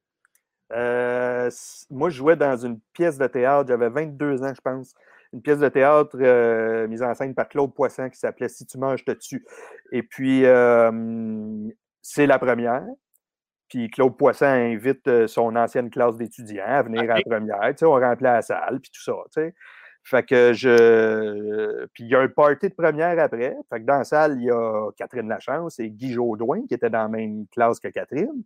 [0.74, 1.50] Euh,
[1.90, 4.94] moi, je jouais dans une pièce de théâtre, j'avais 22 ans, je pense.
[5.32, 8.78] Une pièce de théâtre euh, mise en scène par Claude Poisson qui s'appelait Si tu
[8.78, 9.46] manges, je te tue.
[9.92, 10.92] Et puis, euh,
[12.02, 12.86] c'est la première.
[13.68, 17.74] Puis Claude Poisson invite son ancienne classe d'étudiants à venir à la première.
[17.82, 19.14] on remplit la salle, puis tout ça.
[20.04, 21.86] Fait que je.
[21.94, 23.56] Puis il y a un party de première après.
[23.72, 26.90] Fait que dans la salle, il y a Catherine Lachance et Guy Jodoin qui étaient
[26.90, 28.44] dans la même classe que Catherine.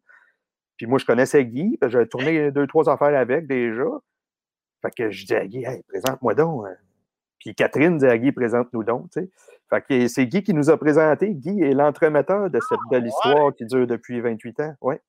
[0.78, 3.86] Puis moi, je connaissais Guy, j'avais tourné deux, trois affaires avec déjà.
[4.82, 6.66] Fait que je dis à Guy, hey, présente-moi donc.
[6.68, 6.76] Hein.
[7.40, 9.08] Puis Catherine dit à Guy, présente-nous donc.
[9.12, 9.30] sais.
[9.70, 11.34] Fait que c'est Guy qui nous a présenté.
[11.34, 14.76] Guy est l'entremetteur de cette belle ah, histoire qui dure depuis 28 ans.
[14.82, 15.02] Ouais.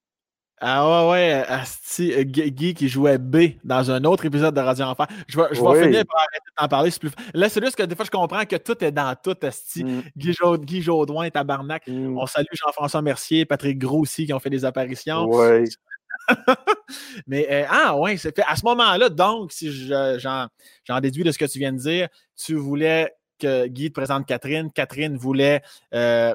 [0.60, 4.86] Ah ouais, ouais, Asti, euh, Guy qui jouait B dans un autre épisode de Radio
[4.86, 5.06] Enfer.
[5.26, 6.90] Je vais, je vais finir par arrêter d'en parler.
[6.98, 7.10] Plus...
[7.34, 9.84] Là, c'est juste que des fois, je comprends que tout est dans tout, Asti.
[9.84, 10.02] Mm.
[10.16, 11.86] Guy, Guy Jodoin, Tabarnak.
[11.86, 12.18] Mm.
[12.18, 15.26] On salue Jean-François Mercier, Patrick Gros aussi qui ont fait des apparitions.
[15.26, 15.64] Ouais.
[17.26, 18.44] Mais, euh, ah ouais, c'est fait.
[18.46, 22.54] À ce moment-là, donc, si j'en déduis de ce que tu viens de dire, tu
[22.54, 24.70] voulais que Guy te présente Catherine.
[24.72, 25.62] Catherine voulait,
[25.94, 26.34] euh,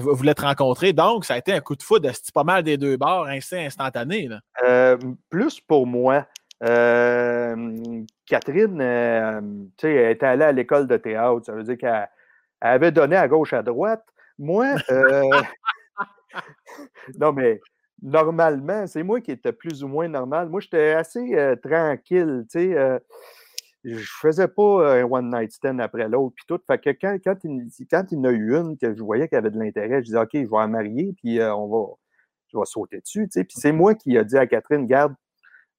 [0.00, 0.92] voulait te rencontrer.
[0.92, 2.10] Donc, ça a été un coup de foudre.
[2.12, 4.28] C'est pas mal des deux bords, ainsi instantané.
[4.62, 4.96] Euh,
[5.30, 6.26] plus pour moi.
[6.62, 8.78] Euh, Catherine,
[9.80, 11.46] sais, elle était allée à l'école de théâtre.
[11.46, 12.08] Ça veut dire qu'elle
[12.60, 14.04] avait donné à gauche, à droite.
[14.38, 14.74] Moi,
[17.18, 17.60] non, mais
[18.00, 20.48] normalement, c'est moi qui étais plus ou moins normal.
[20.48, 23.00] Moi, j'étais assez tranquille, tu sais
[23.84, 26.60] je faisais pas un one night stand après l'autre, puis tout.
[26.66, 29.28] Fait que quand, quand, il, quand il y en a eu une que je voyais
[29.28, 31.94] qu'il avait de l'intérêt, je disais, OK, je vais la marier, puis euh, on va,
[32.52, 33.24] je vais sauter dessus.
[33.24, 33.44] Tu sais.
[33.44, 35.14] Puis c'est moi qui ai dit à Catherine, garde,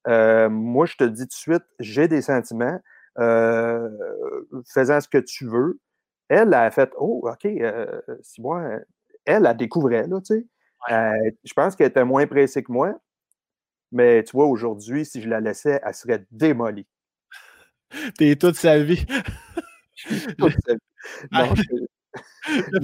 [0.08, 2.80] euh, moi, je te dis tout de suite, j'ai des sentiments,
[3.20, 3.90] euh,
[4.74, 5.80] faisant ce que tu veux.
[6.30, 7.48] Elle a fait, oh, OK,
[8.22, 8.80] si moi,
[9.26, 10.46] elle, a découvrait, là, tu sais.
[11.44, 12.96] je pense qu'elle était moins pressée que moi,
[13.92, 16.88] mais tu vois, aujourd'hui, si je la laissais, elle serait démolie.
[18.18, 19.06] T'es toute sa vie.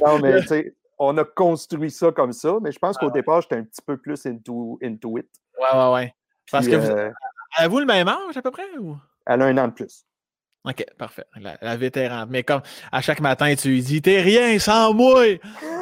[0.01, 3.41] Non, mais tu sais, on a construit ça comme ça, mais je pense qu'au départ,
[3.41, 5.27] j'étais un petit peu plus into, into it.
[5.59, 6.13] Ouais, ouais, ouais.
[6.51, 7.11] Parce que vous, euh,
[7.57, 8.65] avez-vous le même âge à peu près?
[8.79, 8.97] Ou?
[9.25, 10.05] Elle a un an de plus.
[10.65, 11.23] OK, parfait.
[11.61, 12.25] La, vétéran.
[12.27, 15.23] Mais comme à chaque matin, tu lui dis T'es rien sans moi!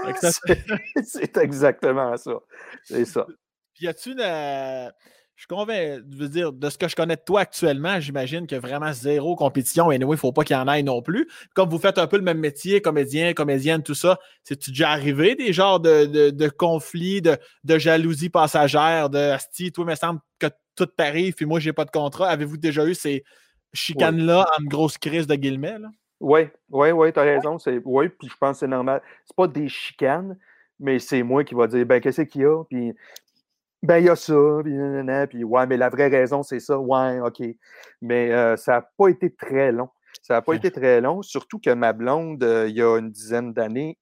[1.03, 2.34] C'est exactement ça.
[2.84, 3.25] C'est ça.
[3.73, 4.21] Puis y a-tu une.
[4.21, 4.89] Euh,
[5.38, 8.56] je suis convaincu, veux dire, de ce que je connais de toi actuellement, j'imagine que
[8.56, 9.92] vraiment zéro compétition.
[9.92, 11.28] Et anyway, il ne faut pas qu'il y en ait non plus.
[11.54, 15.36] Comme vous faites un peu le même métier, comédien, comédienne, tout ça, c'est-tu déjà arrivé
[15.36, 17.38] des genres de, conflits, de,
[17.78, 21.74] jalousie passagère, de Asti, toi, il me semble que tout t'arrive, puis moi, je n'ai
[21.74, 22.30] pas de contrat.
[22.30, 23.24] Avez-vous déjà eu ces
[23.74, 25.78] chicanes-là en grosse crise de guillemets?
[26.20, 27.58] Oui, oui, oui, tu as raison.
[27.86, 29.04] Oui, puis je pense que c'est normal.
[29.26, 30.36] C'est pas des chicanes,
[30.80, 32.64] mais c'est moi qui va dire ben qu'est-ce qu'il y a?
[32.64, 32.96] Puis
[33.84, 34.34] ben, il y a ça,
[35.30, 37.43] puis, ouais, mais la vraie raison, c'est ça, ouais, OK.
[38.01, 39.89] Mais euh, ça n'a pas été très long.
[40.23, 43.11] Ça n'a pas été très long, surtout que ma blonde, euh, il y a une
[43.11, 43.97] dizaine d'années,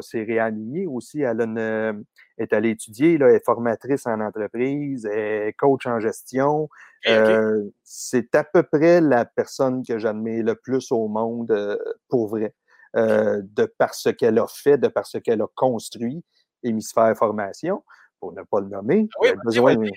[0.00, 1.22] s'est réalignée aussi.
[1.22, 1.92] Elle euh,
[2.36, 6.68] est allée étudier, là, elle est formatrice en entreprise, elle est coach en gestion.
[7.84, 12.54] c'est à peu près la personne que j'admets le plus au monde pour vrai.
[12.94, 16.22] de par ce qu'elle a fait, de par ce qu'elle a construit,
[16.64, 17.82] Hémisphère Formation
[18.22, 19.08] pour ne pas le nommer.
[19.16, 19.90] Ah oui, besoin oui.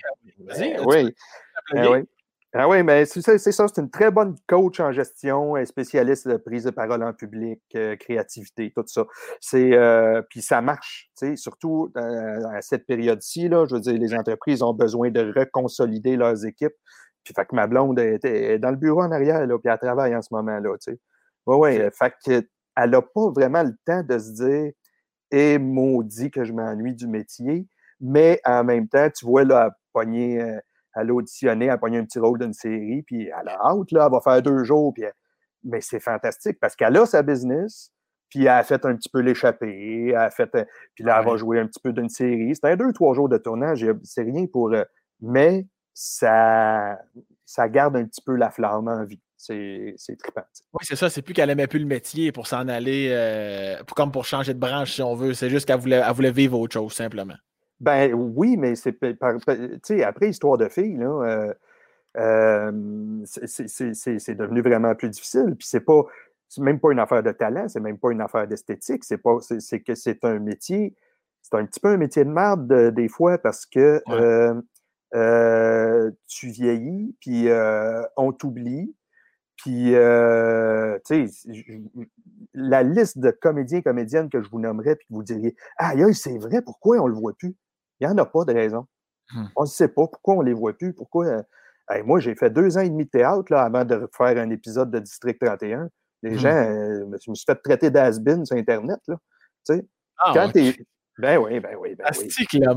[1.72, 2.04] oui.
[2.52, 6.64] Ah oui, mais c'est ça, c'est une très bonne coach en gestion, spécialiste de prise
[6.64, 9.04] de parole en public, euh, créativité, tout ça.
[9.40, 14.12] C'est euh, puis ça marche, surtout euh, à cette période-ci, là, je veux dire, les
[14.12, 16.74] entreprises ont besoin de reconsolider leurs équipes.
[17.22, 20.16] Puis fait que ma blonde est, dans le bureau en arrière, là, puis elle travaille
[20.16, 20.98] en ce moment-là, tu sais.
[21.46, 21.90] Oui, oui.
[21.92, 24.72] Fait que elle n'a pas vraiment le temps de se dire
[25.30, 27.68] Et eh, maudit que je m'ennuie du métier
[28.00, 30.58] mais en même temps, tu vois, là, pogner, euh,
[30.94, 34.12] à l'auditionner, à pogner un petit rôle d'une série, puis à la hâte, là, elle
[34.12, 35.04] va faire deux jours, puis
[35.64, 37.90] mais c'est fantastique parce qu'elle a sa business,
[38.28, 41.26] puis elle a fait un petit peu l'échappée, elle a fait, euh, puis là, elle
[41.26, 42.52] va jouer un petit peu d'une série.
[42.62, 44.84] Un deux, trois jours de tournage, c'est rien pour, euh,
[45.20, 46.98] mais ça,
[47.44, 49.20] ça garde un petit peu la flamme en vie.
[49.38, 50.42] C'est trippant.
[50.72, 51.08] Oui, c'est ça.
[51.08, 54.94] C'est plus qu'elle aimait plus le métier pour s'en aller, comme pour changer de branche,
[54.94, 55.34] si on veut.
[55.34, 57.36] C'est juste qu'elle voulait, elle voulait vivre autre chose, simplement.
[57.80, 58.96] Ben oui, mais c'est
[60.02, 61.54] après Histoire de filles, là,
[62.16, 65.54] euh, c'est devenu vraiment plus difficile.
[65.58, 66.02] Puis c'est pas
[66.58, 69.80] même pas une affaire de talent, c'est même pas une affaire d'esthétique, c'est pas c'est
[69.80, 70.94] que c'est un métier,
[71.42, 74.54] c'est un petit peu un métier de merde des fois parce que euh,
[75.14, 77.48] euh, tu vieillis, puis
[78.16, 78.94] on t'oublie.
[79.58, 81.52] Puis, tu sais,
[82.54, 85.92] la liste de comédiens et comédiennes que je vous nommerais, puis que vous diriez, ah,
[86.12, 87.54] c'est vrai, pourquoi on le voit plus?
[88.00, 88.86] Il n'y en a pas de raison.
[89.34, 89.48] Hum.
[89.56, 90.92] On ne sait pas pourquoi on ne les voit plus.
[90.92, 91.26] Pourquoi.
[91.26, 94.50] Euh, moi, j'ai fait deux ans et demi de théâtre là, avant de faire un
[94.50, 95.88] épisode de District 31.
[96.22, 96.38] Les hum.
[96.38, 99.00] gens, euh, je me suis fait traiter d'has sur Internet.
[99.08, 99.16] Là.
[99.66, 99.86] Tu sais,
[100.18, 100.52] ah, quand
[101.18, 102.34] Ben oui, ben oui, ben oui.
[102.60, 102.74] là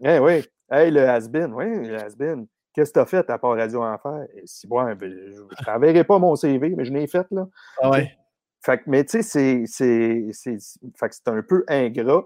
[0.00, 0.44] Ben oui.
[0.70, 2.46] Hey, le has-been, oui, le has-been.
[2.74, 4.26] Qu'est-ce que tu as fait à part Radio Enfer?
[4.34, 7.46] Et si bon, ben, je ne t'enverrai pas mon CV, mais je l'ai fait, là.
[7.82, 8.16] Ah ouais.
[8.64, 12.24] Fait que, mais tu sais, c'est un peu ingrat.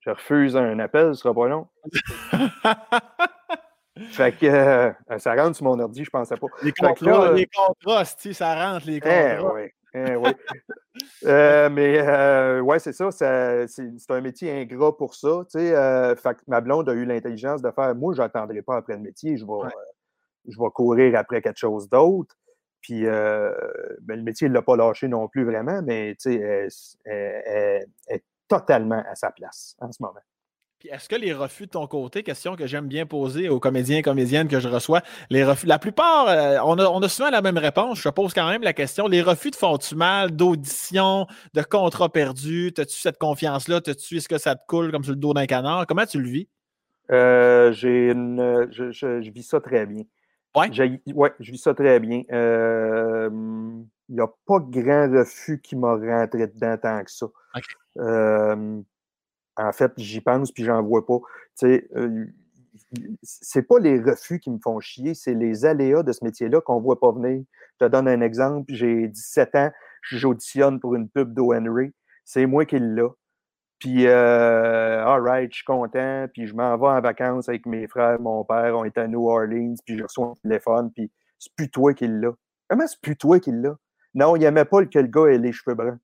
[0.00, 1.68] Je refuse un appel, ce sera pas long.
[4.12, 6.46] fait que euh, ça rentre sur mon ordi, je pensais pas.
[6.62, 9.30] Les contrats, ça rentre, les eh contrats.
[9.30, 10.30] Eh, oui, eh, oui.
[11.26, 13.10] euh, mais euh, ouais, c'est ça.
[13.10, 13.66] c'est
[14.08, 15.42] un métier ingrat pour ça.
[15.56, 16.14] Euh,
[16.46, 19.44] ma blonde a eu l'intelligence de faire moi, je n'attendrai pas après le métier, je
[19.44, 19.70] vais,
[20.48, 22.34] je vais courir après quelque chose d'autre.
[22.80, 26.70] Puis ben, le métier ne l'a pas lâché non plus vraiment, mais elle,
[27.04, 30.20] elle, est totalement à sa place en ce moment.
[30.80, 33.98] Puis est-ce que les refus de ton côté, question que j'aime bien poser aux comédiens
[33.98, 37.58] et comédiennes que je reçois, les refus, la plupart, euh, on, a, souvent la même
[37.58, 38.00] réponse.
[38.00, 39.06] Je pose quand même la question.
[39.06, 42.72] Les refus te font-tu mal d'audition, de contrat perdu?
[42.78, 43.80] As-tu cette confiance-là?
[43.86, 45.86] As-tu, est-ce que ça te coule comme sur le dos d'un canard?
[45.86, 46.48] Comment tu le vis?
[47.10, 50.04] Euh, j'ai une, je, vis ça très bien.
[50.56, 50.68] Oui?
[51.14, 52.22] Ouais, je vis ça très bien.
[52.32, 53.28] Euh,
[54.08, 57.26] il n'y a pas grand refus qui m'a rentré dedans tant que ça.
[57.96, 61.18] En fait, j'y pense puis j'en vois pas.
[61.58, 61.88] Tu
[63.22, 66.80] c'est pas les refus qui me font chier, c'est les aléas de ce métier-là qu'on
[66.80, 67.44] voit pas venir.
[67.80, 68.72] Je te donne un exemple.
[68.72, 69.70] J'ai 17 ans,
[70.02, 71.92] j'auditionne pour une pub d'O.Henry.
[72.24, 73.02] C'est moi qui l'ai.
[73.78, 76.26] Puis, euh, all right, je suis content.
[76.32, 78.76] Puis, je m'en vais en vacances avec mes frères, mon père.
[78.76, 79.74] On est à New Orleans.
[79.86, 80.92] Puis, je reçois un téléphone.
[80.92, 82.34] Puis, c'est plus toi qui l'as.
[82.68, 83.76] Comment c'est plus toi qui l'as?
[84.14, 85.98] Non, il n'aimait pas que le gars ait les cheveux bruns.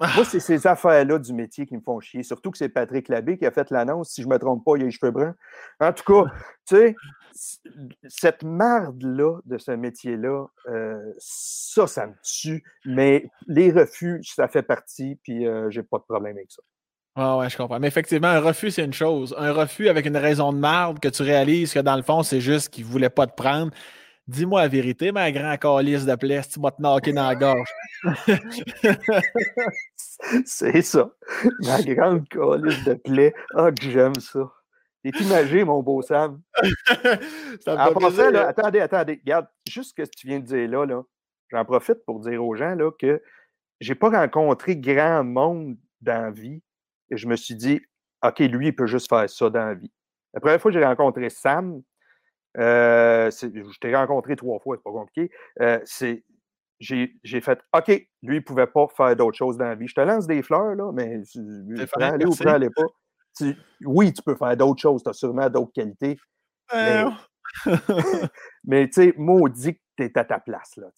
[0.00, 2.22] Moi, c'est ces affaires-là du métier qui me font chier.
[2.22, 4.10] Surtout que c'est Patrick Labbé qui a fait l'annonce.
[4.10, 5.34] Si je ne me trompe pas, il a les cheveux bruns.
[5.80, 6.30] En tout cas,
[6.68, 6.94] tu sais,
[8.08, 12.62] cette marde-là de ce métier-là, euh, ça, ça me tue.
[12.84, 16.62] Mais les refus, ça fait partie, puis euh, j'ai pas de problème avec ça.
[17.16, 17.80] Ah ouais, je comprends.
[17.80, 19.34] Mais effectivement, un refus, c'est une chose.
[19.36, 22.40] Un refus avec une raison de marde que tu réalises que dans le fond, c'est
[22.40, 23.72] juste qu'il ne voulait pas te prendre.
[24.28, 27.72] Dis-moi la vérité, ma grand calice de plaie, tu vas te knocker dans la gorge.
[30.44, 31.10] c'est ça.
[31.60, 33.34] Ma grande calice de plaie.
[33.54, 34.52] Ah, que j'aime ça.
[35.02, 36.42] T'es imagé, mon beau Sam.
[37.66, 39.20] en là, attendez, attendez.
[39.24, 41.02] Regarde, juste ce que tu viens de dire là, là
[41.50, 43.22] j'en profite pour dire aux gens là, que
[43.80, 46.62] j'ai pas rencontré grand monde dans la vie
[47.10, 47.80] et je me suis dit,
[48.22, 49.90] OK, lui, il peut juste faire ça dans la vie.
[50.34, 51.82] La première fois que j'ai rencontré Sam,
[52.58, 55.30] euh, je t'ai rencontré trois fois, c'est pas compliqué.
[55.60, 55.78] Euh,
[56.80, 59.88] j'ai fait OK, lui, il ne pouvait pas faire d'autres choses dans la vie.
[59.88, 61.22] Je te lance des fleurs, là, mais
[61.92, 62.86] prends-les ou prends-les pas.
[63.84, 66.16] oui, tu peux faire d'autres choses, tu as sûrement d'autres qualités.
[68.64, 70.88] Mais, tu sais, maudit que tu es à ta place, là.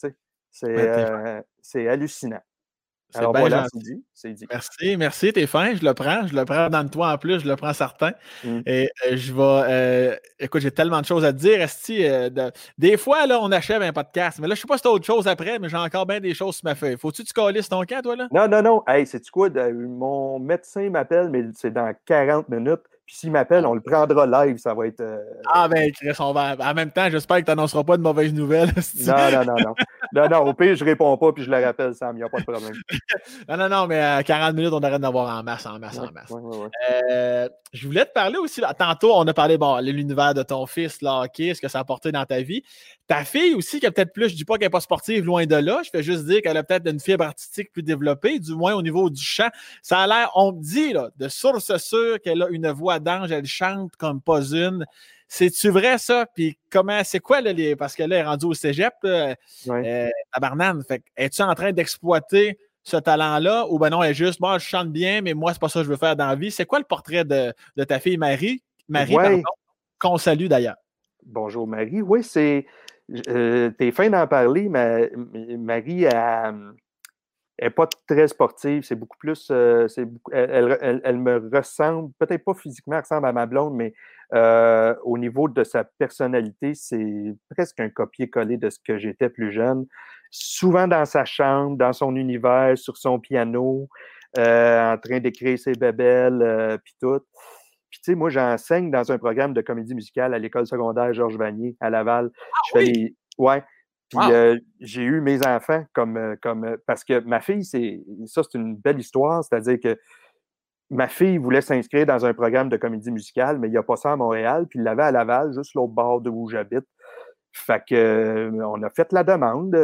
[0.51, 1.43] C'est euh,
[1.89, 2.43] hallucinant.
[3.15, 3.67] Alors voilà,
[4.15, 6.89] c'est dit, dit, Merci, merci, t'es fin, je le prends, je le prends dans le
[6.89, 8.13] toit en plus, je le prends certain.
[8.45, 8.61] Mmh.
[8.67, 12.07] Et euh, je vais, euh, écoute, j'ai tellement de choses à te dire, Esti.
[12.07, 12.31] Euh,
[12.79, 15.07] des fois, là, on achève un podcast, mais là, je sais pas si t'as autre
[15.07, 16.97] chose après, mais j'ai encore bien des choses sur ma feuille.
[16.99, 18.29] Faut-tu que tu calisses ton camp, toi, là?
[18.33, 18.83] Non, non, non.
[18.87, 19.49] Hey, c'est-tu quoi?
[19.73, 22.81] Mon médecin m'appelle, mais c'est dans 40 minutes.
[23.11, 25.01] Puis s'il m'appelle, on le prendra live, ça va être.
[25.01, 25.19] Euh,
[25.53, 26.55] ah ben, Chris, on va.
[26.61, 28.71] En même temps, j'espère que tu n'annonceras pas de mauvaises nouvelles.
[29.05, 29.75] non, non, non, non.
[30.13, 32.29] Non, non, au pire, je réponds pas puis je le rappelle, Sam, il n'y a
[32.29, 32.73] pas de problème.
[33.49, 36.11] non, non, non, mais à 40 minutes, on arrête d'avoir en masse, en masse, en
[36.13, 36.33] masse.
[37.11, 41.03] Euh, je voulais te parler aussi, tantôt, on a parlé, bon, l'univers de ton fils,
[41.03, 42.63] là, hockey, ce que ça a apporté dans ta vie.
[43.09, 45.47] Ta fille aussi, qui a peut-être plus, je dis pas qu'elle n'est pas sportive, loin
[45.47, 48.55] de là, je fais juste dire qu'elle a peut-être une fibre artistique plus développée, du
[48.55, 49.49] moins au niveau du chant.
[49.83, 53.33] Ça a l'air, on me dit, là, de source sûre qu'elle a une voix d'ange,
[53.33, 54.85] elle chante comme pas une.
[55.33, 56.27] C'est-tu vrai, ça?
[56.35, 59.35] Puis comment, c'est quoi, là, les, parce que là, elle est rendue au cégep, euh,
[60.33, 60.83] à Barnane.
[60.83, 63.67] Fait es-tu en train d'exploiter ce talent-là?
[63.71, 65.81] Ou ben non, elle est juste, moi, je chante bien, mais moi, c'est pas ça
[65.81, 66.51] que je veux faire dans la vie.
[66.51, 67.55] C'est quoi le portrait de,
[67.85, 68.63] ta fille Marie?
[68.89, 69.43] Marie, pardon,
[70.01, 70.77] qu'on salue d'ailleurs.
[71.25, 72.03] Bonjour Marie.
[72.03, 72.67] Oui, c'est.
[73.29, 75.13] Euh, T'es fin d'en parler, mais
[75.57, 76.07] Marie
[77.61, 78.83] n'est pas très sportive.
[78.83, 79.49] C'est beaucoup plus.
[79.51, 79.87] Euh,
[80.33, 83.93] elle, me ressemble, peut-être pas physiquement, elle ressemble à ma blonde, mais
[84.35, 89.53] euh, au niveau de sa personnalité, c'est presque un copier-coller de ce que j'étais plus
[89.53, 89.87] jeune.
[90.31, 93.89] Souvent dans sa chambre, dans son univers, sur son piano,
[94.39, 97.21] en train d'écrire ses bébelles, puis tout.
[97.91, 101.37] Puis, tu sais, moi, j'enseigne dans un programme de comédie musicale à l'école secondaire Georges
[101.37, 102.31] Vanier à Laval.
[102.33, 103.17] Ah, je fais oui?
[103.37, 103.65] Ouais.
[104.11, 106.77] Puis euh, j'ai eu mes enfants comme, comme.
[106.87, 108.03] Parce que ma fille, c'est.
[108.27, 109.45] Ça, c'est une belle histoire.
[109.45, 109.99] C'est-à-dire que
[110.91, 113.97] ma fille voulait s'inscrire dans un programme de comédie musicale, mais il n'y a pas
[113.97, 114.67] ça à Montréal.
[114.69, 116.87] Puis il l'avait à Laval, juste l'autre bord de où j'habite.
[117.53, 119.77] Fait que, on a fait la demande.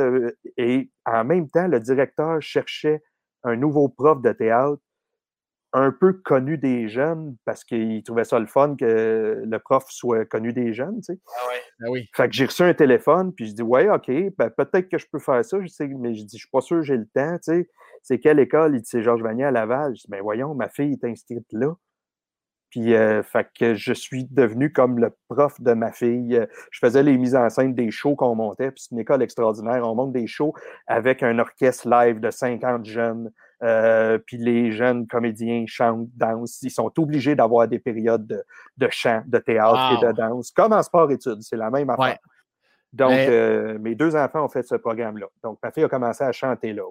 [0.56, 3.02] Et en même temps, le directeur cherchait
[3.44, 4.82] un nouveau prof de théâtre
[5.76, 10.24] un peu connu des jeunes parce qu'il trouvait ça le fun que le prof soit
[10.24, 11.20] connu des jeunes, tu sais.
[11.26, 12.08] Ah ouais, ben oui.
[12.14, 15.06] Fait que j'ai reçu un téléphone, puis je dis Ouais, OK, ben, peut-être que je
[15.12, 17.06] peux faire ça, je sais, mais je dis Je suis pas sûr que j'ai le
[17.06, 17.68] temps, tu sais.
[18.02, 18.74] C'est quelle école?
[18.74, 19.94] Il dit C'est Georges Vanier à Laval.
[19.96, 21.74] Je dis Ben voyons, ma fille est inscrite là.
[22.70, 26.46] Puis, euh, fait que je suis devenu comme le prof de ma fille.
[26.70, 28.70] Je faisais les mises en scène des shows qu'on montait.
[28.70, 29.86] Puis, c'est une école extraordinaire.
[29.86, 30.54] On monte des shows
[30.86, 33.30] avec un orchestre live de 50 jeunes.
[33.62, 36.60] Euh, puis les jeunes comédiens chantent, dansent.
[36.62, 38.44] Ils sont obligés d'avoir des périodes
[38.76, 41.42] de, chant, de théâtre et de danse, comme en sport-études.
[41.42, 42.18] C'est la même affaire.
[42.92, 45.26] Donc, euh, mes deux enfants ont fait ce programme-là.
[45.42, 46.82] Donc, ma fille a commencé à chanter là.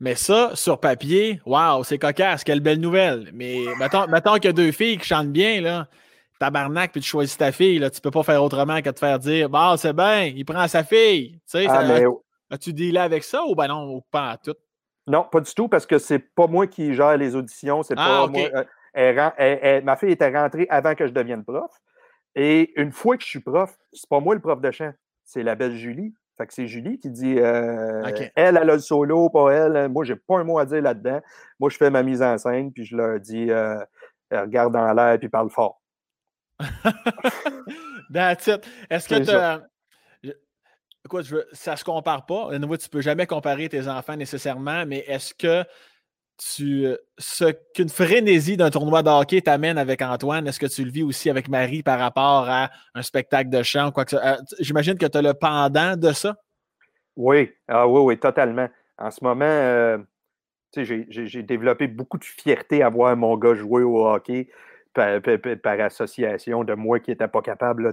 [0.00, 3.30] Mais ça, sur papier, waouh, c'est cocasse, quelle belle nouvelle.
[3.32, 5.86] Mais mettons, mettons qu'il y a deux filles qui chantent bien, là,
[6.40, 9.18] tabarnak, puis tu choisis ta fille, là, tu peux pas faire autrement que de faire
[9.18, 11.32] dire Bah, c'est bien, il prend sa fille.
[11.32, 11.84] Tu sais, ah,
[12.50, 14.54] as-tu dealé avec ça ou ben non, pas à tout?
[15.06, 18.24] Non, pas du tout, parce que c'est pas moi qui gère les auditions, c'est pas
[18.24, 18.48] ah, moi.
[18.96, 21.70] Euh, ma fille était rentrée avant que je devienne prof.
[22.34, 24.92] Et une fois que je suis prof, c'est pas moi le prof de chant,
[25.24, 26.14] c'est la belle Julie.
[26.36, 29.88] Fait que c'est Julie qui dit euh, elle, elle a le solo, pas elle.
[29.88, 31.20] Moi, j'ai pas un mot à dire là-dedans.
[31.58, 33.78] Moi, je fais ma mise en scène, puis je leur dis euh,
[34.30, 35.80] regarde dans l'air, puis parle fort.
[38.12, 38.66] That's it.
[38.90, 39.62] Est-ce que tu
[41.06, 42.48] Écoute, ça se compare pas.
[42.50, 45.62] Tu ne peux jamais comparer tes enfants nécessairement, mais est-ce que
[46.36, 50.90] tu, ce qu'une frénésie d'un tournoi de hockey t'amène avec Antoine, est-ce que tu le
[50.90, 53.92] vis aussi avec Marie par rapport à un spectacle de chant?
[53.92, 56.34] Quoi que euh, J'imagine que tu as le pendant de ça?
[57.14, 58.68] Oui, ah, oui, oui, totalement.
[58.98, 59.98] En ce moment, euh,
[60.74, 64.48] j'ai développé beaucoup de fierté à voir mon gars jouer au hockey
[64.96, 67.84] par, association de moi qui n'étais pas capable.
[67.84, 67.92] Là,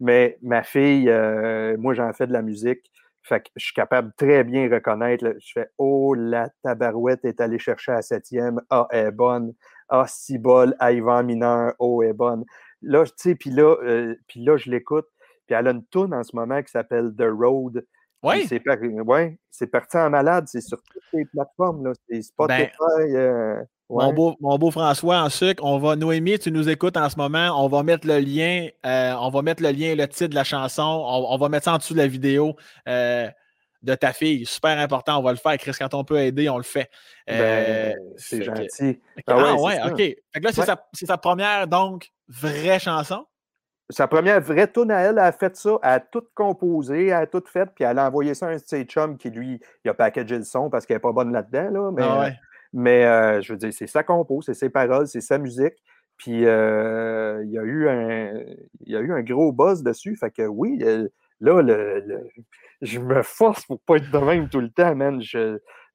[0.00, 2.90] Mais ma fille, euh, moi, j'en fais de la musique.
[3.22, 5.34] Fait que je suis capable très bien reconnaître.
[5.38, 8.60] je fais Oh, la tabarouette est allée chercher à septième.
[8.70, 9.52] Ah, elle est bonne.
[9.88, 11.74] Ah, si bol, Ivan mineur.
[11.78, 12.44] Oh, elle est bonne.
[12.80, 15.06] Là, tu sais, puis là, euh, là, je l'écoute.
[15.46, 17.84] Puis elle a une tune en ce moment qui s'appelle The Road.
[18.22, 18.46] Oui.
[18.46, 19.38] C'est ouais,
[19.70, 20.46] parti en malade.
[20.48, 21.86] C'est sur toutes les plateformes.
[21.86, 21.92] Là.
[22.08, 22.68] C'est Spotify.
[22.88, 26.96] Ben, euh, mon, beau, mon, beau, François, en sucre, on va, Noémie, tu nous écoutes
[26.96, 29.94] en ce moment, on va mettre le lien, euh, on va mettre le lien et
[29.94, 32.54] le titre de la chanson, on, va mettre ça en dessous de la vidéo
[32.86, 33.28] euh,
[33.82, 34.44] de ta fille.
[34.44, 35.56] Super important, on va le faire.
[35.56, 36.90] Chris, quand on peut aider, on le fait.
[37.30, 39.00] Euh, ben, c'est gentil.
[39.26, 39.96] Ah, ah ouais, ok.
[39.96, 40.50] Fait que là,
[40.92, 43.24] c'est sa, première, donc, vraie chanson.
[43.90, 47.14] Sa première vraie tune à elle, elle a fait ça, elle a tout composé, elle
[47.14, 49.60] a tout fait, puis elle a envoyé ça à un de ses chums qui, lui,
[49.84, 52.02] il a packagé le son parce qu'elle n'est pas bonne là-dedans, là, mais...
[52.04, 52.30] Ah
[52.72, 55.74] mais euh, je veux dire, c'est sa compo, c'est ses paroles, c'est sa musique.
[56.16, 58.32] Puis euh, il, y a eu un,
[58.80, 60.16] il y a eu un gros buzz dessus.
[60.16, 61.08] Fait que oui, euh,
[61.40, 62.28] là, le,
[62.82, 65.22] je me force pour pas être de même tout le temps, man.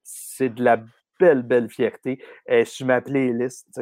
[0.03, 0.81] c'est de la
[1.19, 2.23] belle, belle fierté.
[2.45, 3.81] Elle est sur ma playlist.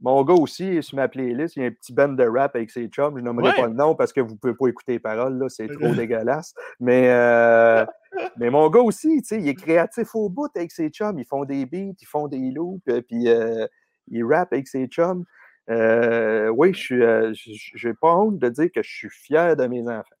[0.00, 1.56] Mon gars aussi sur ma playlist.
[1.56, 3.16] Il y a un petit band de rap avec ses chums.
[3.16, 5.38] Je nommerai pas le nom parce que vous ne pouvez pas écouter les paroles.
[5.38, 6.54] Là, c'est trop dégueulasse.
[6.80, 7.84] Mais, euh,
[8.36, 11.18] mais mon gars aussi, il est créatif au bout avec ses chums.
[11.18, 13.66] Ils font des beats, ils font des loops, euh, puis euh,
[14.08, 15.24] ils rappent avec ses chums.
[15.68, 20.16] oui, je n'ai pas honte de dire que je suis fier de mes enfants.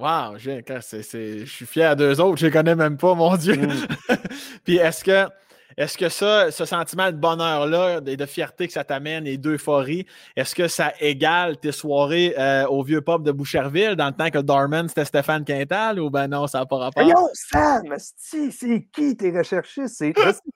[0.00, 2.38] Wow, je suis fier d'eux autres.
[2.38, 3.54] Je les connais même pas, mon Dieu.
[3.54, 4.16] Mm.
[4.64, 5.28] puis est-ce que
[5.76, 10.06] est-ce que ça, ce sentiment de bonheur-là et de fierté que ça t'amène et d'euphorie,
[10.36, 14.30] est-ce que ça égale tes soirées euh, au vieux pub de Boucherville dans le temps
[14.30, 17.02] que Dorman c'était Stéphane Quintal ou ben non, ça n'a pas rapport?
[17.02, 20.04] Yo, Sam, c'est qui tes recherchistes?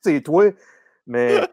[0.02, 0.50] C'est toi.
[1.06, 1.40] Mais.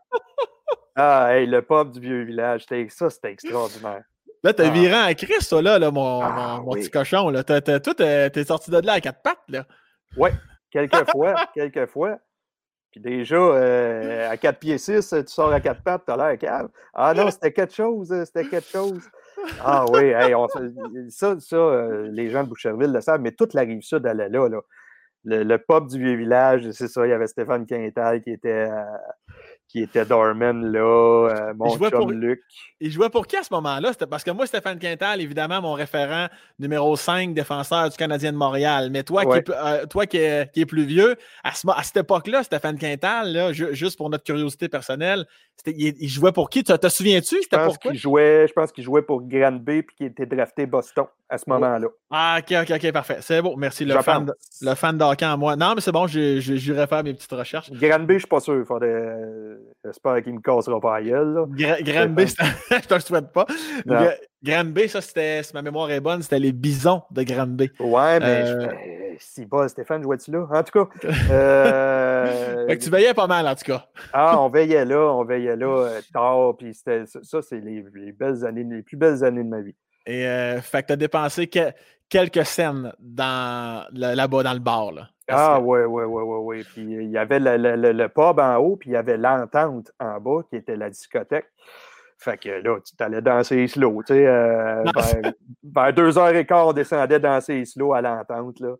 [0.93, 4.03] Ah, hey, le pub du vieux village, ça, c'était extraordinaire.
[4.43, 4.71] Là, t'as ah.
[4.71, 7.29] viré à Christ, toi, là, mon, ah, mon, petit cochon.
[7.29, 7.43] Là.
[7.43, 9.65] T'as, toi, t'es, sorti de là à quatre pattes, là.
[10.17, 10.29] Oui,
[10.69, 12.17] quelques fois, quelques fois.
[12.91, 16.37] Puis déjà, euh, à 4 pieds 6, tu sors à 4 pattes, tu as l'air
[16.37, 16.69] cave.
[16.93, 19.09] Ah non, c'était quelque chose, euh, c'était quelque chose.
[19.63, 20.11] Ah oui,
[21.09, 24.19] ça, ça euh, les gens de Boucherville le savent, mais toute la rive sud, elle
[24.19, 24.49] est là.
[24.49, 24.61] là.
[25.23, 28.67] Le, le pub du vieux village, c'est ça, il y avait Stéphane Quintal qui était
[29.71, 32.11] qui était Dorman là, euh, mon chum pour...
[32.11, 32.41] Luc.
[32.81, 33.93] Il jouait pour qui à ce moment-là?
[33.93, 36.27] C'était parce que moi, Stéphane Quintal, évidemment, mon référent
[36.59, 38.89] numéro 5 défenseur du Canadien de Montréal.
[38.91, 41.83] Mais toi, qui, est, euh, toi qui, est, qui, est, plus vieux, à, ce, à
[41.83, 45.25] cette époque-là, Stéphane Quintal, là, juste pour notre curiosité personnelle,
[45.65, 46.63] il, jouait pour qui?
[46.63, 47.37] Tu te souviens-tu?
[47.43, 51.05] Je pense qu'il jouait, je pense qu'il jouait pour Granby puis qu'il était drafté Boston
[51.29, 51.87] à ce moment-là.
[52.09, 53.17] Ah, ok, ok, ok, parfait.
[53.21, 53.85] C'est bon, merci.
[53.85, 55.55] Le fan, de, le fan d'hockey en moi.
[55.55, 57.71] Non, mais c'est bon, j'irai faire mes petites recherches.
[57.71, 58.65] Granby, je suis pas sûr.
[59.83, 61.45] J'espère qu'il me cassera pas à gueule.
[61.81, 62.27] Granby,
[62.71, 63.45] je te le souhaite pas.
[64.43, 67.71] Granby, ça, c'était, si ma mémoire est bonne, c'était les bisons de Granby.
[67.79, 68.67] Ouais, mais euh...
[69.19, 70.47] si pas, Stéphane jouait-tu là?
[70.51, 70.89] En tout cas.
[71.31, 72.67] Euh...
[72.67, 73.85] fait que tu veillais pas mal, en tout cas.
[74.13, 78.63] ah, on veillait là, on veillait là euh, tard, puis ça, c'est les, belles années,
[78.63, 79.75] les plus belles années de ma vie.
[80.05, 81.47] Et euh, fait que tu as dépensé
[82.11, 84.91] quelques scènes dans, là-bas dans le bar.
[84.91, 85.07] Là.
[85.29, 86.63] Ah, oui, oui, oui, oui, oui.
[86.63, 90.19] Puis il y avait le, le, pub en haut, puis il y avait l'entente en
[90.19, 91.47] bas, qui était la discothèque.
[92.17, 94.27] Fait que là, tu allais danser slow, tu sais.
[94.27, 94.83] Euh,
[95.63, 98.75] vers, deux heures et quart, on descendait danser slow à l'entente, là.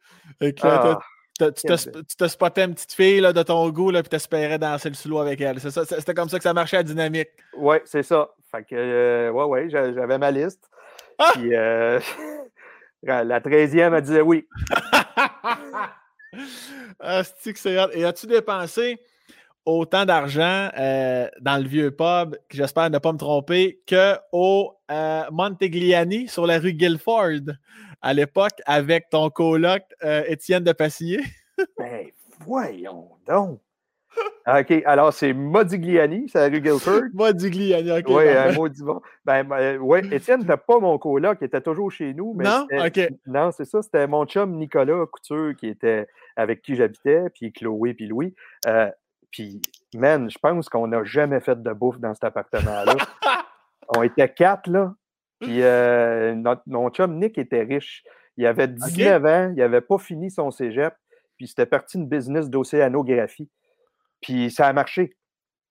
[0.62, 1.00] Ah,
[1.40, 4.96] tu te spottais une petite fille là, de ton goût, là, puis t'espérais danser le
[4.96, 5.60] slow avec elle.
[5.60, 7.30] C'était comme ça que ça marchait à dynamique.
[7.58, 8.30] Oui, c'est ça.
[8.52, 10.70] Fait que, euh, ouais, ouais, j'avais ma liste.
[11.18, 11.32] Ah!
[11.34, 12.00] Puis, euh,
[13.04, 14.48] la 13e, elle disait oui.
[17.00, 19.00] ah, c'est Et as-tu dépensé
[19.66, 26.28] autant d'argent euh, dans le vieux pub, j'espère ne pas me tromper, qu'au euh, Montegliani
[26.28, 27.54] sur la rue Guilford
[28.02, 31.22] à l'époque avec ton coloc euh, Étienne de Passillé?
[31.78, 32.08] ben,
[32.40, 33.60] voyons donc!
[34.46, 37.04] Ah, OK, alors c'est Modigliani, c'est la rue Guilford.
[37.14, 38.06] Modigliani, OK.
[38.10, 39.00] Oui, un maudit bon.
[39.24, 42.34] Ben, ben oui, Étienne n'était pas mon coloc, il était toujours chez nous.
[42.34, 42.68] Mais non?
[42.72, 43.00] OK.
[43.28, 47.94] Non, c'est ça, c'était mon chum Nicolas Couture qui était avec qui j'habitais, puis Chloé,
[47.94, 48.34] puis Louis.
[49.32, 49.62] Puis,
[49.96, 52.96] man, je pense qu'on n'a jamais fait de bouffe dans cet appartement-là.
[53.96, 54.94] On était quatre, là.
[55.40, 56.64] Puis, euh, notre,
[56.94, 58.04] chum Nick était riche.
[58.38, 60.94] Il avait 19 ans, il n'avait pas fini son cégep,
[61.38, 63.50] puis c'était parti une business d'océanographie.
[64.22, 65.16] Puis, ça a marché.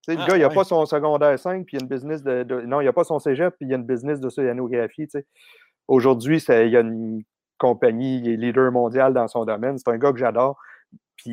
[0.08, 2.22] Le ah, gars, il n'a pas son secondaire 5, puis il y a une business
[2.22, 5.18] de, Non, il n'a pas son cégep, puis il y a une business d'océanographie, tu
[5.18, 5.26] sais.
[5.88, 7.22] Aujourd'hui, il y a une
[7.58, 9.76] compagnie, il est leader mondial dans son domaine.
[9.78, 10.58] C'est un gars que j'adore.
[11.16, 11.30] Puis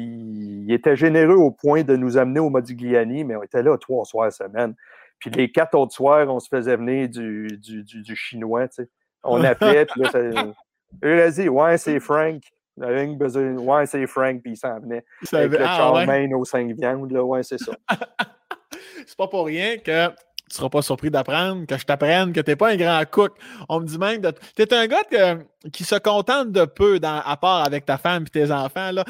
[0.67, 4.03] il était généreux au point de nous amener au Modigliani, mais on était là trois
[4.03, 4.75] soirs semaine.
[5.19, 8.67] Puis les quatre autres soirs, on se faisait venir du, du, du, chinois.
[9.23, 12.41] On appelait, puis là, ça, dit, ouais, c'est Frank.
[12.77, 15.03] Ouais, c'est Frank, puis il s'en venait.
[15.33, 16.33] Avec le ah, ouais?
[16.33, 17.73] aux cinq viandes, là, ouais, c'est ça.
[19.05, 20.09] c'est pas pour rien que
[20.49, 23.33] tu seras pas surpris d'apprendre, que je t'apprenne que tu n'es pas un grand cook.
[23.67, 25.03] On me dit même que tu es un gars
[25.73, 28.91] qui se contente de peu, à part avec ta femme et tes enfants.
[28.91, 29.03] Là.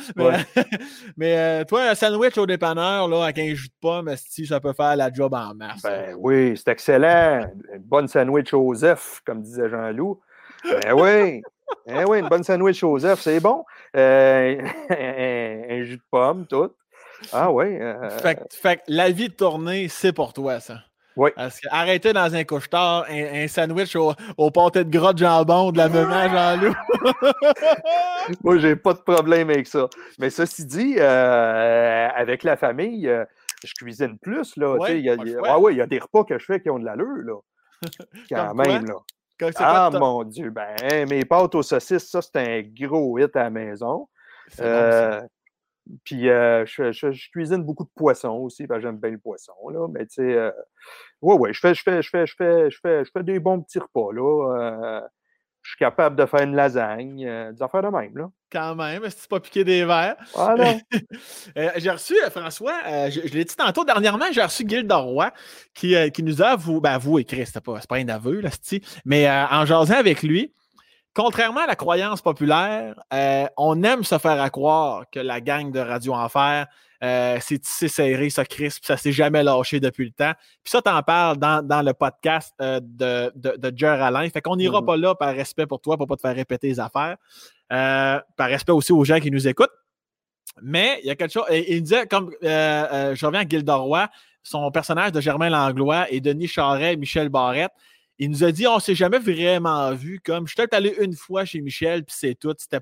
[1.16, 4.60] Mais, euh, toi, un sandwich au dépanneur là, avec un jus de pomme, si ça
[4.60, 5.84] peut faire la job en masse.
[5.84, 7.48] Ben oui, c'est excellent.
[7.74, 10.20] Une bonne sandwich aux œufs, comme disait Jean-Loup.
[10.64, 11.42] Ben oui.
[11.86, 13.66] Ben oui, une bonne sandwich aux œufs, c'est bon.
[13.96, 16.72] Euh, un, jus de pomme, tout.
[17.32, 17.78] Ah oui.
[17.80, 20.82] Euh, fait, que la vie de tournée, c'est pour toi, ça.
[21.18, 21.32] Oui.
[21.36, 25.80] Parce arrêter dans un couche-tard, un, sandwich au, au pâté de gras de jambon de
[25.80, 26.76] la maman Jean-Loup.
[28.44, 29.88] Moi, j'ai pas de problème avec ça.
[30.20, 33.26] Mais ceci dit, euh, avec la famille, euh,
[33.64, 34.56] je cuisine plus.
[34.58, 35.16] Là, il y a,
[35.46, 37.24] ah oui, il y a des repas que je fais qui ont de l'allure.
[37.24, 37.34] Là.
[38.30, 38.86] Quand même.
[38.86, 38.96] Là.
[39.56, 40.76] Ah mon Dieu, ben,
[41.10, 44.08] mes pâtes aux saucisses, ça, c'est un gros hit à la maison.
[46.04, 49.54] Puis euh, je, cuisine beaucoup de poissons aussi, j'aime bien le poisson.
[49.70, 50.52] Là, mais tu sais, euh,
[51.22, 53.40] ouais, ouais, je fais, je fais, je fais, je fais, je fais, je fais des
[53.40, 54.12] bons petits repas.
[54.12, 55.08] Là.
[55.68, 58.18] Euh, je suis capable de faire une lasagne, des affaires de même.
[58.18, 58.30] Là.
[58.52, 60.16] Quand même, si tu pas piqué des verres?
[60.36, 60.56] Ah
[61.78, 65.32] j'ai reçu, François, je, l'ai dit tantôt, dernièrement, j'ai reçu Gilles Roy
[65.74, 68.50] qui, qui nous a avoué, ben avoué, Chris, c'est pas, pas un aveu, là,
[69.06, 70.54] mais en jasant avec lui,
[71.18, 75.72] contrairement à la croyance populaire, euh, on aime se faire à croire que la gang
[75.72, 76.68] de Radio Enfer,
[77.04, 80.34] euh, c'est tissé serré, ça crispe, ça s'est jamais lâché depuis le temps.
[80.64, 84.30] Puis ça, t'en parles dans, le podcast euh, de, de, de Jer Alain.
[84.30, 84.86] Fait qu'on n'ira mm-hmm.
[84.86, 87.18] pas là par respect pour toi, pour pas te faire répéter les affaires.
[87.70, 89.74] par respect aussi aux gens qui nous écoutent.
[90.62, 91.46] Mais il y a quelque chose.
[91.52, 94.08] Il disait, comme je reviens à Gildoroy,
[94.48, 97.72] son personnage de Germain Langlois et Denis Charret, Michel Barrette,
[98.20, 100.20] il nous a dit on s'est jamais vraiment vu.
[100.24, 102.54] Comme je suis peut-être allé une fois chez Michel, puis c'est tout.
[102.58, 102.80] C'était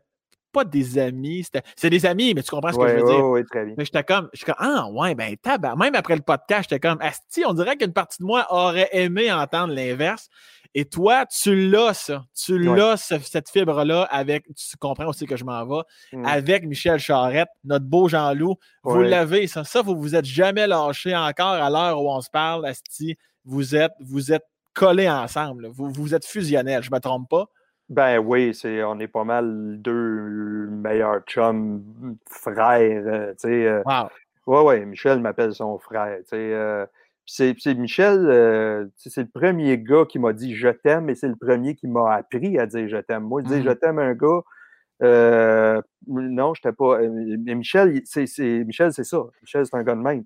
[0.56, 1.46] pas des amis.
[1.76, 3.26] C'est des amis, mais tu comprends ce que je veux dire.
[3.26, 3.76] Oui, très bien.
[3.78, 5.76] Mais j'étais comme, comme, ah ouais, ben tabac.
[5.76, 9.32] Même après le podcast, j'étais comme, Asti, on dirait qu'une partie de moi aurait aimé
[9.32, 10.30] entendre l'inverse.
[10.78, 12.26] Et toi, tu l'as, ça.
[12.36, 16.26] Tu l'as, cette fibre-là, avec, tu comprends aussi que je m'en vais, mm.
[16.26, 18.56] avec Michel Charette, notre beau Jean-Loup.
[18.84, 19.64] Vous l'avez, ça.
[19.64, 23.18] Ça, vous vous êtes jamais lâché encore à l'heure où on se parle, Asti.
[23.46, 25.68] Vous êtes, vous êtes collés ensemble.
[25.68, 27.46] Vous, vous êtes fusionnels, je ne me trompe pas?
[27.90, 33.04] Ben oui, c'est, on est pas mal deux meilleurs chums, frères.
[33.06, 34.10] Euh, tu sais, euh, wow.
[34.48, 36.18] Ouais, ouais, Michel m'appelle son frère.
[36.20, 36.86] Tu sais, euh,
[37.28, 41.76] c'est, Michel, c'est le premier gars qui m'a dit je t'aime et c'est le premier
[41.76, 43.24] qui m'a appris à dire je t'aime.
[43.24, 43.80] Moi, je dis je mm-hmm.
[43.80, 45.82] t'aime un gars.
[46.08, 47.00] non, je n'étais pas.
[47.00, 48.28] Mais Michel, c'est,
[48.66, 49.24] Michel, c'est ça.
[49.42, 50.24] Michel, c'est un gars de même.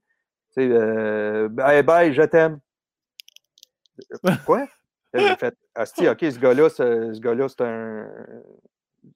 [0.53, 2.59] Tu sais, bye bye, je t'aime.
[4.45, 4.65] Quoi?
[5.13, 8.07] J'ai fait, Asti, OK, ce gars-là, ce, ce gars-là, c'est un.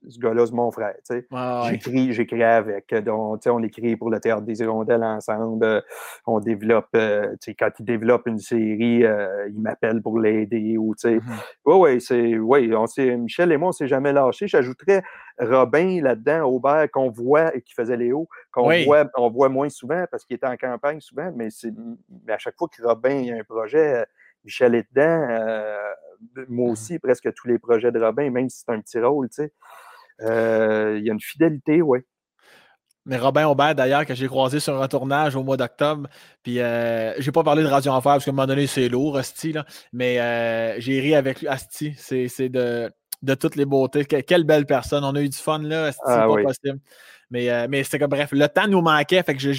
[0.08, 0.96] Ce gars-là, c'est mon frère.
[1.08, 1.28] Tu sais.
[1.70, 2.94] J'écris, j'écris avec.
[3.04, 5.84] Donc, on écrit pour le théâtre des hirondelles ensemble.
[6.26, 10.78] On développe, euh, tu sais, quand il développe une série, euh, il m'appelle pour l'aider.
[10.78, 11.16] Ou, tu sais.
[11.18, 11.44] Mm-hmm.
[11.66, 12.38] Oui, oui, c'est.
[12.38, 12.86] Oui, on
[13.18, 14.48] Michel et moi, on ne s'est jamais lâché.
[14.48, 15.04] J'ajouterais
[15.40, 20.06] Robin là-dedans, Aubert, qu'on voit et qui faisait Léo, qu'on voit, on voit moins souvent
[20.10, 21.74] parce qu'il était en campagne souvent, mais, c'est,
[22.26, 24.06] mais à chaque fois que Robin a un projet,
[24.44, 26.46] Michel est dedans.
[26.48, 29.36] moi aussi, presque tous les projets de Robin, même si c'est un petit rôle, tu
[29.36, 29.54] sais.
[30.20, 32.00] Il y a une fidélité, oui.
[33.06, 36.08] Mais Robin Aubert, d'ailleurs, que j'ai croisé sur un tournage au mois d'octobre,
[36.42, 39.18] puis euh, j'ai pas parlé de Radio Enfer parce qu'à un moment donné, c'est lourd,
[39.18, 41.48] Asti, là, mais euh, j'ai ri avec lui.
[41.50, 42.90] Asti, c'est de,
[43.22, 44.06] de toutes les beautés.
[44.06, 45.04] quelle belle personne.
[45.04, 46.80] On a eu du fun, là, Asti, ah pas possible.
[47.34, 49.52] Mais, euh, mais c'est comme, bref, le temps nous manquait, fait que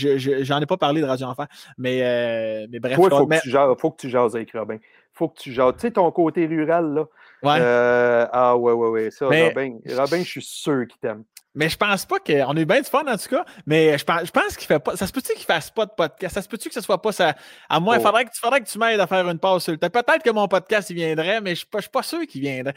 [0.45, 1.49] j'en ai pas parlé de Radio Enfer.
[1.77, 2.97] Mais, euh, mais bref.
[2.97, 4.79] il faut, que tu jases, faut que tu jases avec Robin.
[5.13, 5.73] faut que tu jases.
[5.75, 7.05] Tu sais, ton côté rural, là.
[7.43, 7.59] Ouais.
[7.61, 9.11] Euh, ah, ouais, ouais, ouais.
[9.11, 11.25] Ça, Robin, Robin, je suis sûr qu'il t'aime.
[11.57, 13.45] Mais je pense pas qu'on a eu bien du fun en tout cas.
[13.67, 14.97] Mais je pense, je pense qu'il fait pas.
[14.97, 16.35] Ça se peut-tu qu'il fasse pas de podcast?
[16.35, 17.35] Ça se peut-tu que ce soit pas ça?
[17.69, 18.03] À moi, il oh.
[18.03, 20.91] faudrait que, faudrait que tu m'aides à faire une pause sur Peut-être que mon podcast
[20.91, 22.75] il viendrait, mais je ne suis pas sûr qu'il viendrait.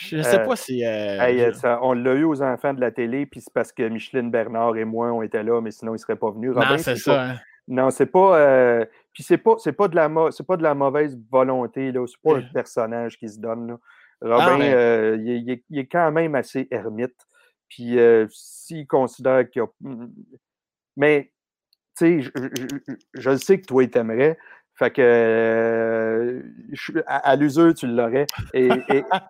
[0.00, 0.84] Je ne sais euh, pas si.
[0.84, 1.50] Euh,
[1.82, 4.84] on l'a eu aux enfants de la télé, puis c'est parce que Micheline Bernard et
[4.84, 6.52] moi, on était là, mais sinon, ils ne seraient pas venus.
[6.54, 7.30] non, c'est ça.
[7.30, 7.36] Hein.
[7.66, 8.38] Non, c'est pas.
[8.38, 12.06] Euh, puis c'est pas, c'est pas de la c'est pas de la mauvaise volonté, là.
[12.06, 13.76] C'est pas un personnage qui se donne.
[14.20, 14.58] Robin,
[15.16, 17.16] il, est, quand même assez ermite.
[17.68, 17.98] Puis
[18.30, 19.68] s'il considère qu'il y a.
[20.96, 21.32] Mais,
[21.96, 22.30] tu sais,
[23.14, 24.38] je, sais que toi, il t'aimerait.
[24.78, 26.42] Fait que
[27.06, 28.26] à, l'usure, tu l'aurais.
[28.54, 28.68] Et,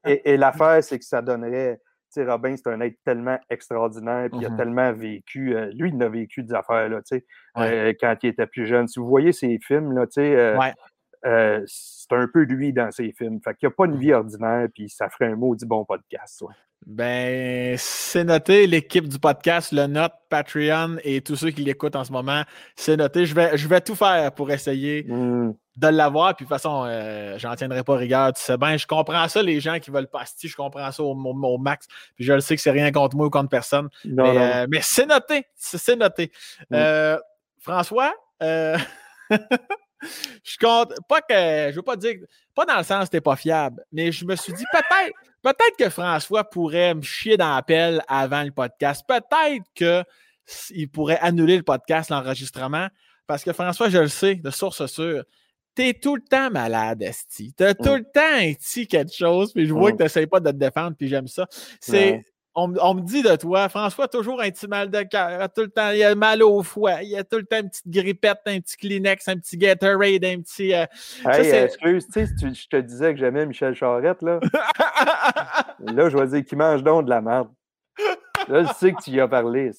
[0.05, 1.81] et, l'affaire, c'est que ça donnerait.
[2.13, 5.55] Tu sais, Robin, c'est un être tellement extraordinaire, puis il a mmh tellement vécu.
[5.75, 7.23] lui, il a vécu des affaires, là, tu
[7.57, 8.89] sais, quand il était plus jeune.
[8.89, 10.55] Si vous voyez ses films, là, tu sais,
[11.67, 13.41] c'est un peu lui dans ses films.
[13.43, 15.85] Fait qu'il n'y a pas une vie mmh ordinaire, puis ça ferait un maudit bon
[15.85, 16.55] podcast, ouais.
[16.87, 18.67] Ben, c'est noté.
[18.67, 22.43] L'équipe du podcast le note, Patreon et tous ceux qui l'écoutent en ce moment,
[22.77, 23.27] c'est noté.
[23.27, 25.53] Je vais, je vais tout faire pour essayer hmm.
[25.77, 26.35] de l'avoir.
[26.35, 28.33] Puis de toute façon, euh, j'en tiendrai pas rigueur.
[28.33, 31.59] Tu sais bien, je comprends ça, les gens qui veulent passer, je comprends ça au,
[31.59, 31.87] max.
[32.17, 33.89] Puis je le sais que c'est rien contre moi ou contre personne.
[34.07, 35.45] Euh, mais, c'est noté.
[35.57, 36.33] C'est noté.
[36.71, 36.75] Hmm.
[36.75, 37.19] Euh,
[37.59, 38.15] François,
[40.45, 42.17] je compte, pas que, je veux pas dire,
[42.55, 45.77] pas dans le sens que t'es pas fiable, mais je me suis dit peut-être, peut-être
[45.79, 49.05] que François pourrait me chier dans la pelle avant le podcast.
[49.07, 52.89] Peut-être qu'il pourrait annuler le podcast, l'enregistrement,
[53.27, 55.25] parce que François, je le sais, de source sûre,
[55.75, 57.53] t'es tout le temps malade, Esti.
[57.57, 60.51] T'as tout le temps un petit quelque chose, puis je vois que t'essayes pas de
[60.51, 61.47] te défendre, puis j'aime ça.
[61.81, 62.25] C'est,
[62.59, 65.91] on, me dit de toi, François, toujours un petit mal de cœur, tout le temps,
[65.91, 68.61] il a mal au foie, il y a tout le temps une petite grippette, un
[68.61, 70.75] petit Kleenex, un petit Gatorade, un petit.
[70.75, 70.87] Euh,
[71.25, 74.41] hey, excuse, tu sais, je te disais que j'aimais Michel Charette, là.
[75.81, 77.49] là, je vais dire qu'il mange donc de la merde?
[78.49, 79.73] Là, je sais que tu y as parlé.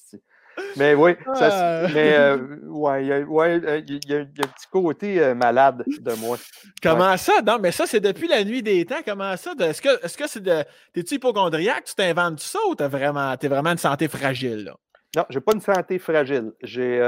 [0.76, 1.88] Mais oui, ça, ah.
[1.92, 2.36] mais euh,
[2.66, 6.12] ouais, il y, a, ouais, euh, il y, a un petit côté euh, malade de
[6.14, 6.38] moi.
[6.82, 7.42] Comment ça?
[7.44, 9.00] Non, mais ça, c'est depuis la nuit des temps.
[9.04, 9.52] Comment ça?
[9.58, 10.64] Est-ce que est-ce que c'est de.
[10.92, 11.84] T'es-tu hypochondriaque?
[11.84, 14.64] Tu t'inventes ça ou t'as vraiment, t'es vraiment une santé fragile?
[14.64, 14.76] Là?
[15.16, 16.52] Non, j'ai pas une santé fragile.
[16.62, 16.98] J'ai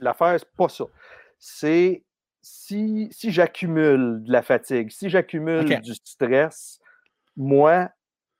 [0.00, 0.84] l'affaire, c'est pas ça.
[1.38, 2.04] C'est
[2.40, 6.78] si, si j'accumule de la fatigue, si j'accumule du stress,
[7.36, 7.88] moi,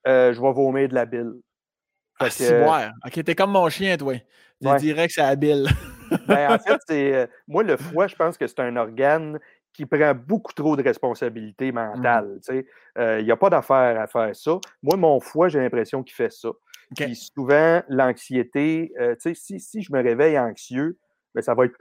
[0.07, 1.33] je vais vomir de la bile.
[2.19, 3.07] Ah, que...
[3.07, 4.15] Ok, t'es comme mon chien, toi.
[4.61, 5.69] Tu dirais que c'est habile.
[6.28, 7.15] ben, en fait, c'est.
[7.15, 9.39] Euh, moi, le foie, je pense que c'est un organe
[9.73, 12.40] qui prend beaucoup trop de responsabilités mentales.
[12.49, 12.65] Il
[12.97, 13.23] mmh.
[13.23, 14.59] n'y a pas d'affaire à faire ça.
[14.82, 16.49] Moi, mon foie, j'ai l'impression qu'il fait ça.
[16.97, 20.99] Puis souvent, l'anxiété, euh, si, si je me réveille anxieux,
[21.35, 21.77] ben, ça va être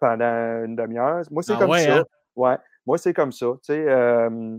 [0.00, 1.22] pendant une demi-heure.
[1.30, 1.98] Moi, c'est ah comme ça.
[1.98, 2.04] Hein?
[2.34, 2.56] Ouais.
[2.86, 3.52] Moi, c'est comme ça.
[3.70, 4.58] Euh,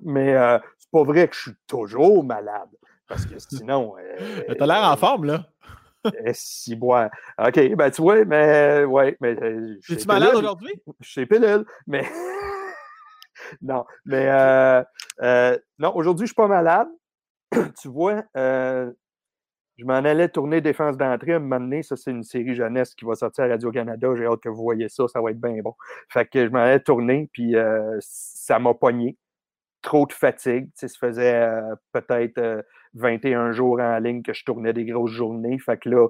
[0.00, 0.34] mais
[0.78, 2.70] c'est pas vrai que je suis toujours malade.
[3.08, 3.94] Parce que sinon.
[3.98, 5.46] Euh, T'as l'air en forme, là.
[6.24, 7.10] Eh, si, bois.
[7.38, 9.36] OK, ben tu vois, mais ouais, mais.
[9.42, 10.72] Euh, Es-tu malade aujourd'hui?
[11.00, 12.04] Je suis pilule, mais.
[13.62, 14.82] non, mais euh,
[15.22, 16.88] euh, non, aujourd'hui, je ne suis pas malade.
[17.80, 18.90] tu vois, euh,
[19.76, 21.82] je m'en allais tourner Défense d'entrée à un moment donné.
[21.82, 24.08] Ça, c'est une série jeunesse qui va sortir à Radio-Canada.
[24.16, 25.06] J'ai hâte que vous voyez ça.
[25.08, 25.74] Ça va être bien bon.
[26.08, 27.54] Fait que je m'en allais tourner, puis
[28.00, 29.16] ça m'a pogné.
[29.86, 30.66] Trop de fatigue.
[30.66, 31.48] Tu sais, ça faisait
[31.92, 32.64] peut-être
[32.94, 35.58] 21 jours en ligne que je tournais des grosses journées.
[35.58, 36.08] Fait que là,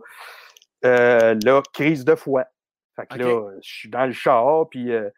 [0.85, 2.47] euh, là crise de foie.
[2.95, 5.11] Fait que là, je suis dans le char, puis euh,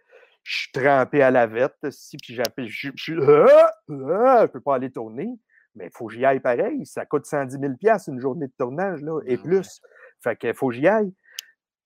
[0.42, 4.60] je suis trempé à la vette, si, puis j'appelle, je suis, ah, ah, je peux
[4.60, 5.28] pas aller tourner,
[5.76, 6.84] mais il faut que j'y aille pareil.
[6.86, 7.74] Ça coûte 110 000
[8.08, 9.80] une journée de tournage, là, et ah plus.
[10.24, 11.12] Fait que faut que j'y aille.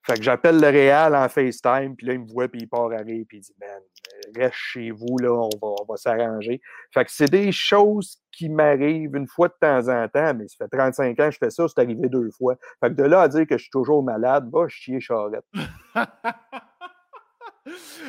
[0.04, 2.88] Fait que j'appelle le Réal en FaceTime, puis là, il me voit, puis il part
[2.88, 3.80] rire, puis il dit, man,
[4.36, 6.60] reste chez vous, là, on va, on va s'arranger.
[6.92, 10.56] Fait que c'est des choses qui m'arrivent une fois de temps en temps, mais ça
[10.58, 12.56] fait 35 ans que je fais ça, c'est arrivé deux fois.
[12.80, 15.44] Fait que de là à dire que je suis toujours malade, va chier charrette.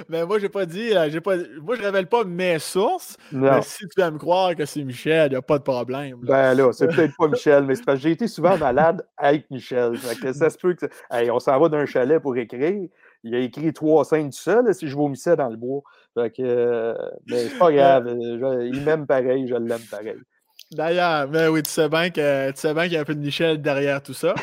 [0.09, 3.17] Mais moi, j'ai pas dit, euh, j'ai pas, moi, je révèle pas mes sources.
[3.31, 6.17] Mais si tu vas me croire que c'est Michel, il n'y a pas de problème.
[6.23, 9.49] Ben là, c'est peut-être pas Michel, mais c'est parce que j'ai été souvent malade avec
[9.51, 9.97] Michel.
[9.97, 10.85] ça se peut que.
[11.31, 12.87] on s'en va d'un chalet pour écrire.
[13.23, 15.81] il a écrit trois scènes tout seul si je vomissais dans le bois.
[16.15, 16.93] Fait que, euh,
[17.27, 18.15] mais c'est pas grave.
[18.17, 20.17] il m'aime pareil, je l'aime pareil.
[20.71, 24.13] D'ailleurs, mais oui, tu sais bien qu'il y a un peu de Michel derrière tout
[24.13, 24.33] ça.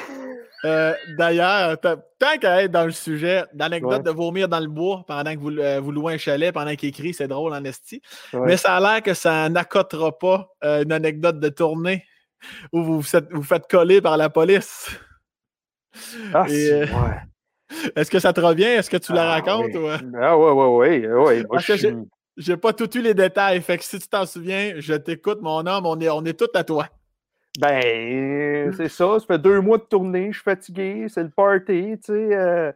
[0.64, 5.34] Euh, d'ailleurs, tant qu'à être dans le sujet, l'anecdote de vomir dans le bois pendant
[5.34, 8.02] que vous, euh, vous louez un chalet, pendant qu'il écrit, c'est drôle en esti.
[8.32, 12.04] Mais ça a l'air que ça n'accotera pas euh, une anecdote de tournée
[12.72, 14.90] où vous vous faites, coller par la police.
[16.32, 16.88] Ah, ouais.
[17.96, 18.64] Est-ce que ça te revient?
[18.64, 19.70] Est-ce que tu la ah, racontes?
[19.74, 19.94] Oui.
[20.20, 21.42] Ah, ouais, ouais, ouais.
[21.42, 22.04] ouais.
[22.36, 23.60] j'ai pas tout eu les détails.
[23.60, 25.86] Fait que si tu t'en souviens, je t'écoute, mon homme.
[25.86, 26.88] On est, on est tous à toi.
[27.60, 29.18] Ben, c'est ça.
[29.18, 30.28] Ça fait deux mois de tournée.
[30.28, 31.06] Je suis fatigué.
[31.08, 32.34] C'est le party, tu sais.
[32.34, 32.72] Euh,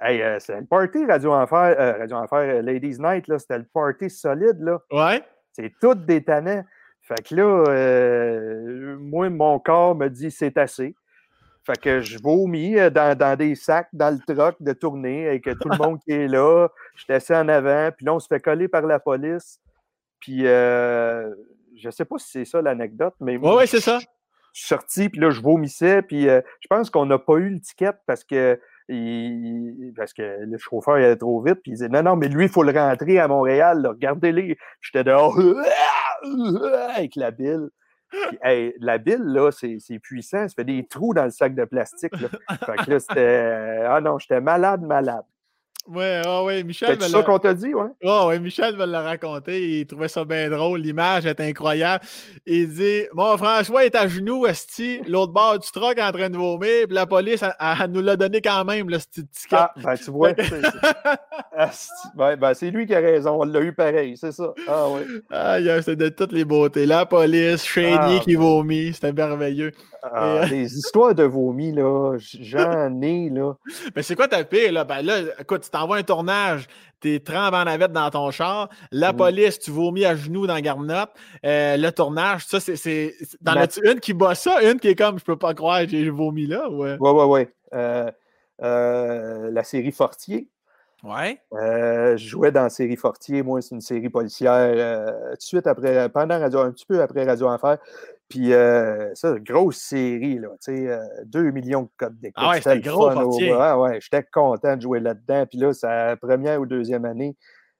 [0.00, 3.38] hey, euh, c'est le party Radio Enfer, euh, Radio Enfer Ladies Night, là.
[3.38, 4.78] C'était le party solide, là.
[4.92, 5.22] Ouais.
[5.52, 6.62] C'est tout détonnant.
[7.00, 10.94] Fait que là, moi, mon corps me dit c'est assez.
[11.64, 15.68] Fait que je vomis dans, dans, des sacs dans le truck de tournée avec tout
[15.68, 16.68] le monde qui est là.
[16.94, 17.90] Je suis assis en avant.
[17.96, 19.60] Puis là, on se fait coller par la police.
[20.20, 20.44] Puis
[21.80, 23.98] je ne sais pas si c'est ça l'anecdote, mais ouais, c'est ça.
[24.52, 27.50] Je suis sorti, puis là, je vomissais, puis euh, je pense qu'on n'a pas eu
[27.50, 28.60] l'étiquette parce que,
[29.96, 32.46] parce que le chauffeur il allait trop vite, puis il disait non, non, mais lui,
[32.46, 34.58] il faut le rentrer à Montréal, regardez-les.
[34.80, 35.38] J'étais dehors
[36.96, 37.70] avec la bile.
[38.42, 42.12] la bile, là, c'est puissant, ça fait des trous dans le sac de plastique.
[42.20, 42.28] Là.
[42.66, 43.84] Fait que là, c'était.
[43.86, 45.24] Ah non, j'étais malade, malade.
[45.86, 46.96] Ouais, oh ouais, Michel.
[47.00, 47.88] C'est ça qu'on t'a dit, ouais?
[48.04, 49.80] Oh, ouais, Michel va le raconter.
[49.80, 50.80] Il trouvait ça bien drôle.
[50.80, 52.04] L'image est incroyable.
[52.46, 56.36] Il dit Bon, François est à genoux, Esti, l'autre bord du truck en train de
[56.36, 59.56] vomir, puis la police, elle, nous l'a donné quand même, le petit ticket.
[59.56, 60.32] Ah, ben, tu vois.
[62.14, 63.40] ben, c'est lui qui a raison.
[63.40, 64.52] On l'a eu pareil, c'est ça.
[64.68, 65.06] Ah, ouais.
[65.30, 66.86] Ah, c'est de toutes les beautés.
[66.86, 69.72] La police, Chénier ah, qui vomit, c'était merveilleux.
[70.02, 73.54] Ah, les histoires de vomi, là, j'en ai, là.
[73.96, 74.84] Mais c'est quoi ta pire, là?
[74.84, 76.66] Ben là, écoute, tu t'envoies un tournage,
[77.00, 81.10] t'es trempe en navette dans ton char, la police, tu vomis à genoux dans Garnotte,
[81.44, 83.14] euh, le tournage, ça, c'est.
[83.40, 83.66] Dans la...
[83.84, 86.68] une qui bat ça, une qui est comme, je peux pas croire, j'ai vomi là,
[86.70, 86.96] ouais.
[86.98, 87.52] Ouais, ouais, ouais.
[87.74, 88.10] Euh,
[88.62, 90.48] euh, la série Fortier.
[91.02, 91.40] Ouais.
[91.50, 95.30] je jouais dans la série Fortier, moi, c'est une série policière.
[95.30, 97.78] tout de suite après, pendant Radio, un petit peu après Radio Enfer.
[98.30, 102.36] Puis, euh, ça, grosse série, là, tu sais, 2 euh, millions de codes d'écoute.
[102.36, 105.46] Ah ouais, c'était gros, Ah ouais, j'étais content de jouer là-dedans.
[105.46, 107.36] Puis là, c'est la première ou deuxième année.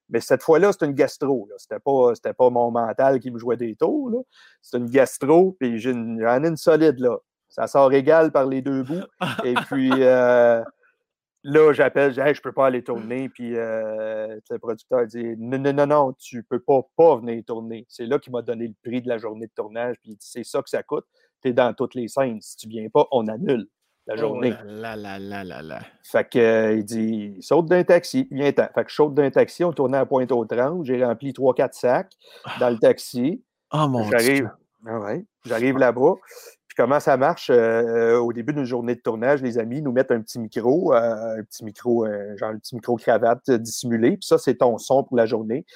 [0.09, 1.48] Mais cette fois-là, c'était une gastro.
[1.56, 4.10] C'était pas, pas mon mental qui me jouait des tours.
[4.60, 5.94] C'est une gastro, puis j'en
[6.43, 7.16] ai une solide, là.
[7.48, 9.06] Ça sort égal par les deux bouts.
[9.44, 10.62] Et puis, euh,
[11.43, 13.29] Là, j'appelle, je dis, je peux pas aller tourner.
[13.31, 17.87] Puis euh, le producteur dit, non, non, non, non, tu peux pas, pas venir tourner.
[17.89, 19.97] C'est là qu'il m'a donné le prix de la journée de tournage.
[20.03, 21.07] Puis c'est ça que ça coûte.
[21.43, 22.41] Tu es dans toutes les scènes.
[22.43, 23.67] Si tu viens pas, on annule
[24.07, 24.55] la oh journée.
[24.65, 25.81] là, là, là, là, là.
[26.03, 29.65] Fait que, euh, il dit, saute d'un taxi, viens Fait que je saute d'un taxi,
[29.65, 30.85] on tournait à Pointe-aux-Trembles.
[30.85, 32.12] J'ai rempli 3-4 sacs
[32.59, 33.43] dans le taxi.
[33.73, 34.49] Oh mon Dieu.
[34.87, 36.15] Ah ouais, j'arrive là-bas.
[36.81, 37.51] Comment ça marche?
[37.51, 41.39] Euh, au début d'une journée de tournage, les amis nous mettent un petit micro, euh,
[41.39, 44.12] un petit micro, euh, genre un petit micro cravate dissimulé.
[44.12, 45.66] Puis ça, c'est ton son pour la journée.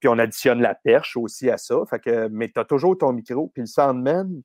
[0.00, 1.76] Puis on additionne la perche aussi à ça.
[1.90, 3.48] Fait que, mais tu as toujours ton micro.
[3.48, 4.40] Puis le soundman,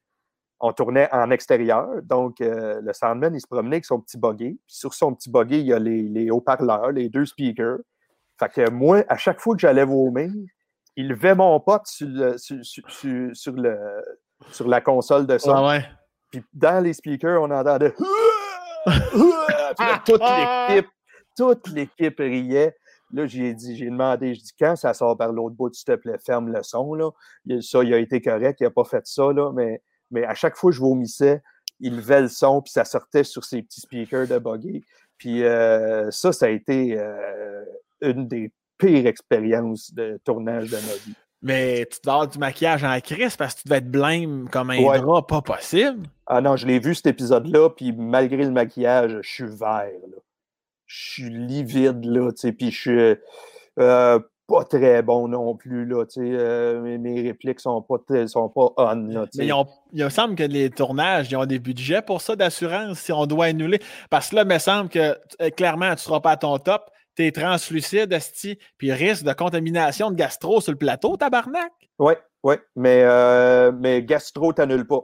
[0.60, 1.88] on tournait en extérieur.
[2.04, 4.60] Donc, le soundman, il se promenait avec son petit buggy.
[4.68, 7.78] Puis sur son petit buggy, il y a les, haut-parleurs, les deux speakers.
[8.42, 10.32] Fait que moi, à chaque fois que j'allais vomir,
[10.98, 12.36] il levait mon pote sur le,
[14.52, 15.80] sur la console de son.
[16.32, 17.94] Puis dans les speakers, on entendait.
[20.06, 20.90] toute l'équipe,
[21.38, 22.76] toute l'équipe riait.
[23.12, 25.96] Là, j'ai dit, j'ai demandé, je dis, quand ça sort par l'autre bout, s'il te
[25.96, 26.96] plaît, ferme le son.
[26.96, 27.12] Là.
[27.62, 30.58] Ça, il a été correct, il n'a pas fait ça, là, mais, mais à chaque
[30.58, 31.44] fois que je vomissais,
[31.80, 34.84] il levait le son, puis ça sortait sur ses petits speakers de buggy.
[35.18, 37.64] Puis euh, ça, ça a été euh,
[38.02, 41.16] une des pires expériences de tournage de ma vie.
[41.44, 44.70] Mais tu dois avoir du maquillage en crise parce que tu devais être blême comme
[44.70, 46.08] un drap pas possible.
[46.26, 49.92] Ah non, je l'ai vu cet épisode-là, puis malgré le maquillage, je suis vert.
[50.10, 50.18] Là.
[50.86, 53.16] Je suis livide, là, tu sais, puis je suis
[53.78, 56.32] euh, pas très bon non plus, là, tu sais.
[56.32, 57.98] Euh, mes, répliques sont pas,
[58.28, 62.02] sont pas on, là, Mais il me semble que les tournages, ils ont des budgets
[62.02, 63.80] pour ça d'assurance si on doit annuler.
[64.10, 66.58] Parce que là, il me semble que euh, clairement, tu ne seras pas à ton
[66.58, 71.72] top t'es translucide, esti, puis risque de contamination de gastro sur le plateau, tabarnak?
[72.00, 72.14] Oui,
[72.44, 75.02] oui, mais, euh, mais gastro, t'annules pas.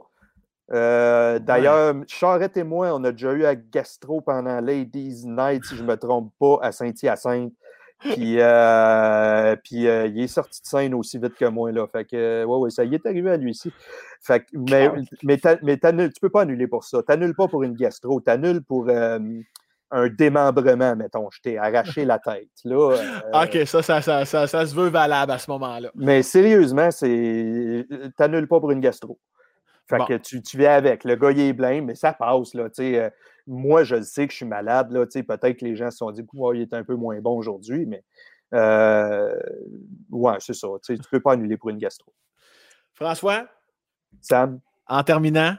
[0.72, 5.76] Euh, d'ailleurs, Charrette et moi, on a déjà eu à gastro pendant Ladies Night, si
[5.76, 7.52] je ne me trompe pas, à Saint-Hyacinthe.
[7.98, 11.70] Puis, euh, puis il est sorti de scène aussi vite que moi.
[11.70, 11.86] Là.
[11.86, 13.70] Fait que, ouais, ouais, ça y est arrivé à lui aussi.
[14.22, 14.88] Fait que, mais
[15.22, 17.02] mais, mais tu ne peux pas annuler pour ça.
[17.02, 18.20] Tu n'annules pas pour une gastro.
[18.20, 18.88] Tu annules pour
[19.90, 21.28] un démembrement, mettons.
[21.30, 22.50] Je t'ai arraché la tête.
[22.64, 22.90] Là,
[23.34, 25.90] euh, OK, ça ça, ça, ça, se veut valable à ce moment-là.
[25.94, 27.86] Mais sérieusement, c'est.
[28.16, 29.18] T'annules pas pour une gastro.
[29.88, 31.04] Fait que tu, tu viens avec.
[31.04, 32.54] Le gars, il est blême, mais ça passe.
[32.54, 33.10] Là, euh,
[33.46, 34.92] moi, je sais que je suis malade.
[34.92, 37.86] Là, peut-être que les gens se sont dit qu'il est un peu moins bon aujourd'hui,
[37.86, 38.04] mais
[38.54, 39.34] euh,
[40.10, 40.68] ouais, c'est ça.
[40.84, 42.12] Tu ne peux pas annuler pour une gastro.
[42.94, 43.46] François?
[44.20, 44.60] Sam?
[44.86, 45.56] En terminant,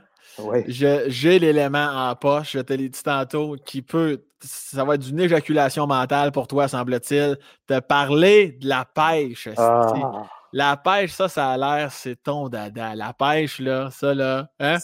[0.67, 5.19] j'ai l'élément en poche, je te l'ai dit tantôt, qui peut, ça va être d'une
[5.19, 7.37] éjaculation mentale pour toi, semble-t-il,
[7.67, 9.49] te parler de la pêche.
[9.57, 10.27] Ah.
[10.53, 12.93] La pêche, ça, ça a l'air, c'est ton dada.
[12.93, 14.77] La pêche, là, ça, là, hein?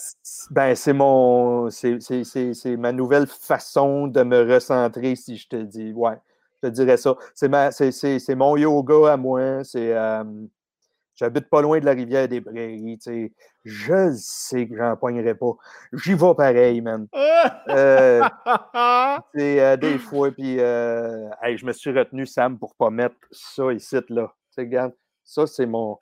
[0.50, 1.68] Ben, c'est mon.
[1.68, 5.92] C'est ma nouvelle façon de me recentrer, si je te dis.
[5.92, 6.16] Ouais,
[6.62, 7.14] je te dirais ça.
[7.34, 9.62] C'est mon yoga à moi.
[9.62, 9.94] C'est.
[9.94, 10.24] Euh,
[11.18, 12.96] J'habite pas loin de la rivière des Prairies.
[13.00, 13.32] sais.
[13.68, 15.52] Je sais que j'en poignerai pas.
[15.92, 17.06] J'y vais pareil, man.
[17.68, 18.22] euh,
[19.36, 23.96] euh, des fois, puis euh, je me suis retenu, Sam, pour pas mettre ça ici,
[24.08, 24.32] là.
[24.54, 24.92] Tu regarde,
[25.22, 25.98] ça, c'est mon.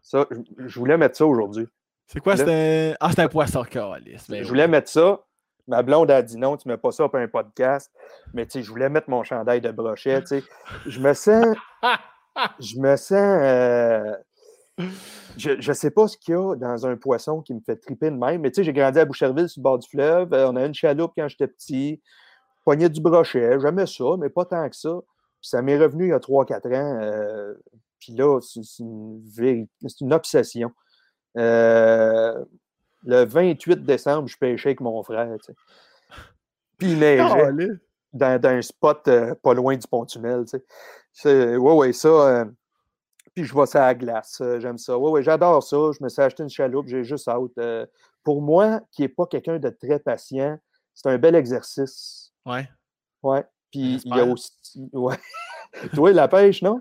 [0.00, 0.26] Ça,
[0.58, 1.68] je voulais mettre ça aujourd'hui.
[2.06, 2.36] C'est quoi?
[2.36, 2.96] C'est un...
[2.98, 4.30] Ah, c'est un poisson calice.
[4.30, 5.20] Ben je voulais mettre ça.
[5.68, 7.92] Ma blonde a dit non, tu mets pas ça pour un podcast.
[8.32, 10.22] Mais tu sais, je voulais mettre mon chandail de brochet.
[10.22, 10.44] Tu sais.
[10.86, 11.56] Je me sens.
[12.60, 14.16] je me sens.
[15.36, 18.10] Je ne sais pas ce qu'il y a dans un poisson qui me fait triper
[18.10, 20.32] de même, mais tu sais, j'ai grandi à Boucherville sur le bord du fleuve.
[20.32, 22.00] Euh, on a une chaloupe quand j'étais petit.
[22.64, 24.98] Poignée du brochet, j'aimais ça, mais pas tant que ça.
[25.40, 27.00] ça m'est revenu il y a 3-4 ans.
[27.00, 27.54] Euh,
[28.00, 29.22] puis là, c'est une,
[30.00, 30.72] une, obsession.
[31.36, 32.44] Euh,
[33.04, 35.36] le 28 décembre, je pêchais avec mon frère.
[35.38, 35.54] Tu sais.
[36.78, 37.78] Puis il neigeait
[38.12, 39.08] dans, dans, un spot
[39.42, 40.44] pas loin du pont-tunnel.
[40.46, 40.58] Tu
[41.12, 41.56] sais.
[41.56, 42.46] Ouais, ouais, ça
[43.36, 44.38] puis je vois ça à la glace.
[44.40, 44.96] Euh, j'aime ça.
[44.96, 45.76] Oui, oui, j'adore ça.
[45.76, 47.50] Je me suis acheté une chaloupe, j'ai juste hâte.
[47.58, 47.84] Euh,
[48.24, 50.58] pour moi, qui n'est pas quelqu'un de très patient,
[50.94, 52.32] c'est un bel exercice.
[52.46, 52.66] Ouais.
[53.22, 53.44] Ouais.
[53.70, 54.52] Puis il y a aussi.
[54.90, 55.16] Ouais.
[55.94, 56.80] Toi, la pêche, non?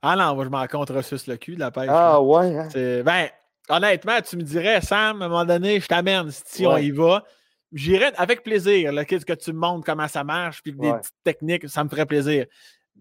[0.00, 1.88] Ah non, moi je m'en contresuce le cul de la pêche.
[1.90, 2.56] Ah ouais.
[2.56, 2.68] Hein?
[3.02, 3.28] Ben,
[3.68, 7.24] honnêtement, tu me dirais, Sam, à un moment donné, je t'amène si on y va.
[7.72, 11.68] J'irais avec plaisir, qu'est-ce que tu me montres comment ça marche, puis des petites techniques,
[11.68, 12.46] ça me ferait plaisir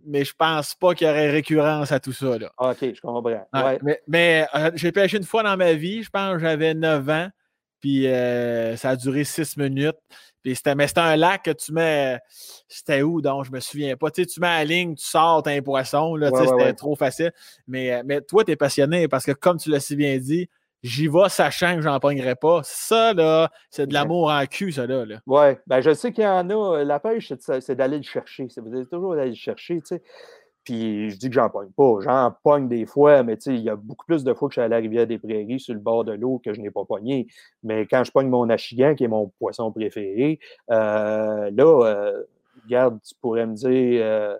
[0.05, 2.37] mais je pense pas qu'il y aurait récurrence à tout ça.
[2.37, 2.51] Là.
[2.57, 3.47] OK, je comprends.
[4.07, 7.29] Mais, euh, j'ai pêché une fois dans ma vie, je pense que j'avais 9 ans,
[7.79, 9.97] puis euh, ça a duré 6 minutes.
[10.41, 12.17] Puis c'était, mais c'était un lac que tu mets.
[12.67, 13.45] C'était où donc?
[13.45, 14.09] Je me souviens pas.
[14.09, 16.15] Tu, sais, tu mets la ligne, tu sors, un poisson.
[16.15, 17.33] Là, c'était trop facile.
[17.67, 20.49] Mais, euh, mais toi, tu es passionné parce que, comme tu l'as si bien dit,
[20.83, 22.61] j'y vais sachant que j'en pognerai pas.
[22.63, 25.05] Ça, là, c'est de l'amour en cul, ça, là.
[25.05, 25.19] là.
[25.27, 26.83] Oui, ben, je sais qu'il y en a.
[26.83, 28.47] La pêche, c'est d'aller le chercher.
[28.49, 30.03] C'est toujours d'aller le chercher, tu sais.
[30.63, 31.95] Puis je dis que j'en pogne pas.
[32.01, 34.53] J'en pogne des fois, mais tu sais, il y a beaucoup plus de fois que
[34.53, 36.69] je suis à la rivière des Prairies sur le bord de l'eau que je n'ai
[36.69, 37.27] pas pogné.
[37.63, 40.39] Mais quand je pogne mon achigan, qui est mon poisson préféré,
[40.69, 42.23] euh, là, euh,
[42.63, 44.37] regarde, tu pourrais me dire euh,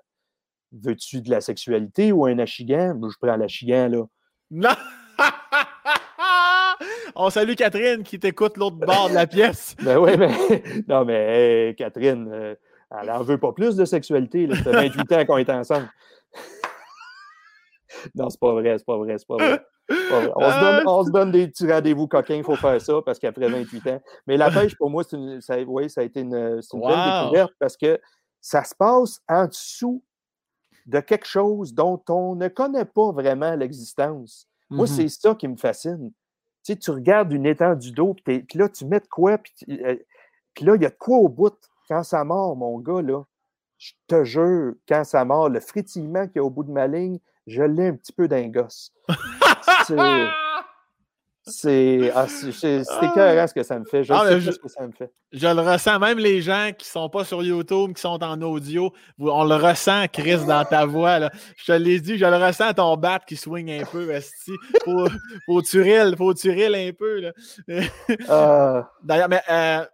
[0.72, 3.00] veux-tu de la sexualité ou un achigan?
[3.02, 4.04] Je prends l'achigan, là.
[4.52, 4.76] Non!
[7.22, 9.76] On salue Catherine qui t'écoute l'autre bord de la pièce.
[9.84, 10.32] ben oui, mais
[10.88, 12.56] non, mais Catherine, euh,
[12.98, 14.48] elle n'en veut pas plus de sexualité.
[14.48, 15.90] Ça fait 28 ans qu'on est ensemble.
[18.16, 19.62] non, c'est pas vrai, c'est pas vrai, c'est pas vrai.
[20.86, 24.02] On, se donne, des petits rendez-vous coquins, il faut faire ça parce qu'après 28 ans.
[24.26, 27.76] Mais la pêche, pour moi, une, ça, oui, ça a été une, belle découverte parce
[27.76, 28.00] que
[28.40, 30.02] ça se passe en dessous
[30.86, 34.48] de quelque chose dont on ne connaît pas vraiment l'existence.
[34.70, 34.96] Moi, mm-hmm.
[34.96, 36.14] c'est ça qui me fascine.
[36.70, 39.40] Tu sais, tu regardes une étendue d'eau, puis là, tu mets de quoi,
[39.70, 39.96] euh,
[40.54, 41.56] puis là, il y a de quoi au bout.
[41.88, 43.24] Quand ça mord, mon gars, là,
[43.80, 46.86] je te jure, quand ça mord, le frétillement qu'il y a au bout de ma
[46.86, 47.18] ligne,
[47.48, 48.94] je l'ai un petit peu d'un gosse.
[51.48, 52.26] C'est ah,
[53.02, 54.04] écœurant ce que ça me fait.
[54.04, 55.12] Je ah, sais je, ce que ça me fait.
[55.32, 56.00] Je le ressens.
[56.00, 59.56] Même les gens qui ne sont pas sur YouTube, qui sont en audio, on le
[59.56, 61.20] ressent, Chris, dans ta voix.
[61.20, 61.32] Là.
[61.58, 64.12] Je te l'ai dit, je le ressens ton bat qui swing un peu.
[64.12, 64.52] Esti.
[64.84, 65.08] Faut,
[65.46, 67.20] faut tuer faut un peu.
[67.20, 67.32] Là.
[68.28, 68.92] Ah.
[69.04, 69.42] D'ailleurs, mais.
[69.50, 69.86] Euh,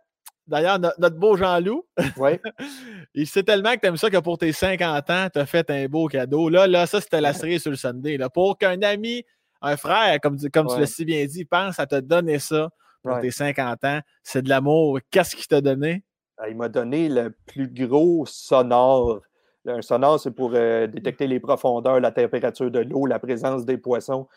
[0.47, 2.39] D'ailleurs, notre beau Jean-Loup, ouais.
[3.15, 5.67] il sait tellement que tu aimes ça que pour tes 50 ans, tu as fait
[5.71, 6.49] un beau cadeau.
[6.49, 8.17] Là, là ça, c'était la série sur le Sunday.
[8.17, 8.29] Là.
[8.29, 9.23] Pour qu'un ami
[9.61, 12.69] un frère, comme, comme tu l'as si bien dit, pense à te donner ça
[13.03, 13.99] pour tes 50 ans.
[14.23, 14.99] C'est de l'amour.
[15.11, 16.03] Qu'est-ce qu'il t'a donné?
[16.37, 19.21] Ah, il m'a donné le plus gros sonore.
[19.67, 23.77] Un sonore, c'est pour euh, détecter les profondeurs, la température de l'eau, la présence des
[23.77, 24.27] poissons.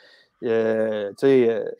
[0.45, 1.71] Euh, tu sais, euh,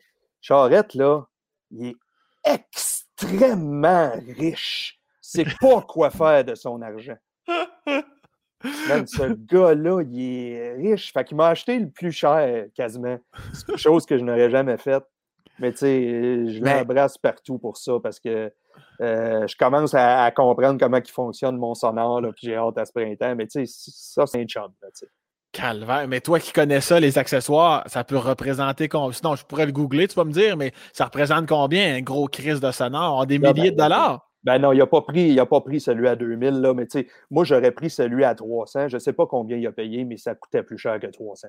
[0.41, 1.27] Charrette, là,
[1.71, 1.97] il est
[2.45, 4.99] extrêmement riche.
[5.21, 7.17] C'est pas quoi faire de son argent.
[8.65, 11.13] ce gars-là, il est riche.
[11.13, 13.19] Fait qu'il m'a acheté le plus cher, quasiment.
[13.53, 15.03] C'est quelque chose que je n'aurais jamais fait.
[15.59, 18.53] Mais tu sais, je l'embrasse partout pour ça parce que
[19.01, 23.35] je commence à, comprendre comment il fonctionne mon sonore, puis j'ai hâte à ce printemps.
[23.37, 24.73] Mais tu sais, ça, c'est un chum.
[25.51, 26.07] Calvaire.
[26.07, 29.13] Mais toi qui connais ça, les accessoires, ça peut représenter combien?
[29.13, 32.29] Sinon, je pourrais le googler, tu vas me dire, mais ça représente combien un gros
[32.29, 33.17] crise de sonore?
[33.19, 34.28] En des milliers de dollars?
[34.49, 37.09] Ben non, il n'a pas, pris, pas pris celui à 2000, là, mais tu sais,
[37.31, 38.89] moi, j'aurais pris celui à 300.
[38.89, 41.49] Je ne sais pas combien il a payé, mais ça coûtait plus cher que 300.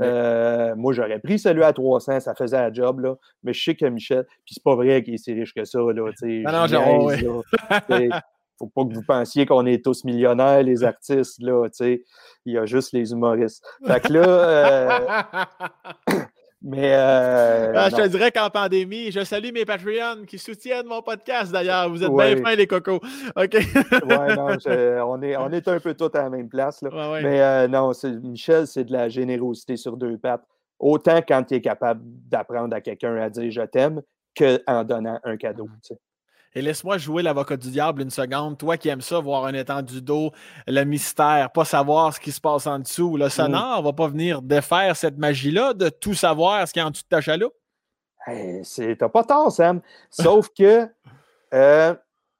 [0.00, 3.14] Euh, moi, j'aurais pris celui à 300, ça faisait un job, là,
[3.44, 5.78] mais je sais que Michel, puis c'est pas vrai qu'il est si riche que ça.
[5.78, 8.10] Là, non, non, Il
[8.58, 12.00] faut pas que vous pensiez qu'on est tous millionnaires, les artistes, là, il
[12.46, 13.64] y a juste les humoristes.
[13.86, 16.14] Fait que là, euh,
[16.60, 16.92] Mais.
[16.92, 21.52] Euh, ah, je te dirais qu'en pandémie, je salue mes Patreons qui soutiennent mon podcast
[21.52, 21.88] d'ailleurs.
[21.88, 23.00] Vous êtes bien fins, les cocos.
[23.36, 23.54] OK.
[23.54, 24.48] ouais, non,
[25.06, 26.82] on, est, on est un peu tous à la même place.
[26.82, 27.20] Là.
[27.22, 30.44] Mais euh, non, Michel, c'est de la générosité sur deux pattes.
[30.80, 34.02] Autant quand tu es capable d'apprendre à quelqu'un à dire je t'aime
[34.36, 35.66] qu'en donnant un cadeau.
[35.66, 35.94] Mmh.
[36.54, 38.58] Et laisse-moi jouer l'avocat du diable une seconde.
[38.58, 40.32] Toi qui aimes ça, voir un étendue d'eau,
[40.66, 43.16] le mystère, pas savoir ce qui se passe en dessous.
[43.16, 46.82] Le sonore ne va pas venir défaire cette magie-là de tout savoir ce qu'il y
[46.82, 47.54] a en dessous de ta chaloupe.
[48.26, 49.80] Tu T'as pas tort, Sam.
[50.10, 50.88] Sauf que
[51.54, 51.94] euh,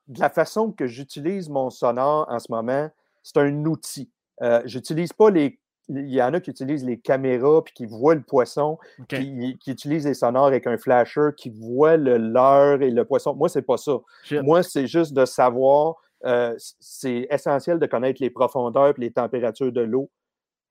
[0.09, 2.91] de la façon que j'utilise mon sonore en ce moment,
[3.23, 4.11] c'est un outil.
[4.43, 8.15] Euh, j'utilise pas les il y en a qui utilisent les caméras puis qui voient
[8.15, 8.79] le poisson,
[9.09, 13.35] qui, utilisent les sonores avec un flasher, qui voient le leurre et le poisson.
[13.35, 13.99] Moi, c'est pas ça.
[14.43, 15.97] Moi, c'est juste de savoir.
[16.25, 20.11] Euh, c'est essentiel de connaître les profondeurs et les températures de l'eau,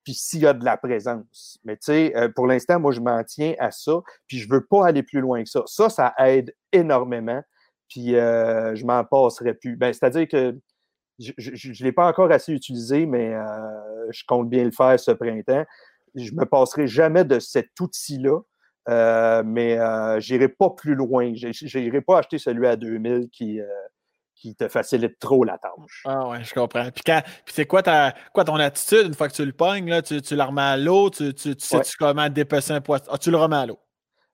[0.04, 1.58] puis s'il y a de la présence.
[1.64, 4.64] Mais tu sais, euh, pour l'instant, moi, je m'en tiens à ça, puis je veux
[4.64, 5.62] pas aller plus loin que ça.
[5.64, 7.42] Ça, ça aide énormément,
[7.88, 9.76] puis euh, je m'en passerai plus.
[9.76, 10.54] Ben, C'est-à-dire que
[11.18, 11.30] je
[11.70, 15.64] ne l'ai pas encore assez utilisé, mais euh, je compte bien le faire ce printemps.
[16.14, 18.40] Je ne me passerai jamais de cet outil-là,
[18.88, 21.32] euh, mais euh, je n'irai pas plus loin.
[21.34, 23.60] Je n'irai pas acheter celui à 2000 qui,
[24.34, 26.02] qui te facilite trop la tâche.
[26.06, 26.88] Ah ouais, je comprends.
[26.90, 27.04] Puis,
[27.46, 29.88] c'est quoi, ta, quoi ton attitude une fois que tu le pognes?
[29.88, 31.10] Là, tu, tu le remets à l'eau?
[31.10, 33.06] Tu, tu, sais -tu comment dépecer un poisson?
[33.10, 33.78] Ah, tu le remets à l'eau?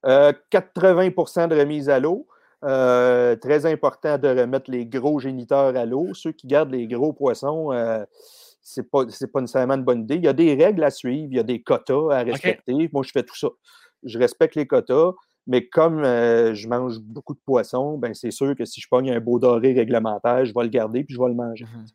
[0.04, 2.26] 80% de remise à l'eau.
[2.64, 6.14] Euh, très important de remettre les gros géniteurs à l'eau.
[6.14, 7.72] Ceux qui gardent les gros poissons,
[8.64, 10.16] euh, ce n'est pas, pas, nécessairement une bonne idée.
[10.16, 12.88] Il y a des règles à suivre, il y a des quotas à respecter.
[12.92, 13.48] Moi, je fais tout ça.
[14.02, 15.12] Je respecte les quotas,
[15.46, 19.10] mais comme euh, je mange beaucoup de poissons, ben, c'est sûr que si je pogne
[19.10, 21.64] un beau doré réglementaire, je vais le garder puis je vais le manger.
[21.64, 21.86] Mhm.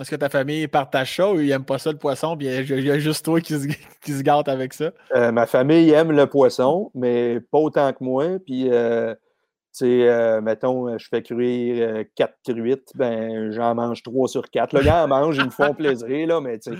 [0.00, 2.84] Est-ce que ta famille partage ça ou ils n'aiment pas ça le poisson, puis il
[2.84, 3.66] y a juste toi qui se,
[4.02, 4.90] qui gâte avec ça?
[5.14, 8.38] Euh, ma famille aime le poisson, mais pas autant que moi.
[8.44, 9.14] Puis, euh,
[9.72, 14.76] sais, euh, mettons, je fais cuire quatre truites, ben j'en mange trois sur quatre.
[14.76, 16.72] Le gars en mange, ils me font plaisir, là, mais tu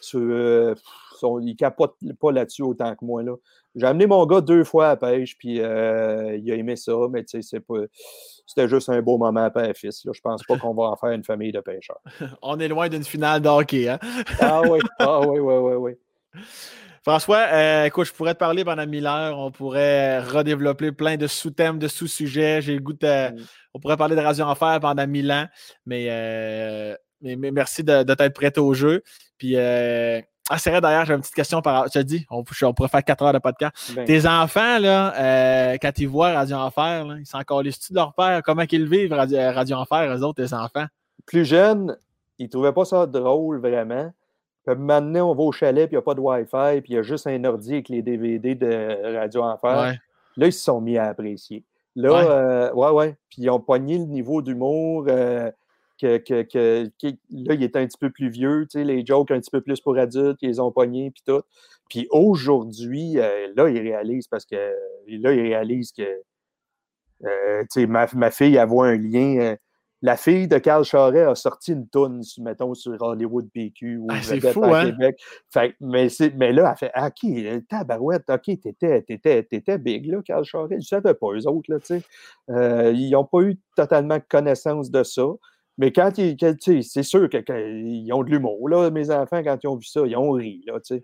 [0.00, 0.74] sais, ils
[1.22, 3.22] ne capotent pas là-dessus autant que moi.
[3.22, 3.34] Là.
[3.74, 7.24] J'ai amené mon gars deux fois à la pêche, puis il a aimé ça, mais
[7.24, 7.84] tu sais, c'est pas
[8.48, 10.02] c'était juste un beau moment père-fils.
[10.10, 12.00] Je pense pas qu'on va en faire une famille de pêcheurs.
[12.42, 13.98] On est loin d'une finale d'hockey, hein?
[14.40, 16.42] ah oui, ah oui, oui, oui, oui.
[17.02, 19.38] François, euh, écoute, je pourrais te parler pendant mille heures.
[19.38, 22.62] On pourrait redévelopper plein de sous-thèmes, de sous-sujets.
[22.62, 23.32] J'ai le goût de.
[23.32, 23.44] Mm.
[23.74, 25.46] On pourrait parler de Radio Enfer pendant mille ans.
[25.86, 29.02] Mais, euh, mais, merci de, de t'être prêt au jeu.
[29.38, 30.20] Puis euh,
[30.50, 33.04] ah, c'est vrai, d'ailleurs, j'ai une petite question par Je te dis, on, pourrait faire
[33.04, 33.92] quatre heures de podcast.
[33.94, 34.06] Ben.
[34.06, 37.94] Tes enfants, là, euh, quand ils voient Radio Enfer, là, ils sont encore les de
[37.94, 38.40] leur père?
[38.42, 40.86] Comment ils vivent, Radio, Radio Enfer, eux autres, tes enfants?
[41.26, 41.96] Plus jeunes,
[42.38, 44.10] ils ne trouvaient pas ça drôle, vraiment.
[44.74, 46.96] Puis maintenant, on va au chalet, puis il n'y a pas de Wi-Fi, puis il
[46.96, 49.94] y a juste un ordi avec les DVD de Radio Enfer.
[50.36, 51.64] Là, ils se sont mis à apprécier.
[51.96, 53.16] Là, ouais, euh, ouais, ouais.
[53.28, 55.06] Puis ils ont pogné le niveau d'humour.
[55.08, 55.50] Euh,
[56.00, 56.20] que,
[57.30, 59.98] là, il est un petit peu plus vieux, les jokes un petit peu plus pour
[59.98, 61.42] adultes, ils ont pognés, puis tout.
[61.90, 66.22] Puis aujourd'hui, euh, là, il réalise parce que là, il réalise que
[67.86, 69.56] ma, ma, fille, elle voit un lien.
[70.04, 74.06] Euh, la fille de Carl Charret a sorti une toune, mettons, sur Hollywood PQ ou
[74.10, 74.90] ah, c'est fou, hein?
[74.90, 75.20] Québec.
[75.80, 80.68] mais, mais là, elle fait Ah, OK, tabarouette, OK, t'étais, t'étais, big, là, Carl Charret.
[80.70, 82.02] Je ne savais pas, eux autres, là, tu sais.
[82.94, 85.26] ils n'ont pas eu totalement connaissance de ça.
[85.78, 86.36] Mais quand ils,
[86.82, 90.16] c'est sûr qu'ils ont de l'humour, là, mes enfants, quand ils ont vu ça, ils
[90.16, 91.02] ont ri, là, tu sais.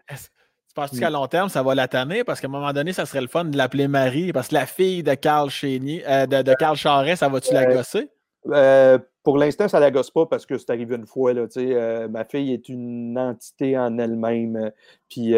[0.74, 2.24] Tu penses qu'à long terme, ça va la tanner?
[2.24, 4.66] Parce qu'à un moment donné, ça serait le fun de l'appeler Marie, parce que la
[4.66, 8.10] fille de Carl Chénier, euh, de, de, Carl Charret, ça va-tu la gosser?
[8.48, 11.32] Euh, pour l'instant, ça la gosse pas parce que c'est arrivé une fois.
[11.32, 14.70] Là, euh, ma fille est une entité en elle-même.
[15.08, 15.34] Puis,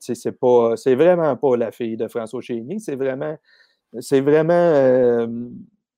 [0.00, 2.78] c'est pas, c'est vraiment pas la fille de François Chénier.
[2.78, 3.36] C'est vraiment,
[4.00, 4.72] c'est vraiment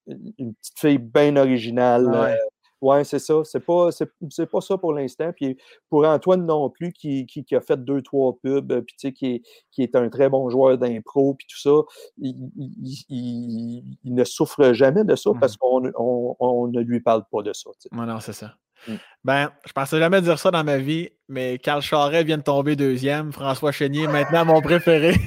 [0.06, 2.36] une petite fille bien originale.
[2.84, 3.40] Oui, c'est ça.
[3.44, 5.32] C'est pas, c'est, pas ça pour l'instant.
[5.34, 5.56] Puis
[5.88, 9.12] pour Antoine non plus, qui, qui, a fait deux, trois pubs, euh, puis tu sais,
[9.14, 11.70] qui est, qui est un très bon joueur d'impro, puis tout ça,
[12.18, 15.92] il, ne souffre jamais de ça parce mmh.
[15.92, 17.70] qu'on on, ne lui parle pas de ça.
[17.90, 18.54] Non, non, c'est ça.
[18.86, 18.92] Mmh.
[19.24, 22.76] Ben, je pensais jamais dire ça dans ma vie, mais Carl Charret vient de tomber
[22.76, 23.32] deuxième.
[23.32, 25.14] François Chénier, maintenant mon préféré.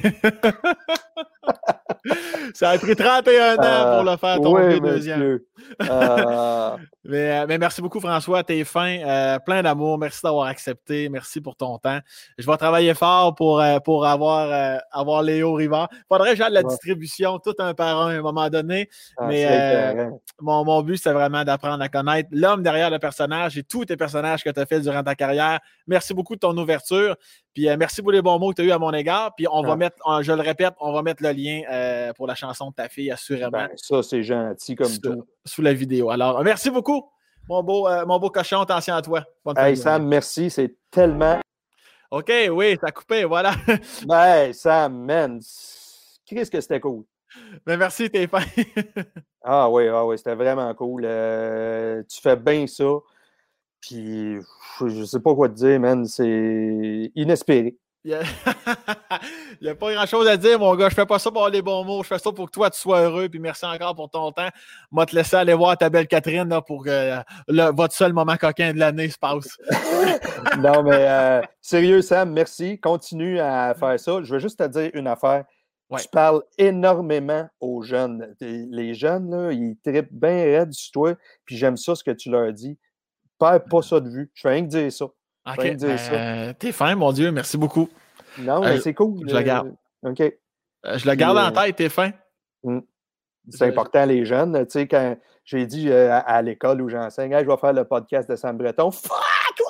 [2.54, 5.22] Ça a pris 31 ans pour le faire tomber deuxième.
[5.22, 6.78] Euh.
[7.10, 8.44] Euh, mais, merci beaucoup, François.
[8.44, 9.00] T'es fin.
[9.00, 9.98] Euh, plein d'amour.
[9.98, 11.10] Merci d'avoir accepté.
[11.10, 12.00] Merci pour ton temps.
[12.38, 15.90] Je vais travailler fort pour, pour avoir, avoir Léo Rivard.
[16.08, 18.90] Faudrait que j'aille la distribution tout un par un à un moment donné.
[19.18, 20.10] Ah, mais
[20.40, 23.98] mon, mon, but, c'est vraiment d'apprendre à connaître l'homme derrière le personnage et tous tes
[23.98, 25.60] personnages que tu as fait durant ta carrière.
[25.88, 27.16] Merci beaucoup de ton ouverture.
[27.58, 29.34] Puis merci pour les bons mots que tu as eu à mon égard.
[29.36, 29.76] Puis on va ah.
[29.76, 33.10] mettre, je le répète, on va mettre le lien pour la chanson de ta fille,
[33.10, 33.50] assurément.
[33.50, 35.26] Ben, ça, c'est gentil comme tout.
[35.44, 36.12] Sous la vidéo.
[36.12, 37.10] Alors, merci beaucoup,
[37.50, 38.62] mon beau, euh, mon beau cochon.
[38.62, 39.24] Attention à toi.
[39.58, 40.52] hey, Sam, merci.
[40.52, 41.40] C'est tellement.
[42.12, 43.54] OK, oui, t'as coupé, voilà.
[44.06, 45.40] ben, Sam, man.
[46.28, 47.06] Qu'est-ce que c'était cool.
[47.66, 48.44] Ben, merci, t'es fin.
[49.44, 51.04] ah oui, ah oui, c'était vraiment cool.
[51.06, 52.84] Euh, tu fais bien ça.
[53.82, 54.38] Puis,
[54.86, 56.06] je sais pas quoi te dire, man.
[56.06, 57.78] C'est inespéré.
[58.04, 58.18] Il
[59.62, 59.76] n'y a...
[59.76, 60.88] pas grand-chose à dire, mon gars.
[60.88, 62.04] Je fais pas ça pour les bons mots.
[62.04, 63.28] Je fais ça pour que toi, tu sois heureux.
[63.28, 64.48] Puis merci encore pour ton temps.
[64.92, 67.20] Moi, te laisser aller voir ta belle Catherine là, pour que
[67.72, 69.58] votre seul moment coquin de l'année se passe.
[70.60, 72.80] non, mais euh, sérieux, Sam, merci.
[72.80, 74.24] Continue à faire ça.
[74.24, 75.44] Je veux juste te dire une affaire.
[75.98, 78.36] Tu parles énormément aux jeunes.
[78.42, 81.14] Les jeunes, là, ils trippent bien raide sur toi.
[81.46, 82.78] Puis j'aime ça, ce que tu leur dis.
[83.40, 84.32] Perds pas ça de vue.
[84.34, 85.06] Je fais rien que dire ça.
[85.06, 85.78] OK.
[85.78, 87.32] Ben, t'es fin, mon Dieu.
[87.32, 87.90] Merci beaucoup.
[88.40, 89.28] Non, mais euh, c'est cool.
[89.28, 89.74] Je la garde.
[90.06, 90.22] Euh, OK.
[90.22, 92.12] Euh, je la garde en tête, t'es fin.
[92.64, 92.80] Hmm.
[93.50, 94.66] C'est important, les jeunes.
[94.66, 98.36] Tu sais, quand j'ai dit à, l'école où j'enseigne, je vais faire le podcast de
[98.36, 99.12] Sam Breton, fuck,
[99.56, 99.68] toi,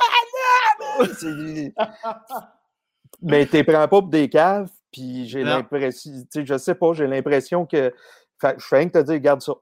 [3.22, 6.94] Mais t'es prends pas pour des caves, puis j'ai l'impression, tu sais, je sais pas,
[6.94, 7.94] j'ai l'impression que.
[8.42, 9.54] je fais rien que te dire, garde ça.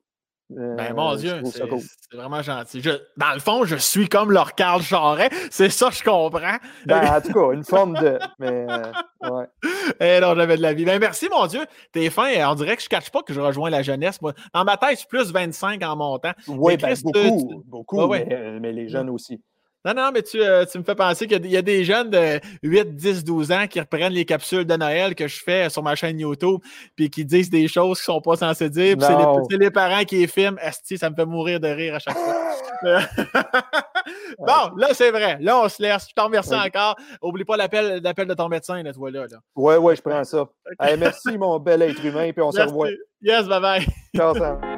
[0.50, 2.82] Ben, mon euh, Dieu, c'est vraiment gentil.
[3.18, 5.30] dans le fond, je suis comme leur Carl Charret.
[5.50, 6.58] C'est ça, je comprends.
[6.86, 8.20] Ben, en tout cas, une forme de.
[8.38, 8.92] Mais, euh,
[9.32, 9.46] ouais.
[10.00, 10.86] Eh non, j'avais de la vie.
[10.86, 11.62] Ben, merci, mon Dieu.
[11.92, 12.30] T'es fin.
[12.48, 14.22] On dirait que je ne cache pas que je rejoins la jeunesse.
[14.22, 14.34] Moi.
[14.54, 16.34] Dans ma tête, je suis plus 25 en montant.
[16.48, 17.64] Oui, ben, beaucoup.
[17.66, 19.42] beaucoup mais, mais, les jeunes aussi.
[19.86, 22.40] Non, non, mais tu, euh, tu me fais penser qu'il y, a des jeunes de
[22.64, 25.94] 8, 10, 12 ans qui reprennent les capsules de Noël que je fais sur ma
[25.94, 26.60] chaîne YouTube
[26.96, 28.98] puis qui disent des choses qu'ils ne sont pas censés dire.
[29.00, 30.58] C'est les, les, parents qui les filment.
[30.60, 32.34] Esti, ça me fait mourir de rire à chaque fois.
[34.40, 35.38] bon, là, c'est vrai.
[35.40, 36.08] Là, on se laisse.
[36.10, 36.96] Je t'en remercie encore.
[37.22, 39.28] Oublie pas l'appel de ton médecin, là, toi, là.
[39.56, 40.46] Oui, oui, je prends ça.
[40.98, 42.90] merci, mon bel être humain, puis on se revoit.
[43.22, 43.86] Yes, bye bye.
[44.16, 44.60] Ciao, Sam.